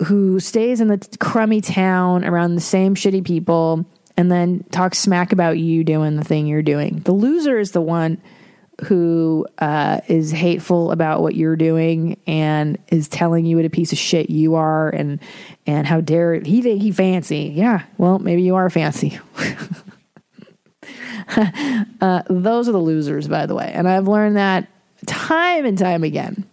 who 0.07 0.41
stays 0.41 0.81
in 0.81 0.89
the 0.89 0.99
crummy 1.21 1.61
town 1.61 2.25
around 2.25 2.55
the 2.55 2.61
same 2.61 2.95
shitty 2.95 3.25
people 3.25 3.85
and 4.17 4.33
then 4.33 4.65
talks 4.71 4.99
smack 4.99 5.33
about 5.33 5.59
you 5.59 5.85
doing 5.85 6.17
the 6.17 6.25
thing 6.25 6.47
you're 6.47 6.63
doing. 6.63 7.01
The 7.05 7.13
loser 7.13 7.59
is 7.59 7.73
the 7.73 7.83
one 7.83 8.21
who 8.85 9.47
uh, 9.59 10.01
is 10.09 10.31
hateful 10.31 10.91
about 10.91 11.23
what 11.23 11.35
you're 11.35 11.57
doing 11.57 12.19
and 12.27 12.79
is 12.89 13.09
telling 13.09 13.45
you 13.45 13.57
what 13.57 13.65
a 13.65 13.71
piece 13.71 13.93
of 13.93 13.99
shit 13.99 14.31
you 14.31 14.55
are 14.55 14.91
and 14.91 15.21
and 15.67 15.87
how 15.87 16.01
dare 16.01 16.41
he 16.41 16.63
think 16.63 16.83
he 16.83 16.93
fancy. 16.93 17.53
Yeah, 17.55 17.83
well, 17.99 18.19
maybe 18.19 18.43
you 18.43 18.57
are 18.57 18.71
fancy. 18.71 19.19
uh, 22.01 22.23
those 22.29 22.69
are 22.69 22.73
the 22.73 22.79
losers, 22.79 23.29
by 23.29 23.47
the 23.47 23.55
way. 23.55 23.71
And 23.75 23.89
I've 23.89 24.09
learned 24.09 24.37
that 24.37 24.69
time 25.07 25.65
and 25.65 25.79
time 25.79 26.05
again. 26.05 26.45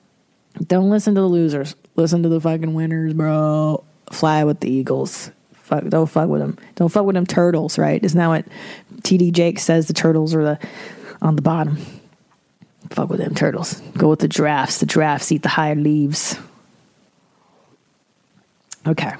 Don't 0.66 0.90
listen 0.90 1.16
to 1.16 1.22
the 1.22 1.28
losers. 1.28 1.76
Listen 1.96 2.24
to 2.24 2.30
the 2.30 2.42
fucking 2.42 2.74
winners, 2.74 3.14
bro. 3.14 3.84
Fly 4.12 4.44
with 4.44 4.60
the 4.60 4.70
eagles. 4.70 5.32
Fuck, 5.54 5.86
don't 5.86 6.08
fuck 6.08 6.30
with 6.30 6.42
them. 6.42 6.58
Don't 6.76 6.90
fuck 6.90 7.06
with 7.06 7.16
them 7.16 7.26
turtles, 7.26 7.78
right? 7.78 8.04
Isn't 8.04 8.18
that 8.18 8.28
what 8.28 8.46
TD 9.02 9.34
Jakes 9.34 9.64
says? 9.64 9.88
The 9.88 9.94
turtles 9.94 10.34
are 10.34 10.44
the 10.44 10.60
on 11.22 11.36
the 11.36 11.42
bottom. 11.42 11.78
Fuck 12.90 13.10
with 13.10 13.20
them 13.20 13.36
turtles. 13.36 13.82
Go 13.98 14.10
with 14.10 14.20
the 14.20 14.28
giraffes. 14.28 14.80
The 14.80 14.86
giraffes 14.86 15.32
eat 15.32 15.44
the 15.44 15.50
higher 15.50 15.76
leaves. 15.76 16.38
Okay. 18.88 19.12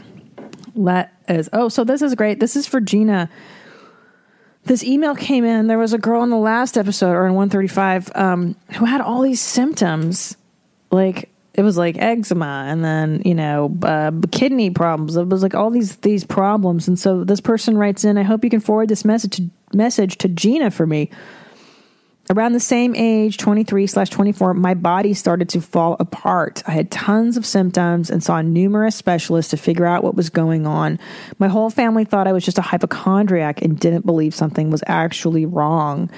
Let 0.76 1.14
is 1.28 1.50
oh, 1.52 1.70
so 1.70 1.84
this 1.84 2.02
is 2.02 2.16
great. 2.16 2.40
This 2.40 2.56
is 2.56 2.68
for 2.68 2.80
Gina. 2.80 3.30
This 4.64 4.84
email 4.84 5.16
came 5.16 5.46
in. 5.46 5.68
There 5.68 5.78
was 5.78 5.94
a 5.94 5.98
girl 5.98 6.24
in 6.24 6.30
the 6.30 6.38
last 6.38 6.78
episode 6.78 7.12
or 7.12 7.26
in 7.26 7.34
135 7.34 8.12
um, 8.16 8.56
who 8.74 8.86
had 8.86 9.02
all 9.02 9.22
these 9.22 9.42
symptoms. 9.42 10.36
Like 10.92 11.30
it 11.54 11.64
was 11.64 11.78
like 11.78 11.98
eczema 11.98 12.66
and 12.68 12.84
then, 12.86 13.22
you 13.26 13.34
know, 13.34 13.76
uh, 13.82 14.12
kidney 14.32 14.70
problems. 14.70 15.16
It 15.18 15.28
was 15.28 15.42
like 15.42 15.56
all 15.56 15.72
these 15.72 15.96
these 15.98 16.24
problems. 16.24 16.88
And 16.88 17.00
so 17.00 17.24
this 17.24 17.42
person 17.42 17.78
writes 17.78 18.04
in, 18.04 18.18
I 18.18 18.24
hope 18.24 18.44
you 18.44 18.50
can 18.50 18.60
forward 18.60 18.90
this 18.90 19.04
message 19.04 19.38
to, 19.38 19.50
message 19.74 20.18
to 20.20 20.28
Gina 20.28 20.70
for 20.70 20.86
me. 20.86 21.10
Around 22.30 22.54
the 22.54 22.60
same 22.60 22.94
age, 22.94 23.38
23 23.38 23.88
slash 23.88 24.10
24, 24.10 24.54
my 24.54 24.74
body 24.74 25.14
started 25.14 25.48
to 25.50 25.62
fall 25.62 25.96
apart. 25.98 26.62
I 26.68 26.72
had 26.72 26.92
tons 26.92 27.38
of 27.38 27.46
symptoms 27.46 28.10
and 28.10 28.22
saw 28.22 28.42
numerous 28.42 28.98
specialists 28.98 29.52
to 29.52 29.58
figure 29.58 29.86
out 29.86 30.04
what 30.04 30.16
was 30.16 30.30
going 30.30 30.68
on. 30.68 31.00
My 31.40 31.48
whole 31.48 31.70
family 31.70 32.04
thought 32.04 32.28
I 32.28 32.34
was 32.34 32.44
just 32.44 32.58
a 32.58 32.62
hypochondriac 32.64 33.62
and 33.62 33.80
didn't 33.80 34.06
believe 34.06 34.36
something 34.36 34.70
was 34.70 34.84
actually 34.88 35.46
wrong. 35.46 36.10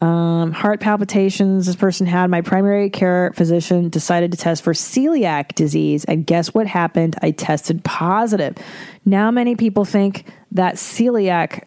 Um, 0.00 0.52
heart 0.52 0.80
palpitations, 0.80 1.66
this 1.66 1.76
person 1.76 2.06
had. 2.06 2.30
My 2.30 2.40
primary 2.42 2.88
care 2.88 3.32
physician 3.34 3.90
decided 3.90 4.30
to 4.30 4.38
test 4.38 4.62
for 4.62 4.72
celiac 4.72 5.54
disease. 5.56 6.04
And 6.04 6.24
guess 6.24 6.54
what 6.54 6.68
happened? 6.68 7.16
I 7.22 7.32
tested 7.32 7.84
positive. 7.84 8.56
Now, 9.04 9.30
many 9.30 9.56
people 9.56 9.84
think 9.84 10.32
that 10.52 10.76
celiac 10.76 11.64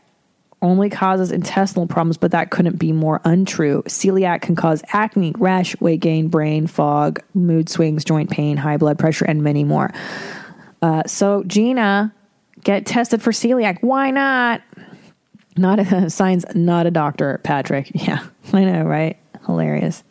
only 0.63 0.89
causes 0.89 1.31
intestinal 1.31 1.85
problems, 1.85 2.17
but 2.17 2.31
that 2.31 2.49
couldn't 2.49 2.77
be 2.79 2.93
more 2.93 3.21
untrue. 3.25 3.83
Celiac 3.83 4.41
can 4.41 4.55
cause 4.55 4.81
acne, 4.93 5.33
rash, 5.37 5.79
weight 5.81 5.99
gain, 5.99 6.29
brain 6.29 6.65
fog, 6.65 7.21
mood 7.33 7.69
swings, 7.69 8.05
joint 8.05 8.31
pain, 8.31 8.55
high 8.57 8.77
blood 8.77 8.97
pressure, 8.97 9.25
and 9.25 9.43
many 9.43 9.65
more. 9.65 9.91
Uh, 10.81 11.03
so, 11.05 11.43
Gina, 11.45 12.15
get 12.63 12.85
tested 12.85 13.21
for 13.21 13.31
celiac. 13.31 13.79
Why 13.81 14.09
not? 14.09 14.61
Not 15.57 15.79
a 15.79 16.09
signs, 16.09 16.45
not 16.55 16.87
a 16.87 16.91
doctor, 16.91 17.39
Patrick. 17.43 17.91
Yeah, 17.93 18.25
I 18.53 18.63
know, 18.63 18.83
right? 18.83 19.17
Hilarious. 19.45 20.03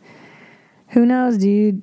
Who 0.89 1.07
knows, 1.07 1.39
dude? 1.39 1.83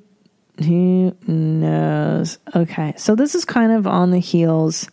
Who 0.64 1.16
knows? 1.26 2.38
Okay, 2.54 2.94
so 2.96 3.16
this 3.16 3.34
is 3.34 3.44
kind 3.44 3.72
of 3.72 3.86
on 3.86 4.12
the 4.12 4.20
heels 4.20 4.88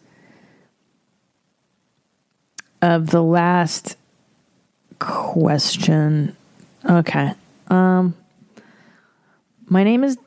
of 2.82 3.09
the 3.09 3.23
last 3.23 3.97
question. 4.99 6.36
Okay. 6.88 7.34
Um 7.67 8.15
my 9.69 9.84
name 9.84 10.03
is 10.03 10.17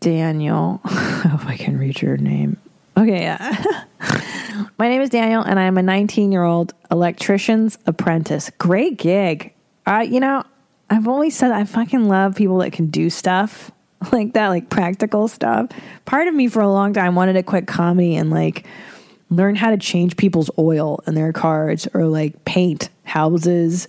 Daniel. 0.00 0.80
I 0.84 1.28
hope 1.28 1.46
I 1.46 1.56
can 1.56 1.78
read 1.78 2.00
your 2.02 2.16
name. 2.16 2.56
Okay, 2.96 3.22
yeah. 3.22 3.84
my 4.78 4.88
name 4.88 5.00
is 5.00 5.10
Daniel 5.10 5.42
and 5.42 5.58
I'm 5.60 5.78
a 5.78 5.82
19-year-old 5.82 6.74
electrician's 6.90 7.78
apprentice. 7.86 8.50
Great 8.58 8.98
gig. 8.98 9.52
Uh 9.86 10.04
you 10.08 10.20
know, 10.20 10.44
I've 10.90 11.08
always 11.08 11.36
said 11.36 11.52
I 11.52 11.64
fucking 11.64 12.08
love 12.08 12.34
people 12.34 12.58
that 12.58 12.72
can 12.72 12.86
do 12.86 13.10
stuff 13.10 13.70
like 14.12 14.32
that, 14.34 14.48
like 14.48 14.70
practical 14.70 15.28
stuff. 15.28 15.70
Part 16.04 16.28
of 16.28 16.34
me 16.34 16.48
for 16.48 16.60
a 16.60 16.68
long 16.68 16.92
time 16.92 17.14
wanted 17.14 17.34
to 17.34 17.42
quit 17.42 17.66
comedy 17.66 18.16
and 18.16 18.30
like 18.30 18.66
learn 19.30 19.54
how 19.54 19.70
to 19.70 19.76
change 19.76 20.16
people's 20.16 20.50
oil 20.58 21.02
in 21.06 21.14
their 21.14 21.32
cars 21.32 21.86
or 21.94 22.06
like 22.06 22.44
paint 22.44 22.88
houses 23.04 23.88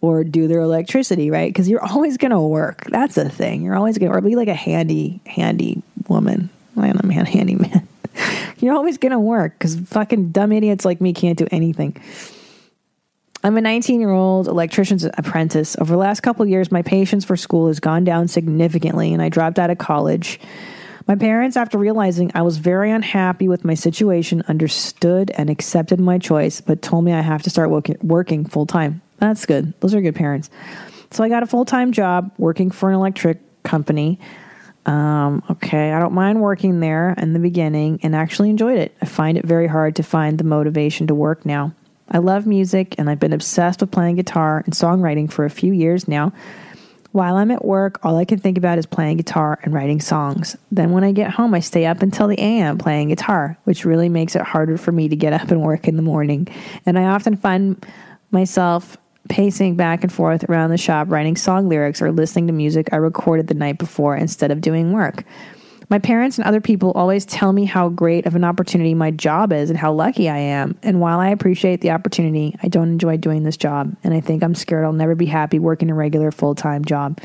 or 0.00 0.24
do 0.24 0.48
their 0.48 0.60
electricity, 0.60 1.30
right? 1.30 1.52
Because 1.52 1.68
you're 1.68 1.84
always 1.84 2.16
going 2.16 2.30
to 2.30 2.40
work. 2.40 2.84
That's 2.86 3.14
the 3.14 3.28
thing. 3.28 3.62
You're 3.62 3.76
always 3.76 3.98
going 3.98 4.10
to, 4.10 4.16
or 4.16 4.20
be 4.20 4.36
like 4.36 4.48
a 4.48 4.54
handy, 4.54 5.20
handy 5.26 5.82
woman. 6.08 6.50
Am 6.76 6.98
a 6.98 7.06
man, 7.06 7.26
handy 7.26 7.54
man. 7.54 7.86
you're 8.58 8.74
always 8.74 8.98
going 8.98 9.12
to 9.12 9.18
work 9.18 9.52
because 9.58 9.76
fucking 9.76 10.30
dumb 10.30 10.52
idiots 10.52 10.84
like 10.84 11.00
me 11.00 11.12
can't 11.12 11.38
do 11.38 11.46
anything. 11.50 12.00
I'm 13.42 13.56
a 13.56 13.60
19 13.60 14.00
year 14.00 14.10
old 14.10 14.48
electrician's 14.48 15.04
apprentice. 15.04 15.76
Over 15.78 15.92
the 15.92 15.98
last 15.98 16.20
couple 16.20 16.44
years, 16.46 16.70
my 16.70 16.82
patience 16.82 17.24
for 17.24 17.36
school 17.36 17.68
has 17.68 17.80
gone 17.80 18.04
down 18.04 18.28
significantly, 18.28 19.14
and 19.14 19.22
I 19.22 19.28
dropped 19.28 19.58
out 19.58 19.70
of 19.70 19.78
college. 19.78 20.40
My 21.10 21.16
parents, 21.16 21.56
after 21.56 21.76
realizing 21.76 22.30
I 22.36 22.42
was 22.42 22.58
very 22.58 22.92
unhappy 22.92 23.48
with 23.48 23.64
my 23.64 23.74
situation, 23.74 24.44
understood 24.46 25.32
and 25.32 25.50
accepted 25.50 25.98
my 25.98 26.18
choice, 26.18 26.60
but 26.60 26.82
told 26.82 27.04
me 27.04 27.12
I 27.12 27.20
have 27.20 27.42
to 27.42 27.50
start 27.50 27.68
working, 27.68 27.96
working 28.00 28.44
full 28.44 28.64
time. 28.64 29.02
That's 29.18 29.44
good. 29.44 29.74
Those 29.80 29.92
are 29.92 30.00
good 30.00 30.14
parents. 30.14 30.50
So 31.10 31.24
I 31.24 31.28
got 31.28 31.42
a 31.42 31.48
full 31.48 31.64
time 31.64 31.90
job 31.90 32.30
working 32.38 32.70
for 32.70 32.90
an 32.90 32.94
electric 32.94 33.40
company. 33.64 34.20
Um, 34.86 35.42
okay, 35.50 35.92
I 35.92 35.98
don't 35.98 36.12
mind 36.12 36.40
working 36.40 36.78
there 36.78 37.16
in 37.18 37.32
the 37.32 37.40
beginning 37.40 37.98
and 38.04 38.14
actually 38.14 38.48
enjoyed 38.48 38.78
it. 38.78 38.96
I 39.02 39.06
find 39.06 39.36
it 39.36 39.44
very 39.44 39.66
hard 39.66 39.96
to 39.96 40.04
find 40.04 40.38
the 40.38 40.44
motivation 40.44 41.08
to 41.08 41.14
work 41.16 41.44
now. 41.44 41.74
I 42.08 42.18
love 42.18 42.46
music 42.46 42.94
and 42.98 43.10
I've 43.10 43.18
been 43.18 43.32
obsessed 43.32 43.80
with 43.80 43.90
playing 43.90 44.14
guitar 44.14 44.62
and 44.64 44.72
songwriting 44.72 45.28
for 45.28 45.44
a 45.44 45.50
few 45.50 45.72
years 45.72 46.06
now. 46.06 46.32
While 47.12 47.36
I'm 47.36 47.50
at 47.50 47.64
work, 47.64 47.98
all 48.04 48.16
I 48.16 48.24
can 48.24 48.38
think 48.38 48.56
about 48.56 48.78
is 48.78 48.86
playing 48.86 49.16
guitar 49.16 49.58
and 49.64 49.74
writing 49.74 50.00
songs. 50.00 50.56
Then 50.70 50.92
when 50.92 51.02
I 51.02 51.10
get 51.10 51.32
home, 51.32 51.54
I 51.54 51.60
stay 51.60 51.86
up 51.86 52.02
until 52.02 52.28
the 52.28 52.40
AM 52.40 52.78
playing 52.78 53.08
guitar, 53.08 53.58
which 53.64 53.84
really 53.84 54.08
makes 54.08 54.36
it 54.36 54.42
harder 54.42 54.76
for 54.76 54.92
me 54.92 55.08
to 55.08 55.16
get 55.16 55.32
up 55.32 55.50
and 55.50 55.62
work 55.62 55.88
in 55.88 55.96
the 55.96 56.02
morning. 56.02 56.46
And 56.86 56.96
I 56.96 57.06
often 57.06 57.36
find 57.36 57.84
myself 58.30 58.96
pacing 59.28 59.74
back 59.74 60.02
and 60.02 60.12
forth 60.12 60.48
around 60.48 60.70
the 60.70 60.78
shop 60.78 61.08
writing 61.10 61.36
song 61.36 61.68
lyrics 61.68 62.00
or 62.00 62.12
listening 62.12 62.46
to 62.46 62.52
music 62.52 62.88
I 62.92 62.96
recorded 62.96 63.48
the 63.48 63.54
night 63.54 63.78
before 63.78 64.16
instead 64.16 64.52
of 64.52 64.60
doing 64.60 64.92
work. 64.92 65.24
My 65.90 65.98
parents 65.98 66.38
and 66.38 66.46
other 66.46 66.60
people 66.60 66.92
always 66.92 67.26
tell 67.26 67.52
me 67.52 67.64
how 67.64 67.88
great 67.88 68.24
of 68.24 68.36
an 68.36 68.44
opportunity 68.44 68.94
my 68.94 69.10
job 69.10 69.52
is 69.52 69.70
and 69.70 69.78
how 69.78 69.92
lucky 69.92 70.28
I 70.28 70.38
am. 70.38 70.78
And 70.84 71.00
while 71.00 71.18
I 71.18 71.30
appreciate 71.30 71.80
the 71.80 71.90
opportunity, 71.90 72.56
I 72.62 72.68
don't 72.68 72.90
enjoy 72.90 73.16
doing 73.16 73.42
this 73.42 73.56
job. 73.56 73.96
And 74.04 74.14
I 74.14 74.20
think 74.20 74.44
I'm 74.44 74.54
scared 74.54 74.84
I'll 74.84 74.92
never 74.92 75.16
be 75.16 75.26
happy 75.26 75.58
working 75.58 75.90
a 75.90 75.94
regular 75.94 76.30
full 76.30 76.54
time 76.54 76.84
job. 76.84 77.18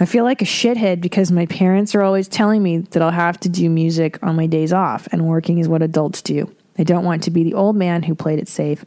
I 0.00 0.06
feel 0.06 0.24
like 0.24 0.42
a 0.42 0.44
shithead 0.44 1.00
because 1.00 1.30
my 1.30 1.46
parents 1.46 1.94
are 1.94 2.02
always 2.02 2.26
telling 2.26 2.64
me 2.64 2.78
that 2.78 3.00
I'll 3.00 3.12
have 3.12 3.38
to 3.40 3.48
do 3.48 3.70
music 3.70 4.18
on 4.24 4.34
my 4.34 4.48
days 4.48 4.72
off, 4.72 5.06
and 5.12 5.28
working 5.28 5.58
is 5.58 5.68
what 5.68 5.82
adults 5.82 6.20
do. 6.20 6.52
I 6.76 6.82
don't 6.82 7.04
want 7.04 7.22
to 7.22 7.30
be 7.30 7.44
the 7.44 7.54
old 7.54 7.76
man 7.76 8.02
who 8.02 8.16
played 8.16 8.40
it 8.40 8.48
safe 8.48 8.84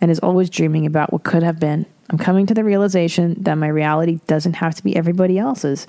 and 0.00 0.10
is 0.10 0.20
always 0.20 0.48
dreaming 0.48 0.86
about 0.86 1.12
what 1.12 1.22
could 1.22 1.42
have 1.42 1.60
been. 1.60 1.84
I'm 2.10 2.18
coming 2.18 2.46
to 2.46 2.54
the 2.54 2.64
realization 2.64 3.36
that 3.42 3.56
my 3.56 3.68
reality 3.68 4.20
doesn't 4.26 4.54
have 4.54 4.74
to 4.76 4.82
be 4.82 4.96
everybody 4.96 5.38
else's, 5.38 5.86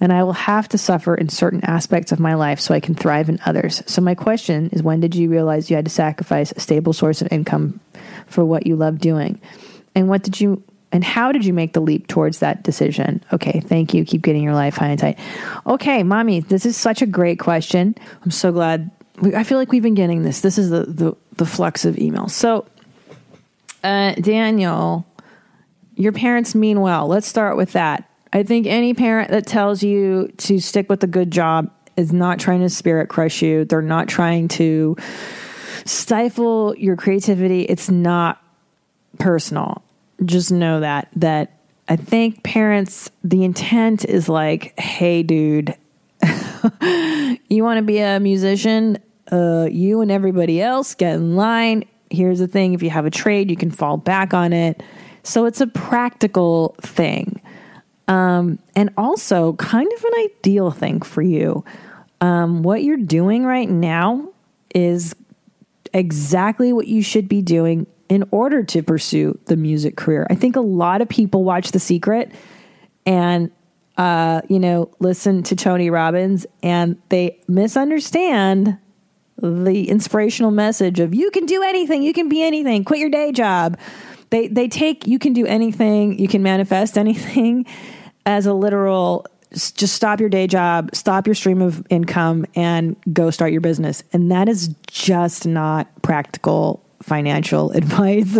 and 0.00 0.12
I 0.12 0.22
will 0.22 0.34
have 0.34 0.68
to 0.70 0.78
suffer 0.78 1.14
in 1.14 1.30
certain 1.30 1.64
aspects 1.64 2.12
of 2.12 2.20
my 2.20 2.34
life 2.34 2.60
so 2.60 2.74
I 2.74 2.80
can 2.80 2.94
thrive 2.94 3.30
in 3.30 3.40
others. 3.46 3.82
So, 3.86 4.02
my 4.02 4.14
question 4.14 4.68
is 4.72 4.82
when 4.82 5.00
did 5.00 5.14
you 5.14 5.30
realize 5.30 5.70
you 5.70 5.76
had 5.76 5.86
to 5.86 5.90
sacrifice 5.90 6.52
a 6.52 6.60
stable 6.60 6.92
source 6.92 7.22
of 7.22 7.32
income 7.32 7.80
for 8.26 8.44
what 8.44 8.66
you 8.66 8.76
love 8.76 8.98
doing? 8.98 9.40
And 9.94 10.08
what 10.08 10.22
did 10.22 10.40
you 10.40 10.62
and 10.92 11.02
how 11.02 11.32
did 11.32 11.46
you 11.46 11.54
make 11.54 11.72
the 11.72 11.80
leap 11.80 12.06
towards 12.06 12.40
that 12.40 12.62
decision? 12.62 13.24
Okay, 13.32 13.60
thank 13.60 13.94
you. 13.94 14.04
Keep 14.04 14.22
getting 14.22 14.42
your 14.42 14.54
life 14.54 14.76
high 14.76 14.88
and 14.88 15.00
tight. 15.00 15.18
Okay, 15.66 16.02
mommy, 16.02 16.40
this 16.40 16.66
is 16.66 16.76
such 16.76 17.00
a 17.00 17.06
great 17.06 17.38
question. 17.38 17.94
I'm 18.22 18.30
so 18.30 18.52
glad. 18.52 18.90
I 19.34 19.42
feel 19.42 19.56
like 19.56 19.72
we've 19.72 19.82
been 19.82 19.94
getting 19.94 20.22
this. 20.22 20.42
This 20.42 20.58
is 20.58 20.68
the 20.68 20.84
the, 20.84 21.16
the 21.36 21.46
flux 21.46 21.86
of 21.86 21.96
emails. 21.96 22.30
So, 22.30 22.66
uh, 23.82 24.12
Daniel 24.14 25.06
your 26.02 26.12
parents 26.12 26.56
mean 26.56 26.80
well. 26.80 27.06
Let's 27.06 27.28
start 27.28 27.56
with 27.56 27.72
that. 27.74 28.10
I 28.32 28.42
think 28.42 28.66
any 28.66 28.92
parent 28.92 29.30
that 29.30 29.46
tells 29.46 29.84
you 29.84 30.32
to 30.38 30.58
stick 30.58 30.90
with 30.90 31.04
a 31.04 31.06
good 31.06 31.30
job 31.30 31.70
is 31.96 32.12
not 32.12 32.40
trying 32.40 32.60
to 32.62 32.68
spirit 32.68 33.08
crush 33.08 33.40
you. 33.40 33.64
They're 33.64 33.82
not 33.82 34.08
trying 34.08 34.48
to 34.48 34.96
stifle 35.84 36.74
your 36.76 36.96
creativity. 36.96 37.62
It's 37.62 37.88
not 37.88 38.42
personal. 39.20 39.84
Just 40.24 40.50
know 40.50 40.80
that 40.80 41.08
that 41.14 41.60
I 41.88 41.94
think 41.94 42.42
parents 42.42 43.08
the 43.22 43.44
intent 43.44 44.04
is 44.04 44.28
like, 44.28 44.78
"Hey 44.80 45.22
dude, 45.22 45.76
you 47.48 47.62
want 47.62 47.78
to 47.78 47.82
be 47.82 47.98
a 47.98 48.18
musician? 48.18 48.98
Uh, 49.30 49.68
you 49.70 50.00
and 50.00 50.10
everybody 50.10 50.60
else 50.60 50.96
get 50.96 51.14
in 51.14 51.36
line. 51.36 51.84
Here's 52.10 52.40
the 52.40 52.48
thing, 52.48 52.74
if 52.74 52.82
you 52.82 52.90
have 52.90 53.06
a 53.06 53.10
trade, 53.10 53.50
you 53.50 53.56
can 53.56 53.70
fall 53.70 53.98
back 53.98 54.34
on 54.34 54.52
it." 54.52 54.82
So 55.22 55.46
it's 55.46 55.60
a 55.60 55.66
practical 55.66 56.74
thing. 56.80 57.40
Um, 58.08 58.58
and 58.74 58.90
also, 58.96 59.54
kind 59.54 59.90
of 59.92 60.04
an 60.04 60.12
ideal 60.18 60.70
thing 60.70 61.00
for 61.02 61.22
you. 61.22 61.64
Um, 62.20 62.62
what 62.62 62.82
you're 62.82 62.96
doing 62.96 63.44
right 63.44 63.68
now 63.68 64.28
is 64.74 65.14
exactly 65.94 66.72
what 66.72 66.88
you 66.88 67.02
should 67.02 67.28
be 67.28 67.42
doing 67.42 67.86
in 68.08 68.24
order 68.30 68.62
to 68.62 68.82
pursue 68.82 69.38
the 69.46 69.56
music 69.56 69.96
career. 69.96 70.26
I 70.28 70.34
think 70.34 70.56
a 70.56 70.60
lot 70.60 71.00
of 71.00 71.08
people 71.08 71.44
watch 71.44 71.72
The 71.72 71.80
Secret 71.80 72.32
and 73.06 73.50
uh, 73.96 74.40
you 74.48 74.58
know, 74.58 74.90
listen 75.00 75.42
to 75.44 75.56
Tony 75.56 75.90
Robbins 75.90 76.46
and 76.62 77.00
they 77.10 77.40
misunderstand 77.46 78.78
the 79.42 79.88
inspirational 79.88 80.50
message 80.50 81.00
of 81.00 81.14
you 81.14 81.30
can 81.30 81.46
do 81.46 81.62
anything, 81.62 82.02
you 82.02 82.12
can 82.12 82.28
be 82.28 82.42
anything, 82.42 82.84
quit 82.84 83.00
your 83.00 83.10
day 83.10 83.32
job. 83.32 83.78
They 84.32 84.48
they 84.48 84.66
take 84.66 85.06
you 85.06 85.18
can 85.18 85.34
do 85.34 85.46
anything, 85.46 86.18
you 86.18 86.26
can 86.26 86.42
manifest 86.42 86.96
anything 86.96 87.66
as 88.26 88.46
a 88.46 88.54
literal 88.54 89.26
just 89.52 89.94
stop 89.94 90.18
your 90.18 90.30
day 90.30 90.46
job, 90.46 90.88
stop 90.94 91.26
your 91.26 91.34
stream 91.34 91.60
of 91.60 91.86
income 91.90 92.46
and 92.54 92.96
go 93.12 93.30
start 93.30 93.52
your 93.52 93.60
business. 93.60 94.02
And 94.10 94.30
that 94.30 94.48
is 94.48 94.68
just 94.88 95.46
not 95.46 95.86
practical 96.00 96.82
financial 97.02 97.70
advice. 97.72 98.38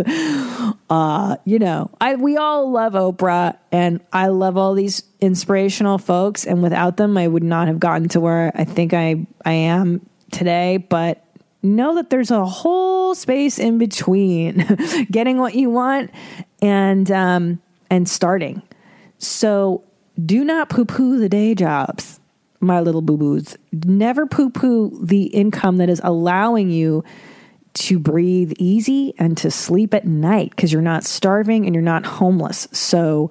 Uh, 0.89 1.37
you 1.45 1.59
know, 1.59 1.91
I 2.01 2.15
we 2.15 2.39
all 2.39 2.71
love 2.71 2.95
Oprah 2.95 3.59
and 3.71 4.01
I 4.15 4.29
love 4.29 4.57
all 4.57 4.73
these 4.73 5.03
inspirational 5.21 5.99
folks 5.99 6.47
and 6.47 6.63
without 6.63 6.97
them 6.97 7.19
I 7.19 7.29
would 7.29 7.45
not 7.45 7.67
have 7.67 7.79
gotten 7.79 8.09
to 8.11 8.21
where 8.21 8.51
I 8.55 8.65
think 8.65 8.95
I 8.95 9.27
I 9.45 9.53
am 9.53 10.01
today, 10.31 10.79
but 10.79 11.23
know 11.63 11.95
that 11.95 12.11
there's 12.11 12.31
a 12.31 12.45
whole 12.45 13.15
space 13.15 13.59
in 13.59 13.79
between 13.79 14.67
getting 15.11 15.39
what 15.39 15.55
you 15.55 15.71
want 15.71 16.11
and 16.61 17.11
um 17.11 17.61
and 17.91 18.09
starting. 18.09 18.63
So 19.19 19.85
do 20.25 20.45
not 20.45 20.69
poo 20.69 20.85
poo 20.85 21.19
the 21.19 21.29
day 21.29 21.55
jobs, 21.55 22.21
my 22.61 22.81
little 22.81 23.03
boo 23.03 23.17
boos. 23.17 23.57
Never 23.73 24.27
poo 24.27 24.51
poo 24.51 24.99
the 25.03 25.25
income 25.27 25.77
that 25.77 25.89
is 25.89 26.01
allowing 26.03 26.71
you 26.71 27.05
to 27.75 27.99
breathe 27.99 28.53
easy 28.59 29.15
and 29.19 29.37
to 29.39 29.51
sleep 29.51 29.95
at 29.95 30.07
night 30.07 30.51
because 30.51 30.73
you're 30.73 30.83
not 30.83 31.05
starving 31.05 31.65
and 31.67 31.75
you're 31.75 31.83
not 31.83 32.05
homeless. 32.05 32.69
So 32.73 33.31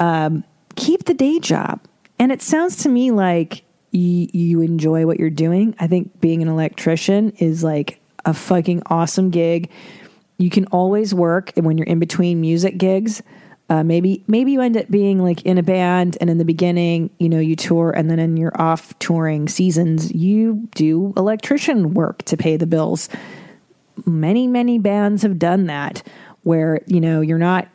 um, 0.00 0.44
keep 0.76 1.04
the 1.04 1.14
day 1.14 1.38
job. 1.38 1.80
And 2.18 2.30
it 2.30 2.42
sounds 2.42 2.76
to 2.78 2.88
me 2.88 3.10
like 3.10 3.64
y- 3.94 4.28
you 4.32 4.60
enjoy 4.60 5.06
what 5.06 5.18
you're 5.18 5.30
doing. 5.30 5.74
I 5.78 5.86
think 5.86 6.20
being 6.20 6.42
an 6.42 6.48
electrician 6.48 7.30
is 7.38 7.64
like 7.64 8.00
a 8.24 8.34
fucking 8.34 8.82
awesome 8.86 9.30
gig. 9.30 9.70
You 10.38 10.50
can 10.50 10.66
always 10.66 11.14
work 11.14 11.52
and 11.56 11.64
when 11.64 11.78
you're 11.78 11.86
in 11.86 11.98
between 12.00 12.40
music 12.40 12.76
gigs. 12.76 13.22
Uh, 13.70 13.82
maybe 13.82 14.22
maybe 14.26 14.52
you 14.52 14.60
end 14.60 14.76
up 14.76 14.90
being 14.90 15.22
like 15.22 15.40
in 15.42 15.56
a 15.56 15.62
band 15.62 16.18
and 16.20 16.28
in 16.28 16.36
the 16.36 16.44
beginning 16.44 17.08
you 17.18 17.30
know 17.30 17.38
you 17.38 17.56
tour 17.56 17.92
and 17.92 18.10
then 18.10 18.18
in 18.18 18.36
your 18.36 18.52
off 18.60 18.96
touring 18.98 19.48
seasons 19.48 20.12
you 20.12 20.68
do 20.74 21.14
electrician 21.16 21.94
work 21.94 22.22
to 22.24 22.36
pay 22.36 22.58
the 22.58 22.66
bills 22.66 23.08
many 24.04 24.46
many 24.46 24.78
bands 24.78 25.22
have 25.22 25.38
done 25.38 25.64
that 25.64 26.06
where 26.42 26.82
you 26.86 27.00
know 27.00 27.22
you're 27.22 27.38
not 27.38 27.66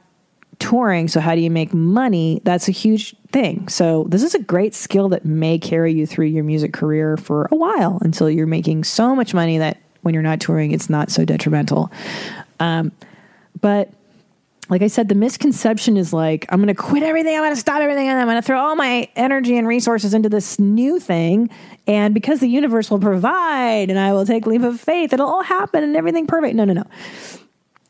touring 0.60 1.07
so 1.07 1.20
how 1.20 1.36
do 1.36 1.41
you 1.41 1.49
make 1.49 1.74
money 1.74 2.41
that's 2.43 2.68
a 2.68 2.72
huge 2.72 3.16
thing 3.32 3.68
so 3.70 4.05
this 4.10 4.24
is 4.24 4.36
a 4.36 4.39
great 4.39 4.76
skill 4.76 5.10
that 5.10 5.24
may 5.26 5.57
carry 5.57 5.93
you 5.93 6.05
through 6.05 6.26
your 6.26 6.43
music 6.43 6.74
career 6.74 7.16
for 7.18 7.47
a 7.51 7.55
while 7.55 7.97
until 8.01 8.30
you're 8.30 8.45
making 8.45 8.84
so 8.84 9.16
much 9.16 9.34
money 9.34 9.57
that 9.57 9.78
when 10.01 10.14
you're 10.14 10.24
not 10.24 10.39
touring 10.39 10.72
it's 10.72 10.89
not 10.89 11.10
so 11.10 11.24
detrimental 11.24 11.91
um, 12.60 12.91
but 13.62 13.93
like 14.70 14.84
I 14.84 14.88
said, 14.88 15.10
the 15.10 15.16
misconception 15.16 15.97
is 15.97 16.14
like, 16.14 16.45
I'm 16.49 16.60
going 16.60 16.68
to 16.68 16.76
quit 16.76 17.01
everything. 17.01 17.36
I'm 17.36 17.41
going 17.41 17.53
to 17.53 17.60
stop 17.60 17.82
everything. 17.82 18.07
And 18.07 18.20
I'm 18.20 18.28
going 18.28 18.38
to 18.38 18.45
throw 18.45 18.60
all 18.60 18.76
my 18.76 19.10
energy 19.16 19.57
and 19.57 19.68
resources 19.68 20.14
into 20.14 20.30
this 20.30 20.60
new 20.60 20.99
thing. 20.99 21.49
And 21.88 22.14
because 22.14 22.39
the 22.39 22.47
universe 22.47 22.91
will 22.91 22.99
provide 22.99 23.89
and 23.89 23.97
I 23.97 24.14
will 24.14 24.28
take 24.28 24.45
leap 24.45 24.62
of 24.62 24.80
faith, 24.80 25.12
it'll 25.12 25.28
all 25.28 25.41
happen 25.41 25.84
and 25.84 25.95
everything 25.95 26.28
perfect. 26.28 26.55
No, 26.55 26.66
no, 26.66 26.74
no. 26.74 26.84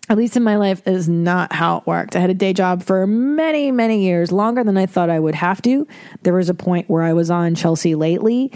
At 0.10 0.18
least 0.18 0.36
in 0.36 0.44
my 0.44 0.58
life, 0.58 0.82
is 0.88 1.08
not 1.08 1.54
how 1.54 1.78
it 1.78 1.88
worked. 1.88 2.16
I 2.16 2.20
had 2.20 2.32
a 2.32 2.36
day 2.36 2.52
job 2.52 2.84
for 2.84 3.06
many, 3.06 3.72
many 3.72 4.04
years, 4.04 4.32
longer 4.32 4.64
than 4.64 4.78
I 4.78 4.88
thought 4.88 5.10
I 5.10 5.20
would 5.20 5.36
have 5.36 5.62
to. 5.62 5.88
There 6.24 6.34
was 6.34 6.50
a 6.50 6.56
point 6.56 6.90
where 6.90 7.04
I 7.04 7.14
was 7.14 7.30
on 7.30 7.54
Chelsea 7.54 7.94
lately, 7.94 8.52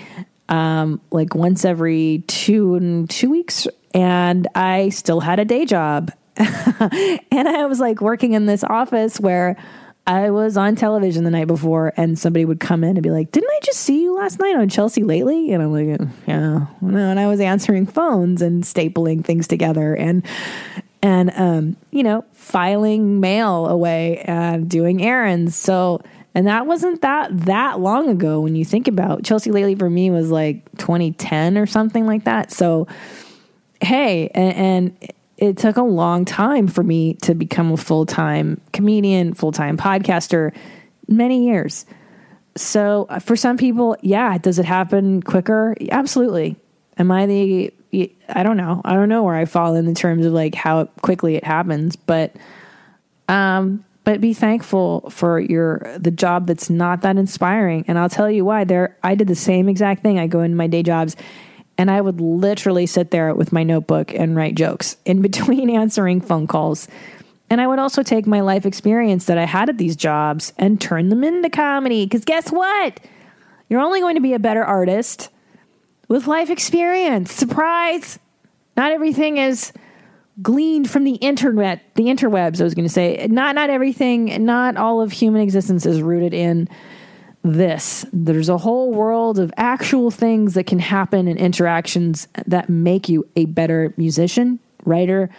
um, 0.49 0.99
like 1.11 1.35
once 1.35 1.63
every 1.63 2.23
two 2.27 2.75
and 2.75 3.09
two 3.09 3.29
weeks, 3.29 3.67
and 3.93 4.47
I 4.55 4.89
still 4.89 5.19
had 5.19 5.39
a 5.39 5.45
day 5.45 5.65
job 5.65 6.11
and 6.37 7.47
I 7.47 7.65
was 7.67 7.79
like 7.79 8.01
working 8.01 8.33
in 8.33 8.47
this 8.47 8.63
office 8.63 9.19
where 9.19 9.55
I 10.07 10.31
was 10.31 10.57
on 10.57 10.75
television 10.75 11.23
the 11.23 11.29
night 11.29 11.47
before, 11.47 11.93
and 11.95 12.19
somebody 12.19 12.43
would 12.43 12.59
come 12.59 12.83
in 12.83 12.97
and 12.97 13.03
be 13.03 13.11
like, 13.11 13.31
"Didn't 13.31 13.49
I 13.49 13.59
just 13.63 13.79
see 13.79 14.03
you 14.03 14.15
last 14.15 14.39
night 14.39 14.55
on 14.55 14.67
Chelsea 14.67 15.03
lately?" 15.03 15.53
And 15.53 15.63
I'm 15.63 15.71
like, 15.71 16.09
"Yeah, 16.27 16.65
no." 16.81 17.09
And 17.09 17.19
I 17.19 17.27
was 17.27 17.39
answering 17.39 17.85
phones 17.85 18.41
and 18.41 18.63
stapling 18.63 19.23
things 19.23 19.47
together, 19.47 19.93
and 19.93 20.25
and 21.03 21.31
um, 21.35 21.75
you 21.91 22.01
know, 22.01 22.23
filing 22.31 23.19
mail 23.19 23.67
away 23.67 24.19
and 24.19 24.69
doing 24.69 25.03
errands. 25.03 25.53
So, 25.53 26.01
and 26.33 26.47
that 26.47 26.65
wasn't 26.65 27.01
that 27.01 27.37
that 27.41 27.81
long 27.81 28.09
ago 28.09 28.39
when 28.39 28.55
you 28.55 28.63
think 28.63 28.87
about 28.87 29.23
Chelsea 29.23 29.51
lately. 29.51 29.75
For 29.75 29.89
me, 29.89 30.09
was 30.09 30.31
like 30.31 30.65
2010 30.77 31.57
or 31.57 31.65
something 31.65 32.07
like 32.07 32.23
that. 32.23 32.51
So, 32.51 32.87
hey, 33.81 34.29
and, 34.33 34.55
and 34.55 35.11
it 35.37 35.57
took 35.57 35.75
a 35.75 35.83
long 35.83 36.23
time 36.23 36.69
for 36.69 36.83
me 36.83 37.15
to 37.15 37.35
become 37.35 37.73
a 37.73 37.77
full 37.77 38.05
time 38.05 38.61
comedian, 38.71 39.33
full 39.33 39.51
time 39.51 39.77
podcaster, 39.77 40.55
many 41.09 41.45
years. 41.47 41.85
So 42.55 43.07
uh, 43.09 43.19
for 43.19 43.35
some 43.35 43.57
people, 43.57 43.97
yeah, 44.01 44.37
does 44.37 44.57
it 44.57 44.65
happen 44.65 45.21
quicker? 45.21 45.75
Absolutely. 45.91 46.55
Am 46.97 47.11
I 47.11 47.25
the, 47.25 47.73
I 48.29 48.43
don't 48.43 48.57
know. 48.57 48.81
I 48.83 48.93
don't 48.93 49.09
know 49.09 49.23
where 49.23 49.35
I 49.35 49.45
fall 49.45 49.75
in 49.75 49.85
the 49.85 49.93
terms 49.93 50.25
of 50.25 50.33
like 50.33 50.55
how 50.55 50.85
quickly 51.01 51.35
it 51.35 51.43
happens, 51.43 51.95
but, 51.95 52.35
um, 53.27 53.85
but 54.03 54.19
be 54.19 54.33
thankful 54.33 55.09
for 55.09 55.39
your 55.39 55.79
the 55.97 56.11
job 56.11 56.47
that's 56.47 56.69
not 56.69 57.03
that 57.03 57.15
inspiring 57.15 57.85
and 57.87 57.97
i'll 57.97 58.09
tell 58.09 58.29
you 58.29 58.43
why 58.43 58.65
there 58.65 58.97
i 59.01 59.15
did 59.15 59.29
the 59.29 59.35
same 59.35 59.69
exact 59.69 60.03
thing 60.03 60.19
i 60.19 60.27
go 60.27 60.41
into 60.41 60.57
my 60.57 60.67
day 60.67 60.83
jobs 60.83 61.15
and 61.77 61.89
I 61.89 62.01
would 62.01 62.21
literally 62.21 62.85
sit 62.85 63.11
there 63.11 63.33
with 63.33 63.51
my 63.51 63.63
notebook 63.63 64.13
and 64.13 64.35
write 64.35 64.55
jokes 64.55 64.97
in 65.05 65.21
between 65.23 65.69
answering 65.69 66.21
phone 66.21 66.47
calls. 66.47 66.87
And 67.49 67.61
I 67.61 67.67
would 67.67 67.79
also 67.79 68.03
take 68.03 68.25
my 68.25 68.41
life 68.41 68.65
experience 68.65 69.25
that 69.25 69.37
I 69.37 69.45
had 69.45 69.69
at 69.69 69.77
these 69.77 69.95
jobs 69.95 70.53
and 70.57 70.79
turn 70.79 71.09
them 71.09 71.23
into 71.23 71.49
comedy. 71.49 72.05
Because 72.05 72.25
guess 72.25 72.49
what? 72.51 72.99
You're 73.69 73.81
only 73.81 73.99
going 73.99 74.15
to 74.15 74.21
be 74.21 74.33
a 74.33 74.39
better 74.39 74.63
artist 74.63 75.29
with 76.07 76.27
life 76.27 76.49
experience. 76.49 77.31
Surprise! 77.31 78.19
Not 78.75 78.91
everything 78.91 79.37
is 79.37 79.71
gleaned 80.41 80.89
from 80.89 81.03
the 81.03 81.15
internet, 81.15 81.81
the 81.95 82.05
interwebs, 82.05 82.59
I 82.59 82.63
was 82.63 82.73
going 82.73 82.87
to 82.87 82.93
say. 82.93 83.27
Not, 83.29 83.55
not 83.55 83.69
everything, 83.69 84.45
not 84.45 84.77
all 84.77 85.01
of 85.01 85.11
human 85.11 85.41
existence 85.41 85.85
is 85.85 86.01
rooted 86.01 86.33
in 86.33 86.67
this. 87.43 88.05
There's 88.11 88.49
a 88.49 88.57
whole 88.57 88.91
world 88.91 89.37
of 89.37 89.53
actual 89.57 90.09
things 90.09 90.55
that 90.55 90.65
can 90.65 90.79
happen 90.79 91.27
and 91.27 91.37
interactions 91.37 92.27
that 92.47 92.69
make 92.69 93.09
you 93.09 93.27
a 93.35 93.45
better 93.45 93.93
musician, 93.97 94.59
writer, 94.85 95.29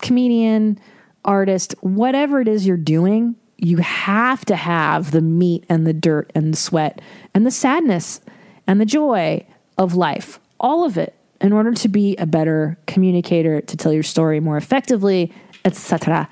comedian, 0.00 0.78
artist, 1.24 1.74
whatever 1.80 2.40
it 2.40 2.48
is 2.48 2.66
you're 2.66 2.76
doing. 2.76 3.36
You 3.58 3.78
have 3.78 4.44
to 4.46 4.56
have 4.56 5.10
the 5.10 5.20
meat 5.20 5.64
and 5.68 5.86
the 5.86 5.92
dirt 5.92 6.30
and 6.34 6.54
the 6.54 6.56
sweat 6.56 7.02
and 7.34 7.44
the 7.44 7.50
sadness 7.50 8.22
and 8.66 8.80
the 8.80 8.86
joy 8.86 9.44
of 9.80 9.96
life, 9.96 10.38
all 10.60 10.84
of 10.84 10.96
it, 10.96 11.16
in 11.40 11.52
order 11.52 11.72
to 11.72 11.88
be 11.88 12.14
a 12.16 12.26
better 12.26 12.78
communicator, 12.86 13.60
to 13.62 13.76
tell 13.76 13.92
your 13.92 14.04
story 14.04 14.38
more 14.38 14.56
effectively, 14.56 15.32
etc 15.64 16.28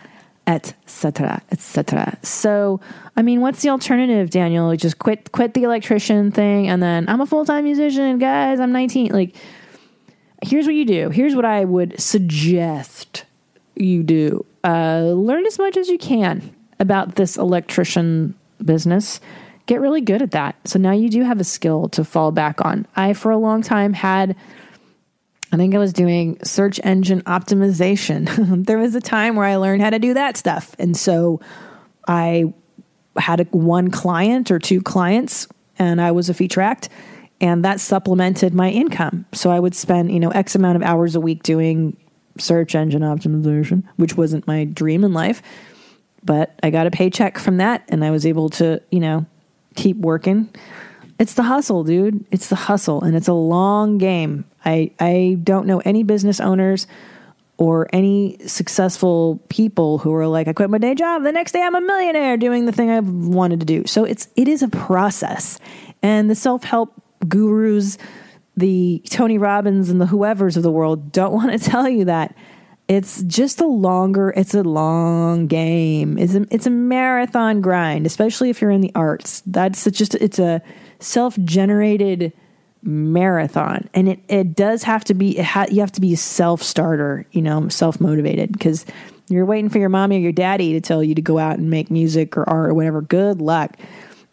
etc 0.48 1.42
etc 1.52 2.16
so 2.22 2.80
i 3.16 3.22
mean 3.22 3.42
what's 3.42 3.60
the 3.60 3.68
alternative 3.68 4.30
daniel? 4.30 4.74
Just 4.76 4.98
quit 4.98 5.30
quit 5.30 5.52
the 5.52 5.62
electrician 5.62 6.30
thing 6.30 6.68
and 6.68 6.82
then 6.82 7.06
i'm 7.06 7.20
a 7.20 7.26
full-time 7.26 7.64
musician 7.64 8.18
guys. 8.18 8.58
I'm 8.58 8.72
19 8.72 9.12
like 9.12 9.36
here's 10.42 10.64
what 10.64 10.74
you 10.74 10.86
do. 10.86 11.10
Here's 11.10 11.36
what 11.36 11.44
i 11.44 11.64
would 11.64 12.00
suggest 12.00 13.24
you 13.76 14.02
do. 14.02 14.44
Uh, 14.64 15.12
learn 15.14 15.46
as 15.46 15.58
much 15.58 15.76
as 15.76 15.88
you 15.88 15.98
can 15.98 16.54
about 16.80 17.16
this 17.16 17.36
electrician 17.36 18.34
business 18.64 19.20
get 19.68 19.80
really 19.80 20.00
good 20.00 20.20
at 20.22 20.32
that 20.32 20.56
so 20.64 20.78
now 20.78 20.92
you 20.92 21.08
do 21.08 21.22
have 21.22 21.40
a 21.40 21.44
skill 21.44 21.88
to 21.88 22.02
fall 22.02 22.32
back 22.32 22.64
on 22.64 22.86
i 22.96 23.12
for 23.12 23.30
a 23.30 23.38
long 23.38 23.62
time 23.62 23.92
had 23.92 24.34
I 25.50 25.56
think 25.56 25.74
I 25.74 25.78
was 25.78 25.92
doing 25.92 26.38
search 26.44 26.78
engine 26.84 27.22
optimization. 27.22 28.64
there 28.66 28.78
was 28.78 28.94
a 28.94 29.00
time 29.00 29.34
where 29.34 29.46
I 29.46 29.56
learned 29.56 29.80
how 29.80 29.90
to 29.90 29.98
do 29.98 30.14
that 30.14 30.36
stuff. 30.36 30.76
And 30.78 30.94
so 30.96 31.40
I 32.06 32.52
had 33.16 33.40
a, 33.40 33.44
one 33.44 33.90
client 33.90 34.50
or 34.50 34.58
two 34.58 34.82
clients 34.82 35.48
and 35.78 36.00
I 36.00 36.12
was 36.12 36.28
a 36.28 36.34
feature 36.34 36.60
act 36.60 36.90
and 37.40 37.64
that 37.64 37.80
supplemented 37.80 38.52
my 38.52 38.70
income. 38.70 39.24
So 39.32 39.50
I 39.50 39.58
would 39.58 39.74
spend, 39.74 40.12
you 40.12 40.20
know, 40.20 40.30
X 40.30 40.54
amount 40.54 40.76
of 40.76 40.82
hours 40.82 41.14
a 41.14 41.20
week 41.20 41.42
doing 41.42 41.96
search 42.38 42.74
engine 42.74 43.02
optimization, 43.02 43.84
which 43.96 44.16
wasn't 44.16 44.46
my 44.46 44.64
dream 44.64 45.02
in 45.02 45.12
life. 45.12 45.42
but 46.24 46.58
I 46.62 46.70
got 46.70 46.86
a 46.86 46.90
paycheck 46.90 47.38
from 47.38 47.58
that 47.58 47.84
and 47.88 48.04
I 48.04 48.10
was 48.10 48.26
able 48.26 48.50
to, 48.50 48.82
you 48.90 49.00
know, 49.00 49.24
keep 49.78 49.96
working. 49.96 50.48
It's 51.18 51.34
the 51.34 51.44
hustle, 51.44 51.84
dude. 51.84 52.24
It's 52.30 52.48
the 52.48 52.56
hustle 52.56 53.02
and 53.02 53.16
it's 53.16 53.28
a 53.28 53.32
long 53.32 53.98
game. 53.98 54.44
I 54.64 54.92
I 54.98 55.38
don't 55.42 55.66
know 55.66 55.80
any 55.84 56.02
business 56.02 56.40
owners 56.40 56.86
or 57.56 57.88
any 57.92 58.38
successful 58.46 59.40
people 59.48 59.98
who 59.98 60.14
are 60.14 60.26
like 60.26 60.48
I 60.48 60.52
quit 60.52 60.70
my 60.70 60.78
day 60.78 60.94
job, 60.94 61.22
the 61.22 61.32
next 61.32 61.52
day 61.52 61.62
I'm 61.62 61.74
a 61.74 61.80
millionaire 61.80 62.36
doing 62.36 62.66
the 62.66 62.72
thing 62.72 62.90
I've 62.90 63.08
wanted 63.08 63.60
to 63.60 63.66
do. 63.66 63.86
So 63.86 64.04
it's 64.04 64.28
it 64.36 64.48
is 64.48 64.62
a 64.62 64.68
process. 64.68 65.58
And 66.02 66.30
the 66.30 66.36
self-help 66.36 66.92
gurus, 67.28 67.98
the 68.56 69.02
Tony 69.10 69.38
Robbins 69.38 69.90
and 69.90 70.00
the 70.00 70.06
whoever's 70.06 70.56
of 70.56 70.62
the 70.62 70.70
world 70.70 71.12
don't 71.12 71.32
want 71.38 71.50
to 71.50 71.58
tell 71.58 71.88
you 71.88 72.04
that 72.06 72.34
it's 72.88 73.22
just 73.24 73.60
a 73.60 73.66
longer 73.66 74.32
it's 74.34 74.54
a 74.54 74.62
long 74.62 75.46
game. 75.46 76.16
It's 76.16 76.34
a, 76.34 76.46
it's 76.50 76.66
a 76.66 76.70
marathon 76.70 77.60
grind 77.60 78.06
especially 78.06 78.48
if 78.50 78.62
you're 78.62 78.70
in 78.70 78.80
the 78.80 78.92
arts. 78.94 79.42
That's 79.46 79.84
just 79.90 80.14
it's 80.14 80.38
a 80.38 80.62
self-generated 80.98 82.32
marathon. 82.82 83.88
And 83.92 84.08
it, 84.08 84.20
it 84.28 84.56
does 84.56 84.82
have 84.84 85.04
to 85.04 85.14
be 85.14 85.36
ha, 85.36 85.66
you 85.70 85.80
have 85.80 85.92
to 85.92 86.00
be 86.00 86.14
a 86.14 86.16
self-starter 86.16 87.26
you 87.32 87.42
know 87.42 87.68
self-motivated 87.68 88.52
because 88.52 88.86
you're 89.28 89.44
waiting 89.44 89.68
for 89.68 89.78
your 89.78 89.90
mommy 89.90 90.16
or 90.16 90.20
your 90.20 90.32
daddy 90.32 90.72
to 90.72 90.80
tell 90.80 91.04
you 91.04 91.14
to 91.14 91.22
go 91.22 91.38
out 91.38 91.58
and 91.58 91.68
make 91.68 91.90
music 91.90 92.38
or 92.38 92.48
art 92.48 92.70
or 92.70 92.74
whatever. 92.74 93.02
Good 93.02 93.42
luck. 93.42 93.76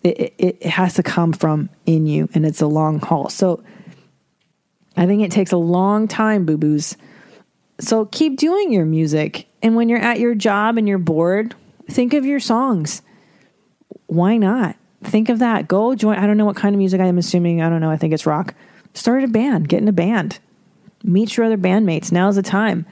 It, 0.04 0.34
it, 0.38 0.58
it 0.62 0.68
has 0.68 0.94
to 0.94 1.04
come 1.04 1.34
from 1.34 1.70
in 1.86 2.06
you 2.06 2.30
and 2.34 2.46
it's 2.46 2.62
a 2.62 2.68
long 2.68 3.00
haul. 3.00 3.30
So 3.30 3.64
i 4.98 5.06
think 5.06 5.22
it 5.22 5.32
takes 5.32 5.52
a 5.52 5.58
long 5.58 6.08
time 6.08 6.46
boo-boos 6.46 6.96
so 7.80 8.06
keep 8.06 8.38
doing 8.38 8.72
your 8.72 8.86
music. 8.86 9.48
And 9.62 9.76
when 9.76 9.90
you're 9.90 10.00
at 10.00 10.20
your 10.20 10.36
job 10.36 10.78
and 10.78 10.88
you're 10.88 10.98
bored, 10.98 11.56
think 11.90 12.14
of 12.14 12.26
your 12.26 12.40
songs. 12.40 13.02
Why 14.08 14.38
not? 14.38 14.76
Think 15.04 15.30
of 15.30 15.40
that. 15.40 15.68
Go 15.68 15.96
join. 15.96 16.18
I 16.18 16.26
don't 16.26 16.38
know 16.38 16.46
what 16.46 16.56
kind 16.56 16.74
of 16.74 16.80
music 16.80 17.02
I'm 17.02 17.18
assuming. 17.18 17.62
I 17.62 17.70
don't 17.70 17.82
know. 17.82 17.92
I 17.92 17.98
think 17.98 18.14
it's 18.14 18.26
rock. 18.26 18.54
Start 18.94 19.24
a 19.24 19.28
band. 19.28 19.68
Get 19.68 19.82
in 19.82 19.88
a 19.88 19.94
band. 19.94 20.40
Meet 21.04 21.38
your 21.38 21.46
other 21.46 21.58
bandmates. 21.58 22.12
Now's 22.12 22.36
the 22.36 22.44
time. 22.44 22.86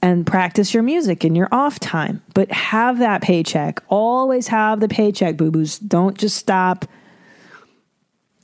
And 0.00 0.26
practice 0.26 0.74
your 0.74 0.82
music 0.82 1.24
in 1.24 1.34
your 1.34 1.48
off 1.52 1.78
time. 1.78 2.22
But 2.34 2.50
have 2.50 2.98
that 2.98 3.22
paycheck. 3.22 3.82
Always 3.88 4.48
have 4.48 4.80
the 4.80 4.88
paycheck, 4.88 5.36
boo 5.36 5.50
boos. 5.50 5.78
Don't 5.78 6.18
just 6.18 6.36
stop 6.36 6.86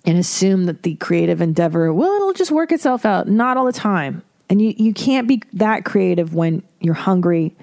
and 0.05 0.17
assume 0.17 0.65
that 0.67 0.83
the 0.85 0.95
creative 0.97 1.41
endeavor, 1.41 1.93
well, 1.93 2.13
it'll 2.13 2.33
just 2.33 2.51
work 2.51 2.73
itself 2.73 3.05
out. 3.05 3.29
Not 3.29 3.57
all 3.57 3.65
the 3.67 3.73
time. 3.73 4.23
And 4.51 4.63
you, 4.63 4.75
you 4.77 4.95
can't 4.95 5.29
be 5.29 5.43
that 5.55 5.85
creative 5.85 6.35
when 6.35 6.63
you're 6.81 6.95
hungry 6.95 7.55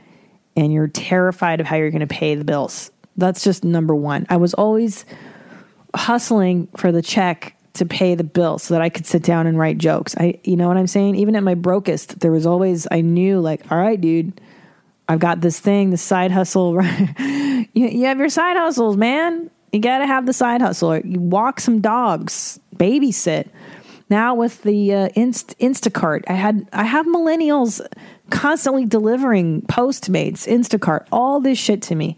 and 0.56 0.72
you're 0.72 0.88
terrified 0.88 1.60
of 1.60 1.66
how 1.66 1.76
you're 1.76 1.92
going 1.92 2.02
to 2.02 2.08
pay 2.08 2.36
the 2.36 2.44
bills. 2.44 2.92
That's 3.18 3.44
just 3.44 3.64
number 3.64 3.96
one. 3.96 4.26
I 4.30 4.38
was 4.38 4.54
always 4.54 5.06
hustling 5.96 6.68
for 6.78 6.92
the 6.92 7.02
check 7.02 7.56
to 7.74 7.86
pay 7.86 8.16
the 8.16 8.24
bill 8.24 8.58
so 8.58 8.74
that 8.74 8.82
I 8.82 8.90
could 8.90 9.06
sit 9.06 9.24
down 9.24 9.48
and 9.48 9.58
write 9.58 9.78
jokes. 9.78 10.16
I, 10.18 10.40
you 10.44 10.56
know 10.56 10.68
what 10.68 10.78
I'm 10.78 10.88
saying? 10.88 11.16
Even 11.16 11.36
at 11.36 11.44
my 11.44 11.56
brokest, 11.56 12.20
there 12.20 12.32
was 12.32 12.46
always, 12.46 12.88
I 12.90 13.02
knew 13.02 13.40
like, 13.40 13.70
all 13.72 13.78
right, 13.78 14.00
dude, 14.00 14.40
I've 15.08 15.20
got 15.20 15.42
this 15.42 15.60
thing, 15.60 15.90
the 15.90 15.98
side 15.98 16.32
hustle. 16.32 16.82
you, 17.20 17.68
you 17.74 18.06
have 18.06 18.18
your 18.18 18.30
side 18.30 18.58
hustles, 18.58 18.98
man. 18.98 19.50
You 19.72 19.80
got 19.80 20.00
to 20.00 20.08
have 20.08 20.26
the 20.26 20.34
side 20.34 20.62
hustle. 20.62 20.98
You 20.98 21.20
walk 21.20 21.60
some 21.60 21.82
dogs, 21.82 22.60
babysit. 22.78 23.50
Now 24.10 24.36
with 24.36 24.62
the 24.64 24.94
uh, 24.94 25.10
Inst- 25.16 25.58
Instacart, 25.60 26.24
I 26.28 26.34
had 26.34 26.68
I 26.72 26.84
have 26.84 27.06
millennials 27.06 27.86
constantly 28.30 28.86
delivering 28.86 29.64
Postmates, 29.64 30.48
Instacart, 30.48 31.08
all 31.12 31.40
this 31.40 31.58
shit 31.58 31.82
to 31.84 31.96
me. 31.96 32.18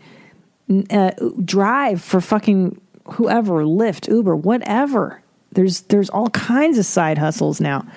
Uh, 0.90 1.12
drive 1.46 2.02
for 2.02 2.20
fucking 2.20 2.82
whoever, 3.12 3.64
Lyft, 3.64 4.10
Uber, 4.10 4.36
whatever. 4.36 5.22
There's 5.54 5.82
there's 5.82 6.10
all 6.10 6.30
kinds 6.32 6.78
of 6.78 6.86
side 6.86 7.18
hustles 7.18 7.62
now. 7.62 7.88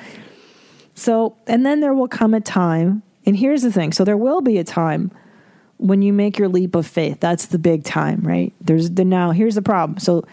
So, 0.94 1.36
and 1.46 1.66
then 1.66 1.80
there 1.80 1.94
will 1.94 2.08
come 2.08 2.34
a 2.34 2.40
time, 2.40 3.02
and 3.26 3.36
here's 3.36 3.62
the 3.62 3.72
thing. 3.72 3.92
So 3.92 4.04
there 4.04 4.16
will 4.16 4.40
be 4.40 4.58
a 4.58 4.64
time 4.64 5.10
when 5.78 6.02
you 6.02 6.12
make 6.12 6.38
your 6.38 6.48
leap 6.48 6.74
of 6.74 6.86
faith. 6.86 7.18
That's 7.20 7.46
the 7.46 7.58
big 7.58 7.84
time, 7.84 8.20
right? 8.22 8.52
There's 8.60 8.90
the 8.90 9.04
now. 9.04 9.32
Here's 9.32 9.56
the 9.56 9.62
problem. 9.62 9.98
So 9.98 10.24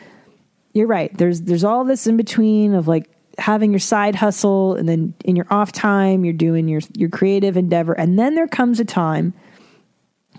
you're 0.74 0.88
right. 0.88 1.16
There's 1.18 1.42
there's 1.42 1.64
all 1.64 1.86
this 1.86 2.06
in 2.06 2.18
between 2.18 2.76
of 2.76 2.88
like 2.88 3.10
having 3.38 3.72
your 3.72 3.80
side 3.80 4.16
hustle 4.16 4.76
and 4.76 4.90
then 4.90 5.14
in 5.24 5.36
your 5.36 5.46
off 5.50 5.72
time 5.72 6.24
you're 6.24 6.34
doing 6.34 6.68
your 6.68 6.82
your 6.96 7.10
creative 7.10 7.58
endeavor. 7.58 7.94
And 7.94 8.18
then 8.18 8.36
there 8.36 8.48
comes 8.48 8.80
a 8.80 8.86
time 8.86 9.34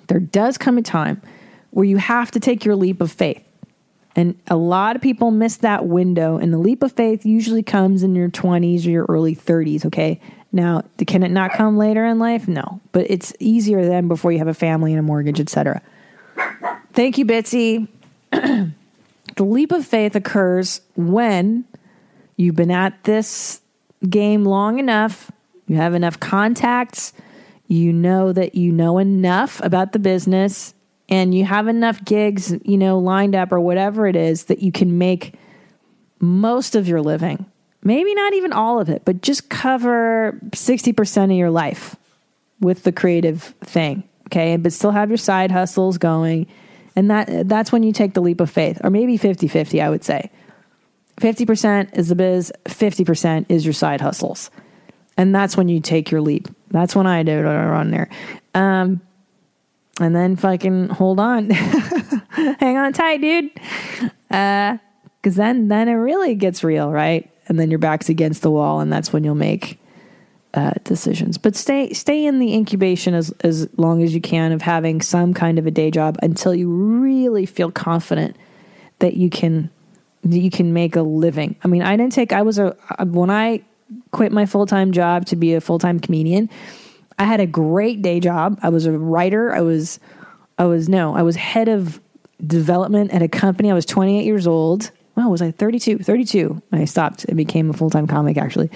there 0.09 0.21
does 0.21 0.57
come 0.57 0.79
a 0.79 0.83
time 0.83 1.21
where 1.71 1.85
you 1.85 1.99
have 1.99 2.31
to 2.31 2.41
take 2.41 2.65
your 2.65 2.75
leap 2.75 3.01
of 3.01 3.13
faith. 3.13 3.43
And 4.17 4.39
a 4.49 4.57
lot 4.57 4.97
of 4.97 5.03
people 5.03 5.31
miss 5.31 5.59
that 5.59 5.87
window. 5.87 6.39
And 6.39 6.53
the 6.53 6.59
leap 6.59 6.83
of 6.83 6.93
faith 6.93 7.27
usually 7.27 7.63
comes 7.63 8.03
in 8.03 8.15
your 8.15 8.31
20s 8.31 8.87
or 8.87 8.91
your 8.91 9.07
early 9.09 9.37
30s 9.37 9.85
okay? 9.87 10.21
Now 10.51 10.83
can 11.07 11.23
it 11.23 11.31
not 11.31 11.53
come 11.53 11.77
later 11.77 12.05
in 12.07 12.19
life? 12.19 12.49
No. 12.49 12.81
But 12.93 13.11
it's 13.11 13.33
easier 13.39 13.85
then 13.85 14.09
before 14.09 14.33
you 14.33 14.39
have 14.39 14.49
a 14.49 14.55
family 14.55 14.93
and 14.93 14.99
a 14.99 15.03
mortgage 15.03 15.41
etc 15.41 15.83
thank 16.99 17.17
you 17.17 17.25
bitsy. 17.25 17.89
The 19.37 19.45
leap 19.45 19.71
of 19.71 19.87
faith 19.87 20.17
occurs 20.17 20.81
when 20.97 21.65
You've 22.39 22.55
been 22.55 22.71
at 22.71 23.05
this 23.05 23.61
game 24.09 24.45
long 24.45 24.79
enough. 24.79 25.31
You 25.67 25.77
have 25.77 25.93
enough 25.93 26.19
contacts. 26.19 27.13
You 27.67 27.93
know 27.93 28.33
that 28.33 28.55
you 28.55 28.73
know 28.73 28.97
enough 28.97 29.61
about 29.63 29.93
the 29.93 29.99
business 29.99 30.73
and 31.09 31.35
you 31.35 31.45
have 31.45 31.69
enough 31.69 32.05
gigs, 32.05 32.55
you 32.65 32.79
know, 32.79 32.99
lined 32.99 33.35
up 33.35 33.51
or 33.53 33.61
whatever 33.61 34.07
it 34.07 34.15
is 34.15 34.45
that 34.45 34.61
you 34.61 34.71
can 34.71 34.99
make 34.99 35.35
most 36.21 36.77
of 36.77 36.87
your 36.87 37.03
living. 37.03 37.45
Maybe 37.83 38.15
not 38.15 38.35
even 38.35 38.53
all 38.53 38.81
of 38.81 38.89
it, 38.89 39.03
but 39.05 39.21
just 39.21 39.49
cover 39.49 40.39
60% 40.51 41.25
of 41.25 41.31
your 41.33 41.51
life 41.51 41.97
with 42.61 42.85
the 42.85 42.93
creative 42.93 43.55
thing. 43.65 44.05
Okay. 44.27 44.57
But 44.57 44.73
still 44.73 44.93
have 44.93 45.11
your 45.11 45.19
side 45.19 45.51
hustles 45.51 45.99
going. 45.99 46.47
And 46.95 47.11
that 47.11 47.49
that's 47.49 47.73
when 47.73 47.83
you 47.83 47.93
take 47.93 48.15
the 48.15 48.21
leap 48.21 48.41
of 48.41 48.51
faith, 48.51 48.81
or 48.83 48.91
maybe 48.91 49.17
50 49.17 49.49
50, 49.49 49.81
I 49.81 49.89
would 49.89 50.05
say. 50.05 50.31
50% 51.19 51.99
is 51.99 52.09
the 52.09 52.15
biz, 52.15 52.53
50% 52.67 53.47
is 53.49 53.65
your 53.65 53.73
side 53.73 54.01
hustles. 54.01 54.51
And 55.17 55.35
that's 55.35 55.57
when 55.57 55.69
you 55.69 55.81
take 55.81 56.11
your 56.11 56.21
leap. 56.21 56.49
That's 56.71 56.95
when 56.95 57.07
I 57.07 57.23
do 57.23 57.33
it 57.33 57.47
on 57.47 57.91
there. 57.91 58.09
Um, 58.55 59.01
and 60.01 60.15
then 60.15 60.37
fucking 60.37 60.91
hold 60.91 61.19
on. 61.19 61.51
Hang 62.31 62.77
on 62.77 62.93
tight, 62.93 63.21
dude. 63.21 63.51
Uh, 64.31 64.79
cause 65.23 65.35
then, 65.35 65.69
then 65.69 65.89
it 65.89 65.95
really 65.95 66.37
gets 66.37 66.63
real, 66.63 66.91
right? 66.91 67.29
And 67.49 67.59
then 67.59 67.71
your 67.71 67.81
back's 67.81 68.09
against 68.09 68.43
the 68.43 68.51
wall 68.51 68.81
and 68.81 68.93
that's 68.93 69.13
when 69.13 69.25
you'll 69.25 69.35
make, 69.35 69.81
uh, 70.55 70.73
decisions. 70.85 71.37
But 71.37 71.57
stay, 71.57 71.93
stay 71.93 72.25
in 72.25 72.39
the 72.39 72.55
incubation 72.55 73.15
as, 73.15 73.31
as 73.41 73.69
long 73.77 74.03
as 74.03 74.15
you 74.15 74.21
can 74.21 74.53
of 74.53 74.63
having 74.63 75.01
some 75.01 75.35
kind 75.35 75.59
of 75.59 75.67
a 75.67 75.71
day 75.73 75.91
job 75.91 76.17
until 76.23 76.55
you 76.55 76.71
really 76.71 77.45
feel 77.45 77.73
confident 77.73 78.37
that 79.01 79.15
you 79.15 79.31
can 79.31 79.71
you 80.23 80.51
can 80.51 80.73
make 80.73 80.97
a 80.97 81.03
living. 81.03 81.57
I 81.63 81.69
mean, 81.69 81.83
I 81.83 81.97
didn't 81.97 82.13
take, 82.13 82.33
I 82.33 82.43
was 82.43 82.59
a, 82.59 82.77
uh, 82.99 83.05
when 83.05 83.31
I 83.31 83.63
quit 84.11 84.33
my 84.33 84.47
full 84.47 84.67
time 84.67 84.93
job 84.93 85.27
to 85.27 85.37
be 85.37 85.55
a 85.55 85.61
full 85.61 85.79
time 85.79 86.01
comedian, 86.01 86.51
I 87.19 87.25
had 87.25 87.41
a 87.41 87.47
great 87.47 88.03
day 88.03 88.21
job. 88.21 88.59
I 88.63 88.69
was 88.69 88.87
a 88.87 88.93
writer. 88.93 89.55
I 89.55 89.61
was, 89.61 89.99
I 90.59 90.65
was, 90.65 90.89
no, 90.89 91.15
I 91.15 91.23
was 91.23 91.37
head 91.37 91.69
of 91.69 92.01
development 92.45 93.13
at 93.13 93.23
a 93.23 93.29
company. 93.29 93.71
I 93.71 93.75
was 93.75 93.87
28 93.87 94.25
years 94.25 94.47
old. 94.47 94.91
Wow, 95.17 95.31
was 95.31 95.43
I 95.43 95.51
32? 95.51 95.99
32 95.99 96.63
I 96.71 96.85
stopped 96.85 97.25
and 97.25 97.37
became 97.37 97.71
a 97.71 97.73
full 97.73 97.91
time 97.91 98.07
comic, 98.07 98.37
actually. 98.37 98.71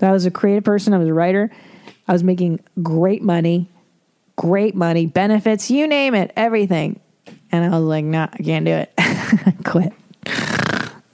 So 0.00 0.08
I 0.08 0.12
was 0.12 0.24
a 0.24 0.30
creative 0.30 0.64
person. 0.64 0.94
I 0.94 0.98
was 0.98 1.08
a 1.08 1.14
writer. 1.14 1.50
I 2.08 2.12
was 2.12 2.24
making 2.24 2.60
great 2.82 3.22
money, 3.22 3.68
great 4.36 4.74
money, 4.74 5.06
benefits, 5.06 5.70
you 5.70 5.86
name 5.86 6.14
it, 6.14 6.32
everything. 6.34 6.98
And 7.52 7.64
I 7.64 7.78
was 7.78 7.86
like, 7.86 8.04
nah, 8.04 8.28
I 8.32 8.42
can't 8.42 8.64
do 8.64 8.72
it. 8.72 8.92
quit 9.64 9.92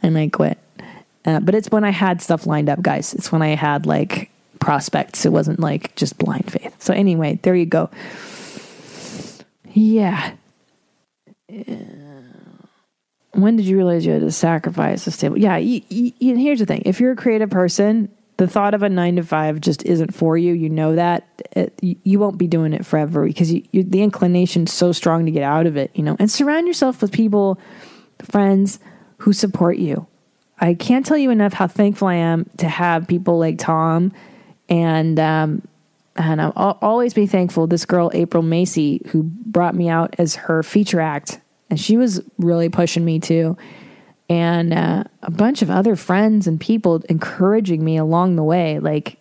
and 0.03 0.17
I 0.17 0.29
quit. 0.29 0.59
Uh, 1.25 1.41
but 1.41 1.55
it's 1.55 1.71
when 1.71 1.85
I 1.85 1.91
had 1.91 2.23
stuff 2.23 2.47
lined 2.47 2.69
up, 2.69 2.81
guys. 2.81 3.13
It's 3.15 3.31
when 3.31 3.43
I 3.43 3.49
had 3.49 3.87
like 3.87 4.31
prospects. 4.61 5.27
It 5.27 5.33
wasn't 5.33 5.61
like 5.61 5.95
just 5.95 6.19
blind 6.19 6.51
faith. 6.51 6.75
So 6.79 6.95
anyway, 6.95 7.39
there 7.43 7.55
you 7.55 7.67
go. 7.67 7.91
Yeah. 9.73 10.33
When 13.33 13.57
did 13.57 13.67
you 13.67 13.77
realize 13.77 14.07
you 14.07 14.13
had 14.13 14.23
to 14.23 14.33
sacrifice 14.33 15.07
a 15.07 15.11
stable? 15.11 15.39
Yeah. 15.39 15.59
Here's 15.59 16.61
the 16.61 16.67
thing: 16.67 16.83
if 16.85 17.01
you're 17.01 17.13
a 17.13 17.17
creative 17.17 17.51
person, 17.51 18.11
the 18.39 18.49
thought 18.49 18.73
of 18.73 18.83
a 18.83 18.89
nine 18.89 19.17
to 19.17 19.23
five 19.23 19.61
just 19.61 19.85
isn't 19.85 20.15
for 20.15 20.39
you. 20.39 20.55
You 20.55 20.71
know 20.71 20.95
that 20.95 21.27
it, 21.53 21.79
you 21.83 22.19
won't 22.19 22.39
be 22.39 22.47
doing 22.47 22.73
it 22.73 22.87
forever 22.87 23.27
because 23.27 23.53
you, 23.53 23.65
you, 23.73 23.83
the 23.83 24.03
inclination's 24.03 24.73
so 24.73 24.93
strong 24.93 25.27
to 25.27 25.31
get 25.31 25.43
out 25.43 25.67
of 25.67 25.77
it. 25.77 25.91
You 25.95 26.05
know, 26.05 26.17
and 26.19 26.31
surround 26.31 26.67
yourself 26.67 27.03
with 27.03 27.13
people, 27.13 27.61
friends 28.23 28.79
who 29.19 29.33
support 29.33 29.79
you. 29.79 30.07
I 30.61 30.75
can't 30.75 31.07
tell 31.07 31.19
you 31.19 31.31
enough 31.31 31.53
how 31.53 31.67
thankful 31.69 32.09
I 32.09 32.15
am 32.15 32.51
to 32.59 32.69
have 32.69 33.07
people 33.07 33.39
like 33.39 33.59
Tom 33.59 34.13
and 34.69 35.19
um, 35.19 35.63
and 36.17 36.43
I'll 36.43 36.79
always 36.83 37.15
be 37.15 37.27
thankful. 37.27 37.67
This 37.67 37.85
girl, 37.85 38.11
April 38.13 38.43
Macie, 38.43 39.07
who 39.09 39.23
brought 39.23 39.75
me 39.75 39.89
out 39.89 40.17
as 40.19 40.35
her 40.35 40.63
feature 40.63 41.01
act, 41.01 41.41
and 41.71 41.79
she 41.79 41.97
was 41.97 42.21
really 42.39 42.69
pushing 42.69 43.05
me 43.05 43.21
too. 43.21 43.57
And 44.29 44.75
uh, 44.75 45.05
a 45.23 45.31
bunch 45.31 45.63
of 45.63 45.71
other 45.71 45.97
friends 45.97 46.47
and 46.47 46.61
people 46.61 47.03
encouraging 47.09 47.83
me 47.83 47.97
along 47.97 48.37
the 48.37 48.43
way. 48.43 48.79
Like, 48.79 49.17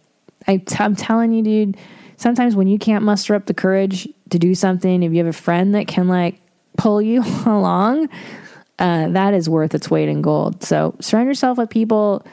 I 0.48 0.58
t- 0.58 0.76
I'm 0.80 0.96
telling 0.98 1.32
you, 1.32 1.44
dude, 1.44 1.78
sometimes 2.18 2.56
when 2.56 2.68
you 2.68 2.78
can't 2.78 3.06
muster 3.06 3.34
up 3.34 3.46
the 3.46 3.54
courage 3.54 4.10
to 4.32 4.40
do 4.40 4.54
something, 4.54 5.04
if 5.04 5.14
you 5.14 5.20
have 5.20 5.28
a 5.28 5.34
friend 5.34 5.76
that 5.76 5.88
can 5.88 6.08
like 6.10 6.42
pull 6.78 7.02
you 7.02 7.24
along, 7.46 8.10
uh, 8.80 9.08
that 9.10 9.34
is 9.34 9.50
worth 9.50 9.74
its 9.74 9.90
weight 9.90 10.10
in 10.10 10.22
gold. 10.22 10.64
So 10.64 10.96
surround 11.00 11.28
yourself 11.28 11.58
with 11.58 11.70
people 11.70 12.26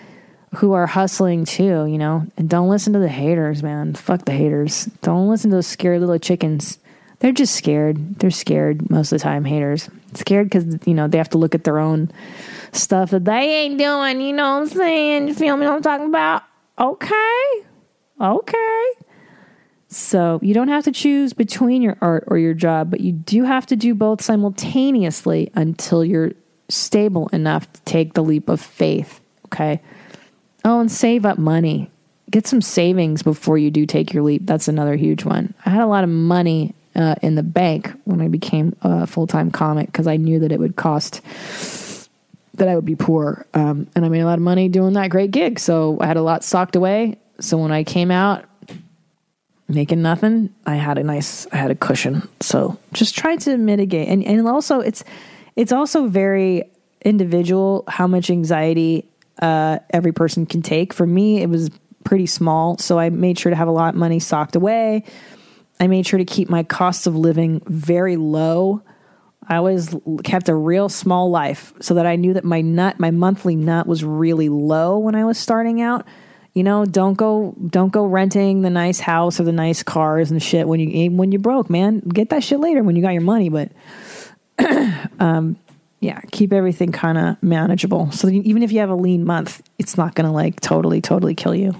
who 0.56 0.72
are 0.72 0.86
hustling 0.86 1.44
too, 1.44 1.86
you 1.86 1.98
know, 1.98 2.26
and 2.36 2.48
don't 2.48 2.68
listen 2.68 2.92
to 2.92 2.98
the 2.98 3.08
haters, 3.08 3.62
man. 3.62 3.94
Fuck 3.94 4.24
the 4.24 4.32
haters. 4.32 4.86
Don't 5.02 5.28
listen 5.28 5.50
to 5.50 5.56
those 5.56 5.66
scared 5.66 6.00
little 6.00 6.18
chickens. 6.18 6.78
They're 7.18 7.32
just 7.32 7.56
scared. 7.56 8.18
They're 8.18 8.30
scared 8.30 8.90
most 8.90 9.12
of 9.12 9.18
the 9.18 9.22
time, 9.22 9.44
haters. 9.44 9.88
Scared 10.14 10.50
because, 10.50 10.78
you 10.86 10.94
know, 10.94 11.08
they 11.08 11.18
have 11.18 11.30
to 11.30 11.38
look 11.38 11.54
at 11.54 11.64
their 11.64 11.78
own 11.78 12.10
stuff 12.72 13.10
that 13.10 13.24
they 13.24 13.64
ain't 13.64 13.78
doing. 13.78 14.20
You 14.20 14.32
know 14.32 14.54
what 14.54 14.62
I'm 14.62 14.66
saying? 14.66 15.28
You 15.28 15.34
feel 15.34 15.56
me 15.56 15.66
what 15.66 15.76
I'm 15.76 15.82
talking 15.82 16.08
about? 16.08 16.42
Okay. 16.78 17.64
Okay. 18.20 18.84
So 19.94 20.40
you 20.42 20.54
don't 20.54 20.68
have 20.68 20.82
to 20.84 20.92
choose 20.92 21.32
between 21.32 21.80
your 21.80 21.96
art 22.00 22.24
or 22.26 22.36
your 22.36 22.52
job, 22.52 22.90
but 22.90 23.00
you 23.00 23.12
do 23.12 23.44
have 23.44 23.64
to 23.66 23.76
do 23.76 23.94
both 23.94 24.20
simultaneously 24.20 25.52
until 25.54 26.04
you're 26.04 26.32
stable 26.68 27.28
enough 27.28 27.72
to 27.72 27.80
take 27.82 28.14
the 28.14 28.22
leap 28.24 28.48
of 28.48 28.60
faith. 28.60 29.20
Okay. 29.46 29.80
Oh, 30.64 30.80
and 30.80 30.90
save 30.90 31.24
up 31.24 31.38
money. 31.38 31.92
Get 32.28 32.48
some 32.48 32.60
savings 32.60 33.22
before 33.22 33.56
you 33.56 33.70
do 33.70 33.86
take 33.86 34.12
your 34.12 34.24
leap. 34.24 34.44
That's 34.44 34.66
another 34.66 34.96
huge 34.96 35.24
one. 35.24 35.54
I 35.64 35.70
had 35.70 35.80
a 35.80 35.86
lot 35.86 36.02
of 36.02 36.10
money 36.10 36.74
uh, 36.96 37.14
in 37.22 37.36
the 37.36 37.44
bank 37.44 37.92
when 38.02 38.20
I 38.20 38.26
became 38.26 38.74
a 38.82 39.06
full 39.06 39.28
time 39.28 39.52
comic 39.52 39.86
because 39.86 40.08
I 40.08 40.16
knew 40.16 40.40
that 40.40 40.50
it 40.50 40.58
would 40.58 40.74
cost 40.74 41.20
that 42.54 42.66
I 42.66 42.74
would 42.74 42.84
be 42.84 42.96
poor. 42.96 43.46
Um, 43.54 43.86
and 43.94 44.04
I 44.04 44.08
made 44.08 44.20
a 44.20 44.26
lot 44.26 44.38
of 44.38 44.42
money 44.42 44.68
doing 44.68 44.94
that 44.94 45.10
great 45.10 45.30
gig. 45.30 45.60
So 45.60 45.98
I 46.00 46.06
had 46.06 46.16
a 46.16 46.22
lot 46.22 46.42
socked 46.42 46.74
away. 46.74 47.18
So 47.38 47.58
when 47.58 47.70
I 47.70 47.84
came 47.84 48.10
out 48.10 48.44
making 49.68 50.02
nothing, 50.02 50.54
I 50.66 50.76
had 50.76 50.98
a 50.98 51.02
nice, 51.02 51.46
I 51.52 51.56
had 51.56 51.70
a 51.70 51.74
cushion. 51.74 52.28
So 52.40 52.78
just 52.92 53.16
try 53.16 53.36
to 53.36 53.56
mitigate. 53.56 54.08
And, 54.08 54.24
and 54.24 54.46
also 54.46 54.80
it's, 54.80 55.04
it's 55.56 55.72
also 55.72 56.06
very 56.06 56.64
individual 57.04 57.84
how 57.88 58.06
much 58.06 58.30
anxiety 58.30 59.08
uh, 59.40 59.78
every 59.90 60.12
person 60.12 60.46
can 60.46 60.62
take. 60.62 60.92
For 60.92 61.06
me, 61.06 61.40
it 61.40 61.48
was 61.48 61.70
pretty 62.04 62.26
small. 62.26 62.78
So 62.78 62.98
I 62.98 63.10
made 63.10 63.38
sure 63.38 63.50
to 63.50 63.56
have 63.56 63.68
a 63.68 63.72
lot 63.72 63.94
of 63.94 63.98
money 63.98 64.20
socked 64.20 64.56
away. 64.56 65.04
I 65.80 65.86
made 65.86 66.06
sure 66.06 66.18
to 66.18 66.24
keep 66.24 66.48
my 66.48 66.62
costs 66.62 67.06
of 67.06 67.16
living 67.16 67.60
very 67.66 68.16
low. 68.16 68.82
I 69.48 69.56
always 69.56 69.94
kept 70.22 70.48
a 70.48 70.54
real 70.54 70.88
small 70.88 71.30
life 71.30 71.74
so 71.80 71.94
that 71.94 72.06
I 72.06 72.16
knew 72.16 72.34
that 72.34 72.44
my 72.44 72.60
nut, 72.60 72.98
my 72.98 73.10
monthly 73.10 73.56
nut 73.56 73.86
was 73.86 74.04
really 74.04 74.48
low 74.48 74.98
when 74.98 75.14
I 75.14 75.24
was 75.24 75.38
starting 75.38 75.80
out. 75.80 76.06
You 76.54 76.62
know, 76.62 76.84
don't 76.84 77.14
go 77.14 77.54
don't 77.66 77.92
go 77.92 78.06
renting 78.06 78.62
the 78.62 78.70
nice 78.70 79.00
house 79.00 79.40
or 79.40 79.42
the 79.42 79.52
nice 79.52 79.82
cars 79.82 80.30
and 80.30 80.40
shit 80.40 80.68
when 80.68 80.78
you 80.78 81.10
when 81.10 81.32
you 81.32 81.38
broke, 81.40 81.68
man. 81.68 81.98
Get 82.00 82.30
that 82.30 82.44
shit 82.44 82.60
later 82.60 82.82
when 82.84 82.94
you 82.94 83.02
got 83.02 83.12
your 83.12 83.22
money, 83.22 83.48
but 83.48 83.72
um 85.18 85.56
yeah, 86.04 86.20
keep 86.30 86.52
everything 86.52 86.92
kind 86.92 87.16
of 87.16 87.42
manageable. 87.42 88.12
So 88.12 88.28
even 88.28 88.62
if 88.62 88.70
you 88.70 88.80
have 88.80 88.90
a 88.90 88.94
lean 88.94 89.24
month, 89.24 89.62
it's 89.78 89.96
not 89.96 90.14
going 90.14 90.26
to 90.26 90.32
like 90.32 90.60
totally 90.60 91.00
totally 91.00 91.34
kill 91.34 91.54
you. 91.54 91.74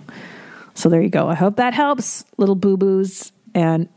So 0.75 0.89
there 0.89 1.03
you 1.03 1.11
go. 1.11 1.29
I 1.29 1.35
hope 1.35 1.57
that 1.57 1.75
helps, 1.75 2.25
little 2.37 2.55
boo 2.55 2.77
boos. 2.77 3.33
And 3.55 3.89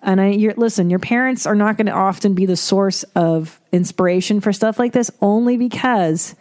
and 0.00 0.20
I 0.20 0.28
you're, 0.28 0.54
listen, 0.56 0.88
your 0.88 0.98
parents 1.00 1.46
are 1.46 1.56
not 1.56 1.76
going 1.78 1.86
to 1.86 1.92
often 1.92 2.34
be 2.34 2.46
the 2.46 2.56
source 2.56 3.02
of 3.14 3.60
inspiration 3.72 4.40
for 4.40 4.52
stuff 4.52 4.78
like 4.78 4.92
this, 4.92 5.10
only 5.20 5.56
because 5.56 6.36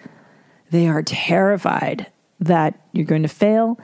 they 0.69 0.87
are 0.87 1.01
terrified 1.01 2.07
that 2.39 2.79
you're 2.91 3.05
going 3.05 3.23
to 3.23 3.27
fail, 3.27 3.79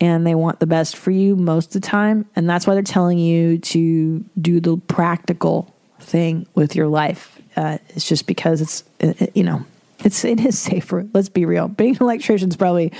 and 0.00 0.26
they 0.26 0.34
want 0.34 0.60
the 0.60 0.66
best 0.66 0.96
for 0.96 1.10
you 1.10 1.36
most 1.36 1.74
of 1.74 1.82
the 1.82 1.88
time, 1.88 2.26
and 2.36 2.48
that's 2.48 2.66
why 2.66 2.74
they're 2.74 2.82
telling 2.82 3.18
you 3.18 3.58
to 3.58 4.24
do 4.40 4.60
the 4.60 4.76
practical 4.76 5.72
thing 6.00 6.46
with 6.54 6.74
your 6.74 6.88
life. 6.88 7.40
Uh, 7.56 7.78
it's 7.90 8.08
just 8.08 8.26
because 8.26 8.60
it's 8.60 8.84
uh, 9.02 9.14
uh, 9.20 9.26
you 9.34 9.44
know 9.44 9.64
it's 10.04 10.24
it 10.24 10.40
is 10.40 10.58
safer. 10.58 11.06
Let's 11.14 11.28
be 11.28 11.44
real. 11.44 11.68
Being 11.68 11.96
an 11.96 12.02
electrician 12.02 12.48
is 12.48 12.56
probably 12.56 12.92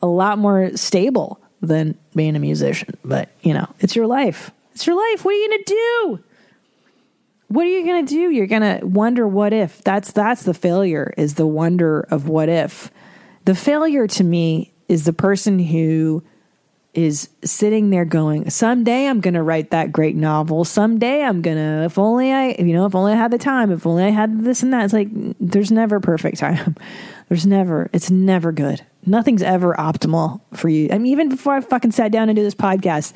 a 0.00 0.06
lot 0.06 0.38
more 0.38 0.76
stable 0.76 1.40
than 1.60 1.96
being 2.14 2.36
a 2.36 2.38
musician, 2.38 2.96
but 3.04 3.28
you 3.42 3.52
know 3.52 3.68
it's 3.80 3.96
your 3.96 4.06
life. 4.06 4.50
It's 4.74 4.86
your 4.86 4.96
life. 4.96 5.24
What 5.24 5.34
are 5.34 5.38
you 5.38 5.48
gonna 5.50 5.62
do? 5.64 6.24
What 7.48 7.66
are 7.66 7.70
you 7.70 7.86
gonna 7.86 8.06
do? 8.06 8.30
You're 8.30 8.46
gonna 8.46 8.80
wonder 8.82 9.26
what 9.26 9.52
if. 9.52 9.82
That's 9.82 10.12
that's 10.12 10.42
the 10.42 10.54
failure. 10.54 11.12
Is 11.16 11.34
the 11.34 11.46
wonder 11.46 12.00
of 12.10 12.28
what 12.28 12.48
if. 12.48 12.90
The 13.46 13.54
failure 13.54 14.06
to 14.08 14.24
me 14.24 14.72
is 14.88 15.04
the 15.04 15.12
person 15.12 15.58
who 15.60 16.22
is 16.94 17.28
sitting 17.44 17.90
there 17.90 18.04
going, 18.04 18.50
someday 18.50 19.06
I'm 19.06 19.20
going 19.20 19.34
to 19.34 19.42
write 19.42 19.70
that 19.70 19.92
great 19.92 20.16
novel. 20.16 20.64
Someday 20.64 21.22
I'm 21.22 21.42
going 21.42 21.56
to, 21.56 21.84
if 21.84 21.96
only 21.96 22.32
I, 22.32 22.56
you 22.58 22.72
know, 22.72 22.86
if 22.86 22.94
only 22.96 23.12
I 23.12 23.16
had 23.16 23.30
the 23.30 23.38
time, 23.38 23.70
if 23.70 23.86
only 23.86 24.02
I 24.02 24.10
had 24.10 24.42
this 24.42 24.64
and 24.64 24.72
that. 24.72 24.84
It's 24.84 24.92
like, 24.92 25.08
there's 25.38 25.70
never 25.70 26.00
perfect 26.00 26.38
time. 26.38 26.74
There's 27.28 27.44
never, 27.44 27.90
it's 27.92 28.08
never 28.08 28.52
good. 28.52 28.86
Nothing's 29.04 29.42
ever 29.42 29.74
optimal 29.74 30.40
for 30.54 30.68
you. 30.68 30.88
I 30.92 30.98
mean, 30.98 31.10
even 31.10 31.28
before 31.28 31.54
I 31.54 31.60
fucking 31.60 31.90
sat 31.90 32.12
down 32.12 32.28
and 32.28 32.36
do 32.36 32.44
this 32.44 32.54
podcast, 32.54 33.14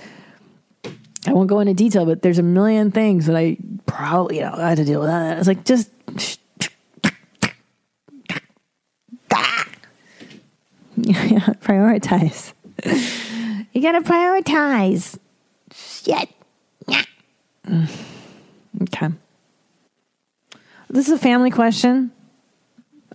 I 1.29 1.33
won't 1.33 1.49
go 1.49 1.61
into 1.61 1.75
detail, 1.75 2.05
but 2.07 2.21
there's 2.21 2.41
a 2.41 2.43
million 2.43 2.91
things 2.91 3.27
that 3.27 3.37
I 3.37 3.57
probably, 3.87 4.39
you 4.39 4.43
know, 4.43 4.53
I 4.53 4.71
had 4.71 4.79
to 4.79 4.85
deal 4.85 4.99
with 4.99 5.11
that. 5.11 5.39
It's 5.39 5.47
like, 5.47 5.65
just, 5.65 5.91
prioritize. 11.61 12.53
You 13.73 13.83
gotta 13.83 14.01
prioritize. 14.01 15.19
Shit. 15.73 16.29
Okay. 18.83 19.09
This 20.89 21.07
is 21.07 21.13
a 21.13 21.19
family 21.19 21.51
question. 21.51 22.11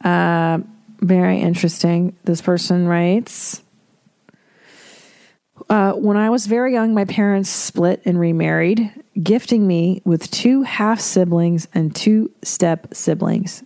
Uh, 0.04 0.60
very 1.02 1.40
interesting. 1.40 2.16
This 2.24 2.42
person 2.42 2.88
writes 2.88 3.62
uh, 5.70 5.94
When 5.94 6.16
I 6.16 6.30
was 6.30 6.46
very 6.46 6.74
young, 6.74 6.94
my 6.94 7.06
parents 7.06 7.50
split 7.50 8.02
and 8.06 8.20
remarried, 8.20 8.92
gifting 9.22 9.68
me 9.68 10.02
with 10.06 10.32
two 10.32 10.62
half 10.64 11.00
siblings 11.00 11.68
and 11.74 11.96
two 11.96 12.32
step 12.44 12.94
siblings. 12.94 13.64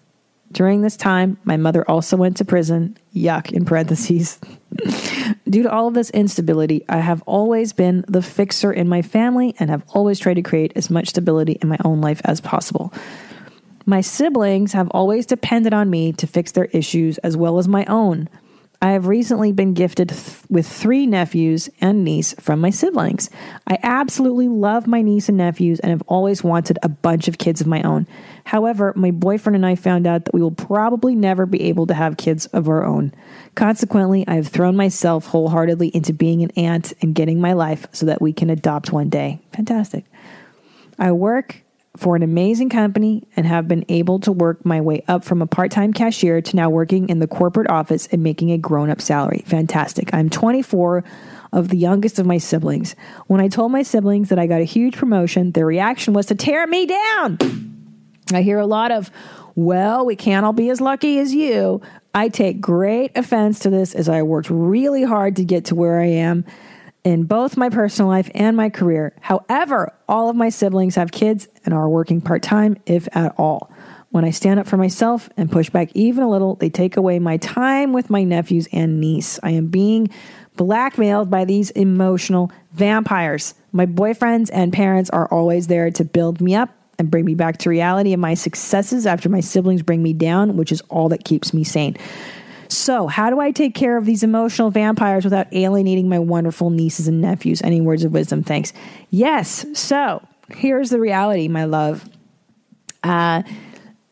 During 0.52 0.82
this 0.82 0.98
time, 0.98 1.38
my 1.44 1.58
mother 1.58 1.90
also 1.90 2.18
went 2.18 2.38
to 2.38 2.46
prison. 2.46 2.98
Yuck, 3.16 3.52
in 3.52 3.66
parentheses. 3.66 4.40
Due 5.50 5.64
to 5.64 5.72
all 5.72 5.88
of 5.88 5.94
this 5.94 6.10
instability, 6.10 6.84
I 6.90 6.98
have 6.98 7.22
always 7.24 7.74
been 7.74 8.04
the 8.08 8.22
fixer 8.22 8.72
in 8.72 8.88
my 8.88 9.02
family 9.02 9.56
and 9.60 9.70
have 9.70 9.84
always 9.90 10.20
tried 10.20 10.36
to 10.36 10.42
create 10.42 10.74
as 10.76 10.90
much 10.90 11.10
stability 11.10 11.58
in 11.62 11.70
my 11.70 11.78
own 11.86 12.02
life 12.02 12.22
as 12.26 12.42
possible. 12.42 12.94
My 13.86 14.02
siblings 14.02 14.74
have 14.74 14.90
always 14.92 15.26
depended 15.26 15.74
on 15.74 15.90
me 15.90 16.14
to 16.14 16.28
fix 16.28 16.52
their 16.52 16.66
issues 16.66 17.18
as 17.20 17.38
well 17.38 17.58
as 17.58 17.68
my 17.68 17.86
own. 17.86 18.30
I 18.82 18.92
have 18.92 19.08
recently 19.08 19.52
been 19.52 19.74
gifted 19.74 20.10
th- 20.10 20.38
with 20.50 20.66
three 20.66 21.06
nephews 21.06 21.70
and 21.82 22.06
niece 22.06 22.34
from 22.40 22.62
my 22.62 22.70
siblings. 22.70 23.30
I 23.68 23.78
absolutely 23.84 24.48
love 24.48 24.88
my 24.88 25.02
niece 25.02 25.28
and 25.28 25.38
nephews 25.38 25.82
and 25.82 25.90
have 25.90 26.04
always 26.08 26.44
wanted 26.46 26.80
a 26.82 26.88
bunch 26.88 27.28
of 27.28 27.38
kids 27.38 27.60
of 27.60 27.68
my 27.68 27.82
own. 27.82 28.08
However, 28.50 28.94
my 28.96 29.12
boyfriend 29.12 29.56
and 29.56 29.64
I 29.64 29.76
found 29.76 30.08
out 30.08 30.26
that 30.26 30.34
we 30.34 30.42
will 30.42 30.50
probably 30.50 31.14
never 31.14 31.46
be 31.46 31.62
able 31.66 31.86
to 31.86 31.94
have 31.94 32.18
kids 32.18 32.48
of 32.48 32.68
our 32.68 32.84
own. 32.84 33.14
Consequently, 33.54 34.28
I 34.28 34.34
have 34.38 34.48
thrown 34.48 34.76
myself 34.76 35.28
wholeheartedly 35.28 35.90
into 35.90 36.14
being 36.14 36.42
an 36.42 36.50
aunt 36.56 36.92
and 37.00 37.14
getting 37.14 37.40
my 37.40 37.54
life 37.54 37.86
so 37.92 38.08
that 38.08 38.24
we 38.24 38.34
can 38.34 38.50
adopt 38.50 38.92
one 38.92 39.08
day. 39.08 39.40
Fantastic. 39.54 40.04
I 40.98 41.12
work 41.12 41.62
for 41.96 42.16
an 42.16 42.24
amazing 42.24 42.70
company 42.70 43.28
and 43.36 43.46
have 43.46 43.68
been 43.68 43.86
able 43.88 44.20
to 44.22 44.32
work 44.32 44.66
my 44.66 44.82
way 44.82 45.04
up 45.08 45.24
from 45.24 45.44
a 45.44 45.48
part 45.48 45.70
time 45.70 45.94
cashier 45.94 46.42
to 46.42 46.56
now 46.56 46.72
working 46.72 47.08
in 47.08 47.20
the 47.20 47.28
corporate 47.28 47.70
office 47.70 48.08
and 48.08 48.24
making 48.24 48.50
a 48.50 48.58
grown 48.58 48.90
up 48.90 49.00
salary. 49.00 49.44
Fantastic. 49.46 50.12
I'm 50.12 50.28
24 50.28 51.04
of 51.54 51.68
the 51.68 51.78
youngest 51.78 52.18
of 52.18 52.26
my 52.26 52.40
siblings. 52.40 52.96
When 53.28 53.42
I 53.42 53.48
told 53.48 53.72
my 53.72 53.84
siblings 53.84 54.30
that 54.30 54.40
I 54.40 54.48
got 54.48 54.62
a 54.62 54.64
huge 54.66 54.98
promotion, 54.98 55.52
their 55.52 55.68
reaction 55.68 56.16
was 56.16 56.26
to 56.26 56.36
tear 56.36 56.66
me 56.66 56.88
down. 56.88 57.38
I 58.32 58.42
hear 58.42 58.60
a 58.60 58.66
lot 58.66 58.92
of, 58.92 59.12
well, 59.56 60.06
we 60.06 60.16
can't 60.16 60.46
all 60.46 60.54
be 60.54 60.70
as 60.70 60.82
lucky 60.82 61.20
as 61.20 61.34
you. 61.34 61.82
I 62.14 62.30
take 62.30 62.62
great 62.62 63.18
offense 63.18 63.60
to 63.60 63.70
this 63.70 63.94
as 63.94 64.10
I 64.10 64.24
worked 64.24 64.50
really 64.50 65.04
hard 65.04 65.36
to 65.38 65.46
get 65.46 65.66
to 65.66 65.76
where 65.76 66.00
I 66.00 66.08
am 66.08 66.46
in 67.04 67.24
both 67.24 67.58
my 67.58 67.70
personal 67.70 68.10
life 68.10 68.30
and 68.34 68.58
my 68.58 68.70
career. 68.70 69.14
However, 69.22 69.94
all 70.08 70.30
of 70.30 70.36
my 70.36 70.50
siblings 70.50 70.96
have 70.96 71.12
kids 71.12 71.48
and 71.66 71.74
are 71.74 71.90
working 71.90 72.22
part 72.22 72.44
time, 72.44 72.78
if 72.86 73.08
at 73.16 73.34
all. 73.38 73.72
When 74.12 74.26
I 74.26 74.32
stand 74.32 74.60
up 74.60 74.68
for 74.68 74.78
myself 74.78 75.30
and 75.38 75.52
push 75.52 75.70
back 75.70 75.92
even 75.94 76.24
a 76.24 76.30
little, 76.30 76.56
they 76.56 76.70
take 76.70 76.98
away 76.98 77.20
my 77.20 77.38
time 77.38 77.94
with 77.94 78.10
my 78.10 78.24
nephews 78.24 78.68
and 78.72 79.00
niece. 79.00 79.40
I 79.44 79.52
am 79.52 79.68
being 79.68 80.10
blackmailed 80.56 81.30
by 81.30 81.46
these 81.46 81.70
emotional 81.72 82.52
vampires. 82.74 83.54
My 83.72 83.86
boyfriends 83.86 84.50
and 84.52 84.74
parents 84.74 85.10
are 85.12 85.28
always 85.28 85.68
there 85.68 85.92
to 85.92 86.04
build 86.04 86.42
me 86.42 86.56
up 86.56 86.72
and 87.00 87.10
bring 87.10 87.26
me 87.26 87.34
back 87.34 87.58
to 87.60 87.70
reality 87.70 88.14
and 88.14 88.22
my 88.22 88.34
successes 88.34 89.08
after 89.08 89.30
my 89.30 89.40
siblings 89.40 89.82
bring 89.82 90.04
me 90.04 90.14
down, 90.14 90.58
which 90.58 90.72
is 90.72 90.82
all 90.90 91.10
that 91.10 91.24
keeps 91.24 91.54
me 91.54 91.64
sane. 91.64 91.98
So, 92.68 93.08
how 93.08 93.32
do 93.32 93.40
I 93.40 93.50
take 93.50 93.74
care 93.74 93.98
of 93.98 94.06
these 94.06 94.22
emotional 94.22 94.70
vampires 94.70 95.24
without 95.24 95.48
alienating 95.52 96.08
my 96.08 96.20
wonderful 96.20 96.70
nieces 96.70 97.08
and 97.08 97.20
nephews? 97.20 97.64
Any 97.64 97.82
words 97.82 98.04
of 98.04 98.12
wisdom? 98.12 98.44
Thanks. 98.44 98.74
Yes. 99.10 99.66
So, 99.74 100.22
here's 100.50 100.92
the 100.92 101.00
reality, 101.00 101.48
my 101.48 101.66
love. 101.66 102.08
Uh, 103.02 103.42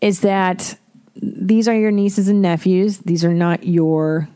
is 0.02 0.22
that 0.22 0.76
these 1.16 1.68
are 1.68 1.76
your 1.76 1.92
nieces 1.92 2.30
and 2.30 2.42
nephews. 2.42 3.00
These 3.00 3.24
are 3.24 3.34
not 3.34 3.64
your 3.66 4.28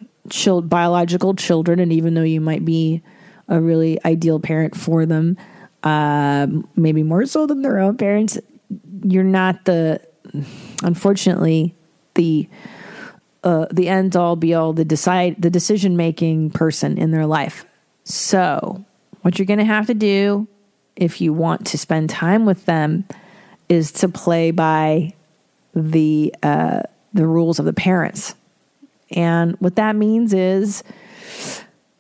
biological 0.64 1.34
children. 1.36 1.80
And 1.80 1.92
even 1.92 2.14
though 2.14 2.22
you 2.22 2.42
might 2.42 2.66
be 2.66 3.02
a 3.48 3.60
really 3.60 4.04
ideal 4.06 4.40
parent 4.40 4.76
for 4.76 5.06
them, 5.06 5.38
uh, 5.84 6.48
maybe 6.76 7.04
more 7.04 7.26
so 7.26 7.48
than 7.48 7.62
their 7.62 7.80
own 7.80 7.98
parents, 7.98 8.38
you're 9.04 9.24
not 9.24 9.66
the, 9.66 10.02
unfortunately, 10.84 11.76
the 12.16 12.48
uh, 13.44 13.66
the 13.72 13.88
end 13.88 14.16
all 14.16 14.36
be 14.36 14.54
all, 14.54 14.72
the 14.72 14.86
decide 14.86 15.36
the 15.42 15.50
decision 15.50 15.98
making 15.98 16.52
person 16.52 16.98
in 16.98 17.10
their 17.10 17.26
life. 17.26 17.66
So, 18.04 18.86
what 19.22 19.40
you're 19.40 19.48
going 19.48 19.60
to 19.60 19.66
have 19.66 19.88
to 19.88 19.96
do 19.96 20.48
if 20.96 21.22
you 21.22 21.34
want 21.34 21.66
to 21.68 21.78
spend 21.78 22.10
time 22.10 22.46
with 22.46 22.66
them 22.66 23.06
is 23.68 23.92
to 23.94 24.10
play 24.10 24.52
by 24.52 25.14
the 25.74 26.34
uh, 26.44 26.82
the 27.14 27.26
rules 27.26 27.58
of 27.60 27.66
the 27.66 27.74
parents. 27.74 28.36
And 29.12 29.56
what 29.60 29.76
that 29.76 29.96
means 29.96 30.34
is 30.34 30.84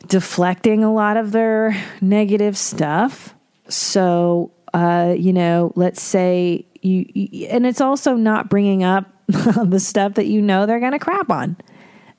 deflecting 0.07 0.83
a 0.83 0.93
lot 0.93 1.17
of 1.17 1.31
their 1.31 1.75
negative 2.01 2.57
stuff. 2.57 3.33
So, 3.71 4.51
uh, 4.73 5.15
you 5.17 5.33
know, 5.33 5.71
let's 5.75 6.01
say 6.01 6.65
you, 6.81 7.05
you, 7.13 7.47
and 7.47 7.65
it's 7.65 7.81
also 7.81 8.15
not 8.15 8.49
bringing 8.49 8.83
up 8.83 9.07
the 9.27 9.79
stuff 9.79 10.15
that 10.15 10.27
you 10.27 10.41
know 10.41 10.65
they're 10.65 10.79
going 10.79 10.91
to 10.91 10.99
crap 10.99 11.29
on. 11.29 11.57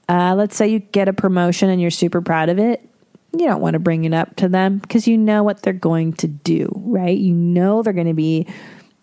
Uh, 0.08 0.34
let's 0.34 0.56
say 0.56 0.68
you 0.68 0.78
get 0.78 1.08
a 1.08 1.12
promotion 1.12 1.70
and 1.70 1.80
you're 1.80 1.90
super 1.90 2.20
proud 2.20 2.48
of 2.48 2.58
it. 2.58 2.88
You 3.32 3.46
don't 3.46 3.60
want 3.60 3.74
to 3.74 3.78
bring 3.78 4.04
it 4.04 4.12
up 4.12 4.36
to 4.36 4.48
them 4.48 4.78
because 4.78 5.08
you 5.08 5.16
know 5.16 5.42
what 5.42 5.62
they're 5.62 5.72
going 5.72 6.12
to 6.14 6.28
do, 6.28 6.70
right? 6.74 7.16
You 7.16 7.32
know 7.34 7.82
they're 7.82 7.92
going 7.94 8.06
to 8.06 8.14
be 8.14 8.46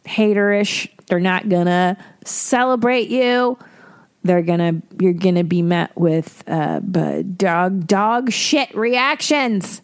haterish. 0.06 0.90
They're 1.08 1.20
not 1.20 1.50
going 1.50 1.66
to 1.66 1.98
celebrate 2.26 3.10
you. 3.10 3.58
They're 4.22 4.42
gonna 4.42 4.82
you're 5.00 5.14
gonna 5.14 5.46
be 5.46 5.62
met 5.62 5.98
with 5.98 6.44
uh, 6.46 6.80
dog 6.80 7.88
dog 7.88 8.32
shit 8.32 8.76
reactions. 8.76 9.82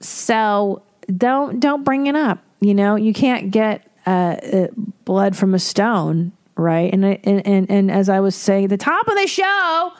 So 0.00 0.82
don't 1.16 1.60
don't 1.60 1.84
bring 1.84 2.06
it 2.06 2.14
up. 2.14 2.42
You 2.60 2.74
know 2.74 2.96
you 2.96 3.12
can't 3.12 3.50
get 3.50 3.88
uh, 4.06 4.10
uh, 4.10 4.66
blood 5.04 5.36
from 5.36 5.54
a 5.54 5.58
stone, 5.58 6.32
right? 6.56 6.92
And, 6.92 7.04
and 7.04 7.46
and 7.46 7.70
and 7.70 7.90
as 7.90 8.08
I 8.08 8.20
was 8.20 8.34
saying, 8.34 8.68
the 8.68 8.76
top 8.76 9.08
of 9.08 9.14
the 9.16 9.26
show 9.26 9.92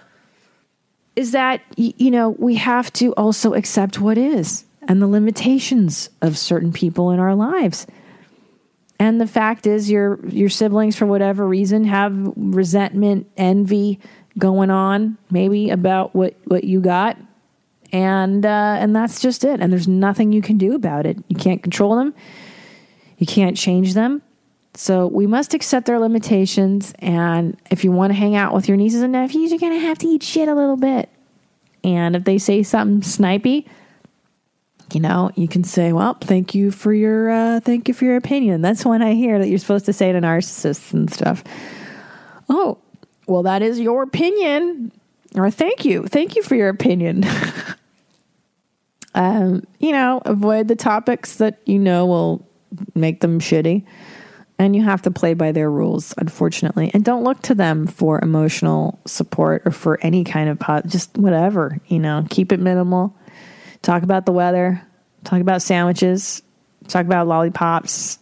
is 1.16 1.32
that 1.32 1.62
you 1.76 2.10
know 2.10 2.30
we 2.30 2.56
have 2.56 2.92
to 2.94 3.12
also 3.14 3.54
accept 3.54 4.00
what 4.00 4.18
is 4.18 4.64
and 4.82 5.02
the 5.02 5.06
limitations 5.06 6.08
of 6.22 6.38
certain 6.38 6.72
people 6.72 7.10
in 7.10 7.20
our 7.20 7.34
lives. 7.34 7.86
And 8.98 9.20
the 9.20 9.26
fact 9.26 9.66
is, 9.66 9.90
your 9.90 10.18
your 10.26 10.48
siblings, 10.48 10.96
for 10.96 11.06
whatever 11.06 11.46
reason, 11.46 11.84
have 11.84 12.14
resentment, 12.36 13.30
envy 13.36 14.00
going 14.38 14.70
on, 14.70 15.18
maybe 15.30 15.70
about 15.70 16.14
what 16.14 16.34
what 16.44 16.64
you 16.64 16.80
got, 16.80 17.16
and 17.92 18.44
uh, 18.44 18.76
and 18.78 18.94
that's 18.94 19.20
just 19.20 19.44
it. 19.44 19.60
And 19.60 19.72
there's 19.72 19.88
nothing 19.88 20.32
you 20.32 20.42
can 20.42 20.58
do 20.58 20.74
about 20.74 21.06
it. 21.06 21.18
You 21.28 21.36
can't 21.36 21.62
control 21.62 21.96
them. 21.96 22.14
You 23.18 23.26
can't 23.26 23.56
change 23.56 23.94
them. 23.94 24.22
So 24.74 25.06
we 25.06 25.26
must 25.26 25.54
accept 25.54 25.86
their 25.86 25.98
limitations. 25.98 26.94
And 27.00 27.60
if 27.70 27.82
you 27.82 27.90
want 27.90 28.12
to 28.12 28.14
hang 28.14 28.36
out 28.36 28.54
with 28.54 28.68
your 28.68 28.76
nieces 28.76 29.02
and 29.02 29.12
nephews, 29.12 29.50
you're 29.50 29.58
gonna 29.58 29.78
have 29.78 29.98
to 29.98 30.06
eat 30.06 30.22
shit 30.22 30.48
a 30.48 30.54
little 30.54 30.76
bit. 30.76 31.08
And 31.82 32.14
if 32.14 32.24
they 32.24 32.38
say 32.38 32.62
something 32.62 33.00
snipey, 33.00 33.66
you 34.92 35.00
know, 35.00 35.30
you 35.34 35.48
can 35.48 35.64
say, 35.64 35.92
"Well, 35.92 36.14
thank 36.14 36.54
you 36.54 36.70
for 36.70 36.92
your 36.92 37.30
uh, 37.30 37.60
thank 37.60 37.88
you 37.88 37.94
for 37.94 38.04
your 38.04 38.16
opinion." 38.16 38.62
That's 38.62 38.84
when 38.84 39.02
I 39.02 39.14
hear 39.14 39.38
that 39.38 39.48
you're 39.48 39.58
supposed 39.58 39.86
to 39.86 39.92
say 39.92 40.12
to 40.12 40.20
narcissists 40.20 40.92
and 40.92 41.12
stuff. 41.12 41.44
Oh, 42.48 42.78
well, 43.26 43.42
that 43.42 43.60
is 43.60 43.78
your 43.78 44.02
opinion, 44.02 44.92
or 45.34 45.50
thank 45.50 45.84
you, 45.84 46.06
thank 46.06 46.36
you 46.36 46.42
for 46.42 46.54
your 46.54 46.70
opinion. 46.70 47.24
um, 49.18 49.64
you 49.78 49.92
know, 49.92 50.22
avoid 50.24 50.68
the 50.68 50.76
topics 50.76 51.36
that 51.36 51.58
you 51.66 51.78
know 51.78 52.06
will 52.06 52.48
make 52.94 53.20
them 53.20 53.40
shitty, 53.40 53.84
and 54.58 54.74
you 54.74 54.82
have 54.84 55.02
to 55.02 55.10
play 55.10 55.34
by 55.34 55.52
their 55.52 55.70
rules, 55.70 56.14
unfortunately. 56.16 56.90
And 56.94 57.04
don't 57.04 57.24
look 57.24 57.42
to 57.42 57.54
them 57.54 57.86
for 57.86 58.20
emotional 58.22 58.98
support 59.04 59.62
or 59.66 59.72
for 59.72 59.98
any 60.00 60.24
kind 60.24 60.48
of 60.48 60.58
pot, 60.58 60.86
just 60.86 61.18
whatever. 61.18 61.78
You 61.88 61.98
know, 61.98 62.24
keep 62.30 62.52
it 62.52 62.60
minimal 62.60 63.14
talk 63.82 64.02
about 64.02 64.26
the 64.26 64.32
weather, 64.32 64.82
talk 65.24 65.40
about 65.40 65.62
sandwiches, 65.62 66.42
talk 66.88 67.04
about 67.04 67.26
lollipops, 67.26 68.18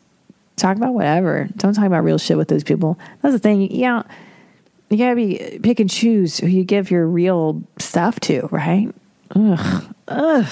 talk 0.57 0.77
about 0.77 0.95
whatever. 0.95 1.49
Don't 1.57 1.75
talk 1.75 1.87
about 1.87 2.05
real 2.05 2.19
shit 2.19 2.37
with 2.37 2.49
those 2.49 2.65
people. 2.65 2.99
That's 3.23 3.35
the 3.35 3.39
thing. 3.39 3.61
You 3.61 4.03
you 4.89 4.99
gotta 4.99 5.17
be 5.17 5.59
pick 5.63 5.81
and 5.81 5.91
choose 5.91 6.39
who 6.39 6.47
you 6.47 6.65
give 6.65 6.91
your 6.91 7.07
real 7.07 7.63
stuff 7.79 8.21
to, 8.21 8.49
right? 8.51 8.95
Ugh, 9.35 9.95
ugh. 10.09 10.47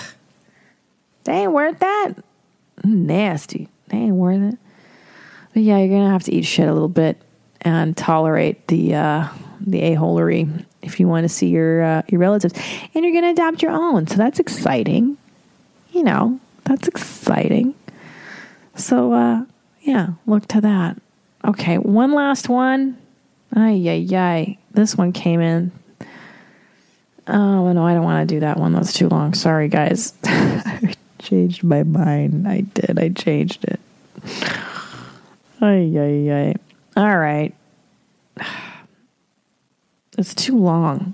They 1.24 1.32
ain't 1.32 1.52
worth 1.52 1.78
that. 1.80 2.14
Nasty. 2.82 3.68
They 3.88 3.98
ain't 3.98 4.14
worth 4.14 4.54
it. 4.54 4.58
But 5.52 5.62
yeah, 5.62 5.78
you're 5.78 5.96
gonna 5.96 6.10
have 6.10 6.24
to 6.24 6.34
eat 6.34 6.42
shit 6.42 6.68
a 6.68 6.72
little 6.72 6.88
bit 6.88 7.20
and 7.62 7.96
tolerate 7.96 8.66
the 8.68 8.94
uh, 8.94 9.28
the 9.60 9.80
a 9.80 9.96
holery 9.96 10.64
if 10.82 11.00
you 11.00 11.08
want 11.08 11.24
to 11.24 11.28
see 11.28 11.48
your 11.48 11.82
uh, 11.82 12.02
your 12.08 12.20
relatives, 12.20 12.54
and 12.94 13.04
you're 13.04 13.20
to 13.22 13.30
adopt 13.30 13.62
your 13.62 13.72
own. 13.72 14.06
So 14.06 14.16
that's 14.16 14.38
exciting. 14.38 15.16
You 15.92 16.02
know, 16.02 16.40
that's 16.64 16.88
exciting. 16.88 17.74
So 18.74 19.12
uh, 19.12 19.44
yeah, 19.82 20.08
look 20.26 20.46
to 20.48 20.60
that. 20.60 21.00
Okay, 21.44 21.78
one 21.78 22.12
last 22.12 22.48
one. 22.48 22.98
Ay 23.54 23.82
ay 23.88 24.16
ay. 24.16 24.58
This 24.72 24.96
one 24.96 25.12
came 25.12 25.40
in. 25.40 25.70
Oh 27.28 27.72
no, 27.72 27.86
I 27.86 27.94
don't 27.94 28.04
want 28.04 28.28
to 28.28 28.34
do 28.34 28.40
that 28.40 28.58
one. 28.58 28.72
That's 28.72 28.92
too 28.92 29.08
long. 29.08 29.34
Sorry, 29.34 29.68
guys. 29.68 30.12
Changed 31.24 31.64
my 31.64 31.82
mind. 31.84 32.46
I 32.46 32.60
did. 32.60 32.98
I 32.98 33.08
changed 33.08 33.64
it. 33.64 33.80
Ay 35.62 35.90
ay 35.96 36.30
ay. 36.30 36.54
All 36.96 37.18
right. 37.18 37.54
It's 40.16 40.32
too 40.32 40.56
long. 40.56 41.12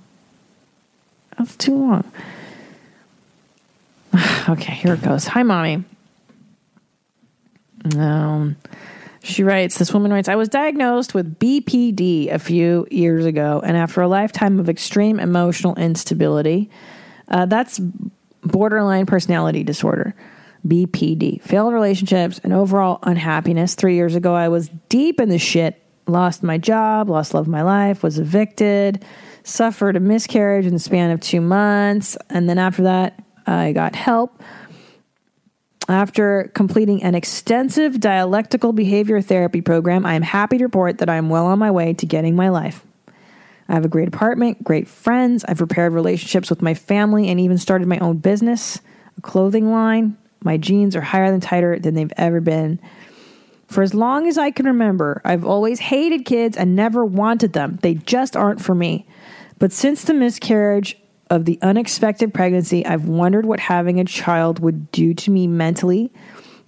That's 1.39 1.57
too 1.57 1.75
long. 1.75 2.13
okay, 4.51 4.75
here 4.75 4.93
it 4.93 5.01
goes. 5.01 5.27
Hi, 5.27 5.43
mommy. 5.43 5.85
Um, 7.97 8.57
she 9.23 9.43
writes, 9.43 9.79
this 9.79 9.95
woman 9.95 10.13
writes, 10.13 10.29
I 10.29 10.35
was 10.35 10.51
diagnosed 10.51 11.15
with 11.15 11.39
BPD 11.39 12.31
a 12.31 12.39
few 12.39 12.87
years 12.91 13.25
ago, 13.25 13.63
and 13.65 13.75
after 13.75 14.03
a 14.03 14.09
lifetime 14.09 14.61
of 14.61 14.69
extreme 14.69 15.19
emotional 15.19 15.75
instability, 15.77 16.69
uh, 17.29 17.47
that's 17.47 17.81
borderline 18.43 19.07
personality 19.07 19.63
disorder, 19.65 20.15
BPD, 20.67 21.43
failed 21.43 21.73
relationships, 21.73 22.41
and 22.43 22.53
overall 22.53 22.99
unhappiness. 23.03 23.75
Three 23.75 23.95
years 23.95 24.15
ago, 24.15 24.35
I 24.35 24.49
was 24.49 24.69
deep 24.89 25.21
in 25.21 25.29
the 25.29 25.39
shit 25.39 25.81
lost 26.11 26.43
my 26.43 26.59
job, 26.59 27.09
lost 27.09 27.35
love 27.35 27.47
of 27.47 27.49
my 27.49 27.63
life, 27.63 28.03
was 28.03 28.19
evicted, 28.19 29.05
suffered 29.43 29.97
a 29.97 30.01
miscarriage 30.01 30.67
in 30.67 30.73
the 30.73 30.79
span 30.79 31.11
of 31.11 31.21
two 31.21 31.41
months. 31.41 32.17
And 32.29 32.49
then 32.49 32.59
after 32.59 32.83
that, 32.83 33.23
I 33.47 33.73
got 33.73 33.95
help. 33.95 34.43
After 35.89 36.51
completing 36.55 37.03
an 37.03 37.15
extensive 37.15 37.99
dialectical 37.99 38.73
behavior 38.73 39.21
therapy 39.21 39.61
program, 39.61 40.07
I 40.07 40.15
am 40.15 40.23
happy 40.23 40.59
to 40.59 40.65
report 40.65 40.99
that 40.99 41.09
I 41.09 41.17
am 41.17 41.31
well 41.31 41.47
on 41.47 41.59
my 41.59 41.71
way 41.71 41.95
to 41.95 42.07
getting 42.07 42.37
my 42.37 42.49
life. 42.49 42.85
I 43.71 43.75
have 43.75 43.85
a 43.85 43.89
great 43.89 44.09
apartment, 44.09 44.65
great 44.65 44.89
friends. 44.89 45.45
I've 45.45 45.61
repaired 45.61 45.93
relationships 45.93 46.51
with 46.51 46.61
my 46.61 46.75
family 46.75 47.29
and 47.29 47.39
even 47.39 47.57
started 47.57 47.87
my 47.87 48.01
own 48.01 48.17
business, 48.17 48.81
a 49.17 49.21
clothing 49.21 49.71
line. 49.71 50.19
My 50.43 50.57
jeans 50.57 50.97
are 50.97 51.01
higher 51.01 51.31
than 51.31 51.41
tighter 51.41 51.79
than 51.79 51.95
they've 51.95 52.13
ever 52.17 52.41
been. 52.41 52.81
For 53.69 53.83
as 53.83 53.95
long 53.95 54.27
as 54.27 54.37
I 54.37 54.51
can 54.51 54.67
remember, 54.67 55.23
I've 55.25 55.45
always 55.45 55.79
hated 55.79 56.25
kids 56.25 56.57
and 56.57 56.75
never 56.75 57.05
wanted 57.05 57.53
them. 57.53 57.79
They 57.81 57.95
just 57.95 58.37
aren't 58.37 58.61
for 58.61 58.75
me. 58.75 59.07
But 59.61 59.71
since 59.71 60.03
the 60.03 60.15
miscarriage 60.15 60.99
of 61.31 61.45
the 61.45 61.61
unexpected 61.63 62.35
pregnancy, 62.35 62.85
I've 62.85 63.07
wondered 63.07 63.47
what 63.47 63.61
having 63.61 64.01
a 64.01 64.05
child 64.05 64.59
would 64.59 64.91
do 64.91 65.15
to 65.15 65.31
me 65.31 65.47
mentally 65.47 66.13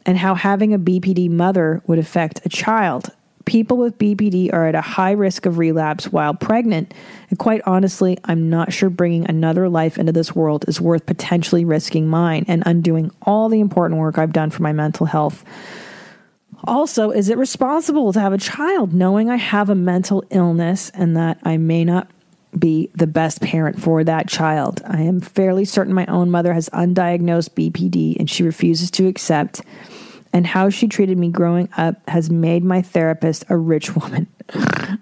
and 0.06 0.18
how 0.18 0.36
having 0.36 0.72
a 0.72 0.78
BPD 0.78 1.28
mother 1.30 1.82
would 1.88 1.98
affect 1.98 2.46
a 2.46 2.48
child. 2.48 3.10
People 3.44 3.76
with 3.76 3.98
BPD 3.98 4.52
are 4.52 4.66
at 4.66 4.74
a 4.74 4.80
high 4.80 5.12
risk 5.12 5.46
of 5.46 5.58
relapse 5.58 6.10
while 6.10 6.34
pregnant. 6.34 6.94
And 7.30 7.38
quite 7.38 7.62
honestly, 7.66 8.18
I'm 8.24 8.50
not 8.50 8.72
sure 8.72 8.90
bringing 8.90 9.28
another 9.28 9.68
life 9.68 9.98
into 9.98 10.12
this 10.12 10.34
world 10.34 10.64
is 10.68 10.80
worth 10.80 11.06
potentially 11.06 11.64
risking 11.64 12.08
mine 12.08 12.44
and 12.48 12.62
undoing 12.66 13.10
all 13.22 13.48
the 13.48 13.60
important 13.60 14.00
work 14.00 14.18
I've 14.18 14.32
done 14.32 14.50
for 14.50 14.62
my 14.62 14.72
mental 14.72 15.06
health. 15.06 15.44
Also, 16.64 17.10
is 17.10 17.28
it 17.28 17.38
responsible 17.38 18.12
to 18.12 18.20
have 18.20 18.32
a 18.32 18.38
child 18.38 18.94
knowing 18.94 19.28
I 19.28 19.36
have 19.36 19.68
a 19.68 19.74
mental 19.74 20.22
illness 20.30 20.90
and 20.94 21.16
that 21.16 21.38
I 21.42 21.56
may 21.56 21.84
not 21.84 22.08
be 22.56 22.90
the 22.94 23.06
best 23.06 23.40
parent 23.40 23.80
for 23.80 24.04
that 24.04 24.28
child? 24.28 24.80
I 24.86 25.00
am 25.02 25.20
fairly 25.20 25.64
certain 25.64 25.92
my 25.92 26.06
own 26.06 26.30
mother 26.30 26.52
has 26.52 26.68
undiagnosed 26.68 27.50
BPD 27.50 28.16
and 28.18 28.30
she 28.30 28.44
refuses 28.44 28.90
to 28.92 29.08
accept. 29.08 29.62
And 30.32 30.46
how 30.46 30.70
she 30.70 30.88
treated 30.88 31.18
me 31.18 31.28
growing 31.28 31.68
up 31.76 32.08
has 32.08 32.30
made 32.30 32.64
my 32.64 32.80
therapist 32.82 33.44
a 33.48 33.56
rich 33.56 33.94
woman. 33.96 34.26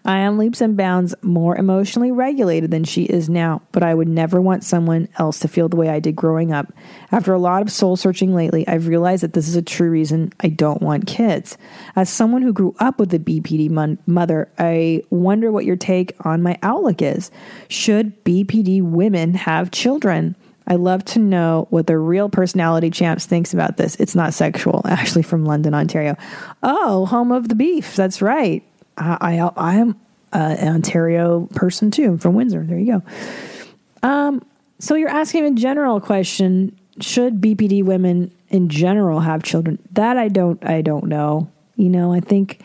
I 0.05 0.18
am 0.18 0.39
leaps 0.39 0.61
and 0.61 0.76
bounds 0.76 1.14
more 1.22 1.57
emotionally 1.57 2.12
regulated 2.12 2.70
than 2.70 2.85
she 2.85 3.05
is 3.05 3.28
now, 3.28 3.62
but 3.72 3.83
I 3.83 3.95
would 3.95 4.09
never 4.09 4.41
want 4.41 4.64
someone 4.64 5.09
else 5.18 5.41
to 5.41 5.49
feel 5.49 5.68
the 5.68 5.76
way 5.76 5.89
I 5.89 6.01
did 6.01 6.16
growing 6.16 6.53
up. 6.53 6.72
After 7.11 7.33
a 7.33 7.39
lot 7.39 7.62
of 7.62 7.70
soul 7.70 7.97
searching 7.97 8.35
lately, 8.35 8.66
I've 8.68 8.87
realized 8.87 9.22
that 9.22 9.33
this 9.33 9.49
is 9.49 9.57
a 9.57 9.62
true 9.62 9.91
reason 9.91 10.33
I 10.41 10.49
don't 10.49 10.83
want 10.83 11.07
kids. 11.07 11.57
As 11.97 12.09
someone 12.09 12.43
who 12.43 12.53
grew 12.53 12.74
up 12.78 12.99
with 12.99 13.12
a 13.14 13.18
BPD 13.18 13.70
mon- 13.70 13.99
mother, 14.07 14.49
I 14.59 15.03
wonder 15.11 15.51
what 15.51 15.64
your 15.64 15.76
take 15.76 16.14
on 16.24 16.43
my 16.43 16.59
outlook 16.62 17.03
is. 17.03 17.31
Should 17.68 18.24
BPD 18.24 18.83
women 18.83 19.35
have 19.35 19.70
children? 19.70 20.37
I 20.67 20.77
love 20.77 21.05
to 21.07 21.19
know 21.19 21.67
what 21.71 21.87
the 21.87 21.99
real 21.99 22.29
personality 22.29 22.91
champs 22.91 23.27
thinks 23.27 23.53
about 23.55 23.77
this. 23.77 23.97
It's 23.97 24.15
not 24.15 24.35
sexual, 24.35 24.83
actually, 24.89 25.23
from 25.23 25.45
London, 25.45 25.75
Ontario. 25.75 26.17
Oh, 26.63 27.07
home 27.07 27.33
of 27.33 27.49
the 27.49 27.55
beef. 27.55 27.97
That's 27.97 28.23
right. 28.23 28.63
I, 28.97 29.39
I, 29.39 29.51
I 29.57 29.75
am 29.77 30.01
an 30.33 30.69
Ontario 30.69 31.49
person 31.55 31.91
too. 31.91 32.05
I'm 32.05 32.19
from 32.19 32.35
Windsor. 32.35 32.65
There 32.65 32.79
you 32.79 33.01
go. 33.01 34.09
Um, 34.09 34.45
so 34.79 34.95
you're 34.95 35.11
asking 35.11 35.45
a 35.45 35.51
general 35.53 36.01
question: 36.01 36.79
Should 37.01 37.41
BPD 37.41 37.85
women 37.85 38.33
in 38.49 38.69
general 38.69 39.21
have 39.21 39.43
children? 39.43 39.79
That 39.93 40.17
I 40.17 40.29
don't. 40.29 40.65
I 40.65 40.83
don't 40.83 41.07
know. 41.07 41.51
You 41.77 41.89
know, 41.89 42.13
I 42.13 42.21
think. 42.21 42.61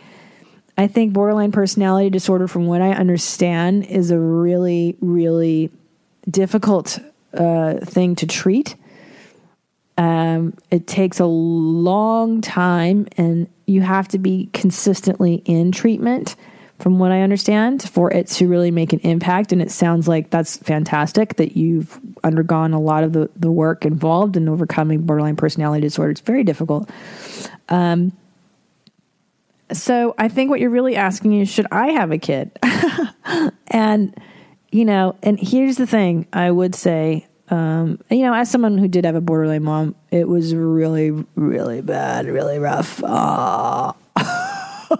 I 0.78 0.88
think 0.88 1.14
borderline 1.14 1.54
personality 1.54 2.10
disorder, 2.10 2.50
from 2.50 2.68
what 2.68 2.82
I 2.82 2.92
understand, 2.92 3.86
is 3.86 4.12
a 4.12 4.20
really, 4.20 4.98
really 5.00 5.72
difficult 6.30 7.00
uh, 7.36 7.86
thing 7.86 8.16
to 8.18 8.28
treat. 8.28 8.76
Um, 9.98 10.54
it 10.72 10.88
takes 10.88 11.20
a 11.20 11.26
long 11.26 12.42
time, 12.42 13.08
and 13.18 13.48
you 13.66 13.82
have 13.82 14.08
to 14.10 14.20
be 14.20 14.50
consistently 14.54 15.36
in 15.46 15.72
treatment, 15.72 16.36
from 16.80 17.00
what 17.00 17.12
I 17.12 17.22
understand, 17.22 17.88
for 17.90 18.12
it 18.12 18.28
to 18.28 18.48
really 18.50 18.72
make 18.72 18.92
an 18.92 19.00
impact. 19.00 19.54
And 19.54 19.62
it 19.62 19.72
sounds 19.72 20.08
like 20.08 20.30
that's 20.30 20.58
fantastic 20.58 21.38
that 21.38 21.56
you've 21.56 22.00
undergone 22.24 22.74
a 22.74 22.82
lot 22.82 23.06
of 23.06 23.14
the, 23.14 23.30
the 23.38 23.52
work 23.52 23.86
involved 23.86 24.36
in 24.36 24.50
overcoming 24.50 25.04
borderline 25.04 25.38
personality 25.38 25.82
disorder. 25.82 26.12
It's 26.12 26.22
very 26.22 26.44
difficult. 26.44 26.90
Um, 27.70 28.12
so 29.72 30.14
I 30.18 30.28
think 30.28 30.50
what 30.50 30.60
you're 30.60 30.70
really 30.70 30.96
asking 30.96 31.40
is, 31.40 31.50
should 31.50 31.68
I 31.72 31.92
have 31.92 32.12
a 32.12 32.18
kid? 32.18 32.52
and 33.68 34.14
you 34.76 34.84
know, 34.84 35.16
and 35.24 35.40
here's 35.40 35.78
the 35.78 35.88
thing 35.88 36.28
I 36.34 36.52
would 36.52 36.76
say, 36.76 37.26
um, 37.48 37.98
you 38.10 38.24
know, 38.24 38.34
as 38.34 38.52
someone 38.52 38.78
who 38.78 38.90
did 38.90 39.06
have 39.06 39.16
a 39.16 39.22
borderline 39.22 39.64
mom, 39.64 39.96
it 40.12 40.28
was 40.28 40.54
really, 40.54 41.12
really 41.36 41.80
bad, 41.80 42.26
really 42.26 42.60
rough. 42.60 43.02
Aw. 43.02 43.96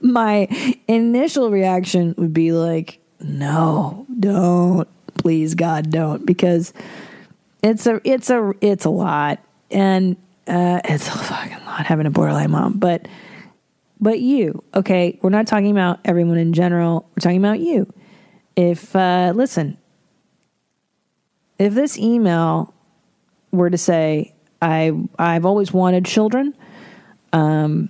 My 0.00 0.48
initial 0.88 1.52
reaction 1.52 2.16
would 2.18 2.34
be 2.34 2.50
like, 2.50 2.98
no, 3.20 4.06
don't, 4.18 4.88
please, 5.18 5.54
God, 5.54 5.92
don't, 5.92 6.26
because 6.26 6.72
it's 7.62 7.86
a, 7.86 8.00
it's 8.02 8.28
a, 8.28 8.54
it's 8.60 8.86
a 8.86 8.90
lot, 8.90 9.38
and 9.70 10.16
uh, 10.48 10.80
it's 10.84 11.06
a 11.06 11.12
fucking 11.12 11.64
lot 11.64 11.86
having 11.86 12.06
a 12.06 12.10
borderline 12.10 12.50
mom, 12.50 12.78
but. 12.78 13.06
But 14.00 14.18
you, 14.20 14.62
okay, 14.74 15.18
we're 15.22 15.30
not 15.30 15.46
talking 15.46 15.70
about 15.70 16.00
everyone 16.04 16.36
in 16.36 16.52
general. 16.52 17.08
We're 17.10 17.20
talking 17.20 17.38
about 17.38 17.60
you 17.60 17.90
if 18.56 18.94
uh, 18.94 19.32
listen 19.34 19.76
if 21.58 21.74
this 21.74 21.98
email 21.98 22.72
were 23.52 23.70
to 23.70 23.78
say 23.78 24.32
i 24.60 24.92
i've 25.18 25.44
always 25.44 25.72
wanted 25.72 26.04
children 26.04 26.54
um 27.32 27.88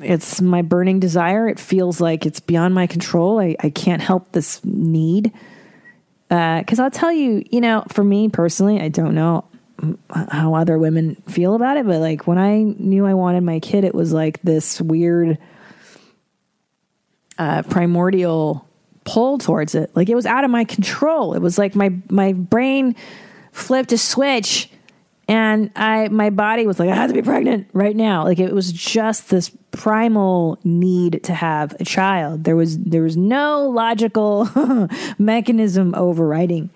it's 0.00 0.40
my 0.40 0.62
burning 0.62 0.98
desire. 0.98 1.48
It 1.48 1.60
feels 1.60 2.00
like 2.00 2.26
it's 2.26 2.40
beyond 2.40 2.74
my 2.74 2.86
control. 2.86 3.38
I, 3.38 3.54
I 3.60 3.70
can't 3.70 4.02
help 4.02 4.32
this 4.32 4.64
need. 4.64 5.32
Because 6.28 6.78
i'll 6.78 6.90
tell 6.90 7.12
you 7.12 7.44
you 7.50 7.60
know 7.60 7.84
for 7.90 8.02
me 8.02 8.30
personally 8.30 8.80
i 8.80 8.88
don't 8.88 9.14
know 9.14 9.44
how 10.30 10.54
other 10.54 10.78
women 10.78 11.14
feel 11.28 11.54
about 11.54 11.76
it 11.76 11.84
but 11.84 12.00
like 12.00 12.26
when 12.26 12.38
i 12.38 12.62
knew 12.62 13.04
i 13.04 13.12
wanted 13.12 13.42
my 13.42 13.60
kid 13.60 13.84
it 13.84 13.94
was 13.94 14.14
like 14.14 14.40
this 14.40 14.80
weird 14.80 15.36
uh, 17.36 17.60
primordial 17.64 18.66
pull 19.04 19.38
towards 19.38 19.74
it. 19.74 19.94
Like 19.94 20.08
it 20.08 20.14
was 20.14 20.26
out 20.26 20.44
of 20.44 20.50
my 20.50 20.64
control. 20.64 21.34
It 21.34 21.40
was 21.40 21.58
like 21.58 21.74
my 21.74 21.92
my 22.08 22.32
brain 22.32 22.96
flipped 23.52 23.92
a 23.92 23.98
switch 23.98 24.70
and 25.28 25.70
I 25.76 26.08
my 26.08 26.30
body 26.30 26.66
was 26.66 26.78
like 26.78 26.90
I 26.90 26.94
have 26.94 27.08
to 27.08 27.14
be 27.14 27.22
pregnant 27.22 27.68
right 27.72 27.96
now. 27.96 28.24
Like 28.24 28.38
it 28.38 28.52
was 28.52 28.72
just 28.72 29.30
this 29.30 29.50
primal 29.70 30.58
need 30.64 31.22
to 31.24 31.34
have 31.34 31.74
a 31.80 31.84
child. 31.84 32.44
There 32.44 32.56
was 32.56 32.78
there 32.78 33.02
was 33.02 33.16
no 33.16 33.68
logical 33.68 34.48
mechanism 35.18 35.94
overriding 35.94 36.70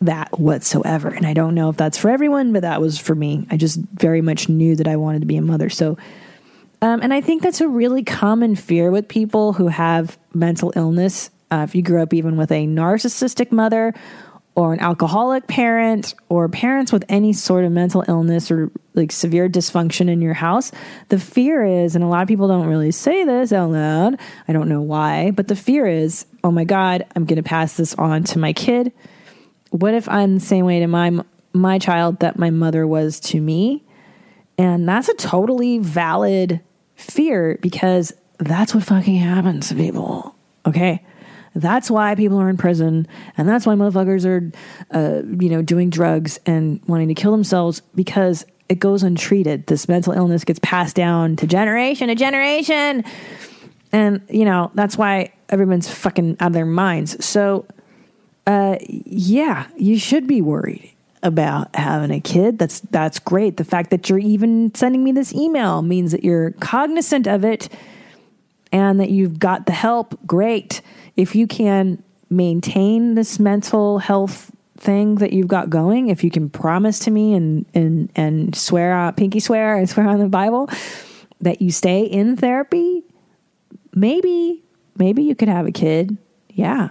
that 0.00 0.38
whatsoever. 0.38 1.08
And 1.08 1.26
I 1.26 1.32
don't 1.32 1.54
know 1.54 1.68
if 1.68 1.76
that's 1.76 1.96
for 1.96 2.10
everyone, 2.10 2.52
but 2.52 2.62
that 2.62 2.80
was 2.80 2.98
for 2.98 3.14
me. 3.14 3.46
I 3.50 3.56
just 3.56 3.78
very 3.94 4.20
much 4.20 4.48
knew 4.48 4.74
that 4.76 4.88
I 4.88 4.96
wanted 4.96 5.20
to 5.20 5.26
be 5.26 5.36
a 5.36 5.42
mother. 5.42 5.70
So 5.70 5.96
um, 6.82 7.00
and 7.00 7.14
I 7.14 7.20
think 7.20 7.42
that's 7.42 7.60
a 7.60 7.68
really 7.68 8.02
common 8.02 8.56
fear 8.56 8.90
with 8.90 9.06
people 9.06 9.52
who 9.52 9.68
have 9.68 10.18
mental 10.34 10.72
illness 10.74 11.30
uh, 11.52 11.64
if 11.64 11.74
you 11.74 11.82
grew 11.82 12.02
up 12.02 12.14
even 12.14 12.36
with 12.36 12.50
a 12.50 12.66
narcissistic 12.66 13.52
mother 13.52 13.92
or 14.54 14.72
an 14.72 14.80
alcoholic 14.80 15.46
parent 15.46 16.14
or 16.28 16.48
parents 16.48 16.92
with 16.92 17.04
any 17.08 17.32
sort 17.32 17.64
of 17.64 17.72
mental 17.72 18.04
illness 18.08 18.50
or 18.50 18.70
like 18.94 19.12
severe 19.12 19.48
dysfunction 19.48 20.08
in 20.08 20.22
your 20.22 20.34
house, 20.34 20.72
the 21.08 21.18
fear 21.18 21.64
is, 21.64 21.94
and 21.94 22.02
a 22.02 22.06
lot 22.06 22.22
of 22.22 22.28
people 22.28 22.48
don't 22.48 22.66
really 22.66 22.90
say 22.90 23.24
this 23.24 23.52
out 23.52 23.70
loud. 23.70 24.18
I 24.48 24.52
don't 24.52 24.68
know 24.68 24.80
why, 24.80 25.30
but 25.30 25.48
the 25.48 25.56
fear 25.56 25.86
is, 25.86 26.26
oh 26.42 26.50
my 26.50 26.64
God, 26.64 27.06
I'm 27.14 27.26
going 27.26 27.36
to 27.36 27.42
pass 27.42 27.76
this 27.76 27.94
on 27.94 28.24
to 28.24 28.38
my 28.38 28.52
kid. 28.52 28.92
What 29.70 29.94
if 29.94 30.08
I'm 30.08 30.34
the 30.34 30.44
same 30.44 30.64
way 30.64 30.80
to 30.80 30.86
my 30.86 31.20
my 31.54 31.78
child 31.78 32.20
that 32.20 32.38
my 32.38 32.48
mother 32.48 32.86
was 32.86 33.20
to 33.20 33.40
me? 33.40 33.84
And 34.56 34.88
that's 34.88 35.08
a 35.08 35.14
totally 35.14 35.78
valid 35.78 36.60
fear 36.94 37.58
because 37.60 38.12
that's 38.38 38.74
what 38.74 38.84
fucking 38.84 39.16
happens 39.16 39.68
to 39.68 39.74
people. 39.74 40.34
Okay. 40.66 41.02
That's 41.54 41.90
why 41.90 42.14
people 42.14 42.40
are 42.40 42.48
in 42.48 42.56
prison, 42.56 43.06
and 43.36 43.48
that's 43.48 43.66
why 43.66 43.74
motherfuckers 43.74 44.24
are, 44.24 44.50
uh, 44.90 45.22
you 45.40 45.50
know, 45.50 45.62
doing 45.62 45.90
drugs 45.90 46.40
and 46.46 46.80
wanting 46.86 47.08
to 47.08 47.14
kill 47.14 47.32
themselves 47.32 47.82
because 47.94 48.46
it 48.68 48.78
goes 48.78 49.02
untreated. 49.02 49.66
This 49.66 49.88
mental 49.88 50.14
illness 50.14 50.44
gets 50.44 50.58
passed 50.60 50.96
down 50.96 51.36
to 51.36 51.46
generation 51.46 52.08
to 52.08 52.14
generation, 52.14 53.04
and 53.92 54.22
you 54.30 54.44
know 54.44 54.70
that's 54.74 54.96
why 54.96 55.32
everyone's 55.50 55.92
fucking 55.92 56.38
out 56.40 56.48
of 56.48 56.52
their 56.54 56.64
minds. 56.64 57.22
So, 57.24 57.66
uh, 58.46 58.76
yeah, 58.88 59.66
you 59.76 59.98
should 59.98 60.26
be 60.26 60.40
worried 60.40 60.92
about 61.22 61.74
having 61.76 62.10
a 62.10 62.20
kid. 62.20 62.58
That's 62.58 62.80
that's 62.80 63.18
great. 63.18 63.58
The 63.58 63.64
fact 63.64 63.90
that 63.90 64.08
you're 64.08 64.18
even 64.18 64.74
sending 64.74 65.04
me 65.04 65.12
this 65.12 65.34
email 65.34 65.82
means 65.82 66.12
that 66.12 66.24
you're 66.24 66.52
cognizant 66.52 67.26
of 67.26 67.44
it 67.44 67.68
and 68.72 68.98
that 68.98 69.10
you've 69.10 69.38
got 69.38 69.66
the 69.66 69.72
help. 69.72 70.18
Great 70.26 70.80
if 71.16 71.34
you 71.34 71.46
can 71.46 72.02
maintain 72.30 73.14
this 73.14 73.38
mental 73.38 73.98
health 73.98 74.50
thing 74.78 75.16
that 75.16 75.32
you've 75.32 75.48
got 75.48 75.70
going, 75.70 76.08
if 76.08 76.24
you 76.24 76.30
can 76.30 76.50
promise 76.50 76.98
to 77.00 77.10
me 77.10 77.34
and 77.34 77.66
and 77.74 78.10
and 78.16 78.56
swear 78.56 78.92
on 78.94 79.14
pinky 79.14 79.40
swear 79.40 79.76
and 79.76 79.88
swear 79.88 80.08
on 80.08 80.18
the 80.18 80.28
Bible 80.28 80.68
that 81.40 81.60
you 81.60 81.70
stay 81.70 82.02
in 82.02 82.36
therapy, 82.36 83.04
maybe 83.94 84.62
maybe 84.96 85.22
you 85.22 85.34
could 85.34 85.48
have 85.48 85.66
a 85.66 85.72
kid. 85.72 86.16
Yeah. 86.50 86.90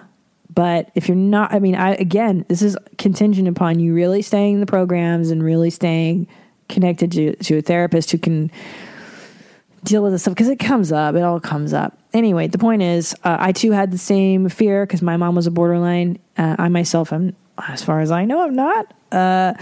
But 0.53 0.91
if 0.95 1.07
you're 1.07 1.15
not, 1.15 1.53
I 1.53 1.59
mean, 1.59 1.75
I 1.75 1.93
again, 1.95 2.45
this 2.49 2.61
is 2.61 2.77
contingent 2.97 3.47
upon 3.47 3.79
you 3.79 3.93
really 3.93 4.21
staying 4.21 4.55
in 4.55 4.59
the 4.59 4.65
programs 4.65 5.31
and 5.31 5.43
really 5.43 5.69
staying 5.69 6.27
connected 6.67 7.11
to, 7.11 7.35
to 7.35 7.57
a 7.57 7.61
therapist 7.61 8.11
who 8.11 8.17
can 8.17 8.51
deal 9.83 10.03
with 10.03 10.11
this 10.11 10.23
stuff 10.23 10.33
because 10.33 10.49
it 10.49 10.59
comes 10.59 10.91
up. 10.91 11.15
It 11.15 11.23
all 11.23 11.39
comes 11.39 11.73
up. 11.73 11.97
Anyway, 12.13 12.47
the 12.47 12.57
point 12.57 12.81
is, 12.81 13.13
uh, 13.23 13.37
I 13.39 13.51
too 13.51 13.71
had 13.71 13.91
the 13.91 13.97
same 13.97 14.49
fear 14.49 14.85
because 14.85 15.01
my 15.01 15.17
mom 15.17 15.35
was 15.35 15.47
a 15.47 15.51
borderline. 15.51 16.19
Uh, 16.37 16.55
I 16.59 16.69
myself 16.69 17.13
am, 17.13 17.35
as 17.67 17.83
far 17.83 18.01
as 18.01 18.11
I 18.11 18.25
know, 18.25 18.43
I'm 18.43 18.55
not. 18.55 18.93
Uh, 19.11 19.53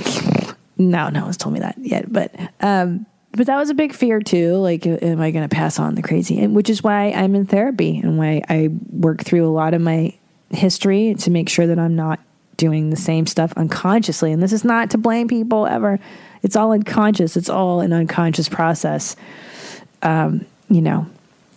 no, 0.78 1.10
no 1.10 1.24
one's 1.24 1.38
told 1.38 1.54
me 1.54 1.60
that 1.60 1.78
yet. 1.78 2.12
But 2.12 2.34
um, 2.62 3.06
but 3.32 3.48
that 3.48 3.58
was 3.58 3.70
a 3.70 3.74
big 3.74 3.94
fear 3.94 4.20
too. 4.20 4.56
Like, 4.56 4.86
am 4.86 5.22
I 5.22 5.32
going 5.32 5.48
to 5.48 5.54
pass 5.54 5.80
on 5.80 5.96
the 5.96 6.02
crazy? 6.02 6.40
And 6.40 6.56
which 6.56 6.70
is 6.70 6.84
why 6.84 7.12
I'm 7.12 7.36
in 7.36 7.46
therapy 7.46 8.00
and 8.00 8.18
why 8.18 8.42
I 8.50 8.70
work 8.92 9.24
through 9.24 9.48
a 9.48 9.52
lot 9.52 9.74
of 9.74 9.82
my 9.82 10.18
history 10.50 11.14
to 11.20 11.30
make 11.30 11.50
sure 11.50 11.68
that 11.68 11.78
I'm 11.78 11.96
not 11.96 12.20
doing 12.58 12.90
the 12.90 12.98
same 12.98 13.26
stuff 13.26 13.54
unconsciously. 13.56 14.32
And 14.32 14.42
this 14.42 14.52
is 14.52 14.66
not 14.66 14.90
to 14.92 14.98
blame 14.98 15.28
people 15.28 15.68
ever. 15.68 16.00
It's 16.42 16.56
all 16.56 16.72
unconscious. 16.72 17.38
It's 17.38 17.50
all 17.50 17.82
an 17.82 17.94
unconscious 17.94 18.50
process. 18.50 19.16
Um, 20.02 20.46
you 20.70 20.82
know, 20.82 21.08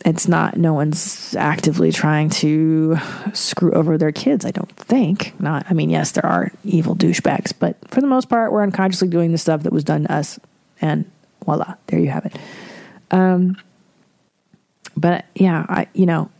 it's 0.04 0.26
not. 0.26 0.56
No 0.56 0.74
one's 0.74 1.36
actively 1.36 1.92
trying 1.92 2.30
to 2.30 2.96
screw 3.32 3.72
over 3.72 3.96
their 3.96 4.12
kids. 4.12 4.44
I 4.44 4.50
don't 4.50 4.70
think. 4.76 5.38
Not. 5.40 5.66
I 5.70 5.74
mean, 5.74 5.90
yes, 5.90 6.12
there 6.12 6.26
are 6.26 6.50
evil 6.64 6.96
douchebags, 6.96 7.52
but 7.56 7.76
for 7.88 8.00
the 8.00 8.06
most 8.06 8.28
part, 8.28 8.52
we're 8.52 8.62
unconsciously 8.62 9.08
doing 9.08 9.32
the 9.32 9.38
stuff 9.38 9.62
that 9.62 9.72
was 9.72 9.84
done 9.84 10.04
to 10.04 10.12
us, 10.12 10.40
and 10.80 11.10
voila, 11.44 11.74
there 11.86 12.00
you 12.00 12.10
have 12.10 12.26
it. 12.26 12.36
Um, 13.10 13.56
but 14.96 15.24
yeah, 15.34 15.66
I 15.68 15.86
you 15.94 16.06
know, 16.06 16.30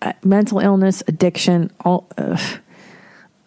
uh, 0.00 0.12
mental 0.22 0.60
illness, 0.60 1.02
addiction, 1.08 1.70
all. 1.84 2.06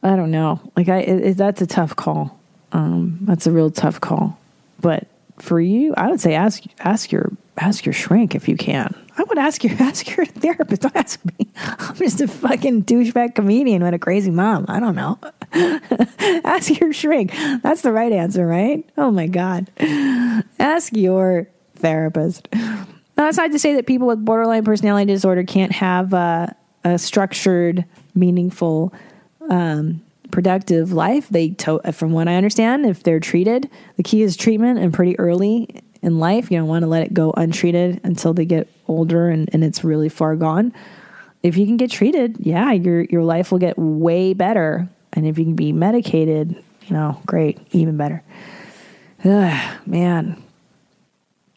I 0.03 0.15
don't 0.15 0.29
know. 0.29 0.59
Like 0.75 0.87
I, 0.87 0.99
it, 0.99 1.33
that's 1.33 1.61
a 1.63 1.67
tough 1.67 1.95
call. 1.95 2.39
Um, 2.71 3.17
that's 3.21 3.47
a 3.47 3.51
real 3.51 3.71
tough 3.71 3.99
call. 3.99 4.37
But 4.79 5.07
for 5.39 5.59
you, 5.59 5.95
I 5.97 6.09
would 6.09 6.21
say 6.21 6.35
ask 6.35 6.63
ask 6.79 7.11
your 7.11 7.31
ask 7.57 7.85
your 7.85 7.93
shrink 7.93 8.35
if 8.35 8.47
you 8.47 8.57
can. 8.57 8.93
I 9.17 9.23
would 9.23 9.37
ask 9.37 9.63
your 9.63 9.73
ask 9.81 10.15
your 10.15 10.25
therapist. 10.25 10.81
Don't 10.81 10.95
ask 10.95 11.23
me. 11.25 11.47
I'm 11.55 11.95
just 11.95 12.21
a 12.21 12.27
fucking 12.27 12.83
douchebag 12.83 13.35
comedian 13.35 13.83
with 13.83 13.93
a 13.93 13.99
crazy 13.99 14.31
mom. 14.31 14.65
I 14.67 14.79
don't 14.79 14.95
know. 14.95 15.19
ask 16.43 16.79
your 16.79 16.91
shrink. 16.93 17.31
That's 17.63 17.81
the 17.81 17.91
right 17.91 18.11
answer, 18.11 18.45
right? 18.45 18.87
Oh 18.97 19.11
my 19.11 19.27
god. 19.27 19.69
Ask 20.59 20.93
your 20.95 21.47
therapist. 21.75 22.47
Now, 22.53 23.23
that's 23.23 23.37
not 23.37 23.51
to 23.51 23.59
say 23.59 23.75
that 23.75 23.85
people 23.85 24.07
with 24.07 24.25
borderline 24.25 24.65
personality 24.65 25.13
disorder 25.13 25.43
can't 25.45 25.71
have 25.71 26.13
uh, 26.13 26.47
a 26.83 26.97
structured, 26.99 27.85
meaningful, 28.13 28.93
um, 29.49 30.01
productive 30.31 30.91
life. 30.91 31.29
They, 31.29 31.49
to- 31.51 31.79
from 31.93 32.11
what 32.11 32.27
I 32.27 32.35
understand, 32.35 32.85
if 32.85 33.03
they're 33.03 33.21
treated, 33.21 33.69
the 33.95 34.03
key 34.03 34.21
is 34.21 34.35
treatment 34.35 34.79
and 34.79 34.93
pretty 34.93 35.17
early 35.17 35.81
in 36.05 36.19
life. 36.19 36.51
You 36.51 36.59
don't 36.59 36.67
want 36.67 36.83
to 36.83 36.87
let 36.87 37.03
it 37.03 37.13
go 37.13 37.33
untreated 37.35 37.99
until 38.03 38.33
they 38.33 38.45
get 38.45 38.69
older 38.87 39.27
and, 39.29 39.49
and 39.51 39.63
it's 39.63 39.83
really 39.83 40.07
far 40.07 40.35
gone. 40.35 40.71
If 41.43 41.57
you 41.57 41.65
can 41.65 41.77
get 41.77 41.91
treated, 41.91 42.37
yeah, 42.39 42.71
your 42.71 43.01
your 43.01 43.23
life 43.23 43.51
will 43.51 43.59
get 43.59 43.77
way 43.77 44.33
better. 44.33 44.87
And 45.13 45.25
if 45.27 45.37
you 45.37 45.45
can 45.45 45.55
be 45.55 45.73
medicated, 45.73 46.63
you 46.85 46.93
know, 46.93 47.21
great, 47.25 47.59
even 47.71 47.97
better. 47.97 48.23
Ugh, 49.23 49.77
man, 49.85 50.41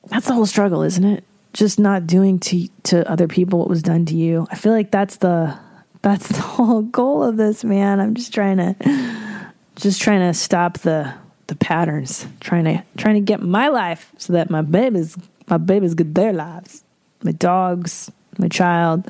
that's 0.09 0.27
the 0.27 0.35
whole 0.35 0.47
struggle, 0.47 0.83
isn't 0.83 1.05
it? 1.05 1.25
Just 1.53 1.79
not 1.79 2.07
doing 2.07 2.39
to 2.41 2.69
to 2.85 3.09
other 3.11 3.29
people 3.29 3.61
what 3.61 3.69
was 3.69 3.83
done 3.83 4.07
to 4.07 4.15
you. 4.15 4.47
I 4.51 4.57
feel 4.57 4.73
like 4.73 4.91
that's 4.91 5.19
the 5.19 5.59
that's 6.03 6.29
the 6.37 6.41
whole 6.41 6.83
goal 6.83 7.23
of 7.23 7.37
this, 7.37 7.65
man. 7.65 8.01
I'm 8.01 8.15
just 8.15 8.33
trying 8.33 8.57
to 8.57 9.53
just 9.77 10.01
trying 10.01 10.21
to 10.21 10.35
stop 10.35 10.79
the 10.79 11.15
the 11.49 11.57
patterns, 11.57 12.27
trying 12.41 12.65
to 12.65 12.83
trying 12.97 13.17
to 13.17 13.21
get 13.21 13.43
my 13.43 13.69
life 13.69 14.13
so 14.17 14.33
that 14.35 14.49
my 14.49 14.63
babies 14.63 15.17
my 15.49 15.57
babies 15.59 15.95
get 15.95 16.15
their 16.15 16.33
lives. 16.33 16.85
My 17.23 17.33
dogs, 17.33 18.11
my 18.39 18.49
child, 18.49 19.07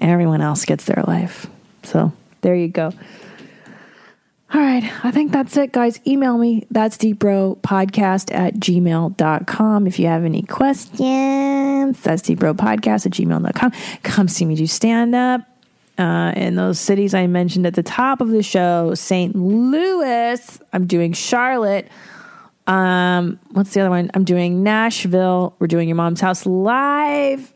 everyone 0.00 0.40
else 0.40 0.64
gets 0.64 0.84
their 0.86 1.04
life. 1.06 1.46
So 1.84 2.12
there 2.40 2.56
you 2.56 2.68
go. 2.68 2.92
All 4.52 4.60
right. 4.60 4.84
I 5.04 5.10
think 5.10 5.32
that's 5.32 5.56
it, 5.56 5.72
guys. 5.72 6.00
Email 6.06 6.38
me. 6.38 6.66
That's 6.70 6.96
deepbro 6.96 7.58
at 8.32 8.54
gmail.com. 8.54 9.86
If 9.86 9.98
you 9.98 10.06
have 10.06 10.24
any 10.24 10.42
questions, 10.42 12.00
that's 12.00 12.22
deepbro 12.22 12.50
at 12.50 12.80
gmail.com. 12.80 13.72
Come 14.02 14.28
see 14.28 14.44
me 14.44 14.54
do 14.54 14.66
stand 14.66 15.14
up 15.14 15.53
uh, 15.98 16.32
in 16.36 16.56
those 16.56 16.80
cities 16.80 17.14
I 17.14 17.26
mentioned 17.26 17.66
at 17.66 17.74
the 17.74 17.82
top 17.82 18.20
of 18.20 18.28
the 18.28 18.42
show 18.42 18.94
St. 18.94 19.34
Louis. 19.34 20.60
I'm 20.72 20.86
doing 20.86 21.12
Charlotte. 21.12 21.88
Um, 22.66 23.38
what's 23.50 23.74
the 23.74 23.80
other 23.80 23.90
one? 23.90 24.10
I'm 24.14 24.24
doing 24.24 24.62
Nashville. 24.62 25.54
We're 25.58 25.66
doing 25.66 25.88
Your 25.88 25.96
Mom's 25.96 26.20
House 26.20 26.46
live 26.46 27.52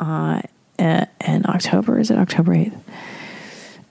uh, 0.00 0.42
in 0.78 1.46
October. 1.46 1.98
Is 1.98 2.10
it 2.10 2.18
October 2.18 2.54
8th? 2.54 2.78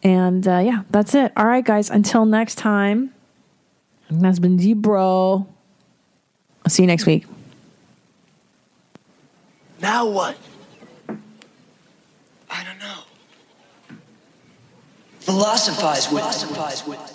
And 0.04 0.48
uh, 0.48 0.60
yeah, 0.60 0.84
that's 0.92 1.16
it. 1.16 1.32
All 1.36 1.48
right, 1.48 1.66
guys. 1.66 1.90
Until 1.90 2.26
next 2.26 2.56
time, 2.56 3.12
that's 4.10 4.38
been 4.38 4.58
D 4.58 4.74
Bro. 4.74 5.48
I'll 6.64 6.70
see 6.70 6.84
you 6.84 6.88
next 6.88 7.08
week. 7.08 7.26
Now 9.82 10.06
what? 10.08 10.38
I 12.50 12.64
don't 12.64 12.80
know. 12.80 13.05
Philosophize 15.26 16.12
with. 16.12 16.22
Philosophize 16.22 16.86
with. 16.86 17.15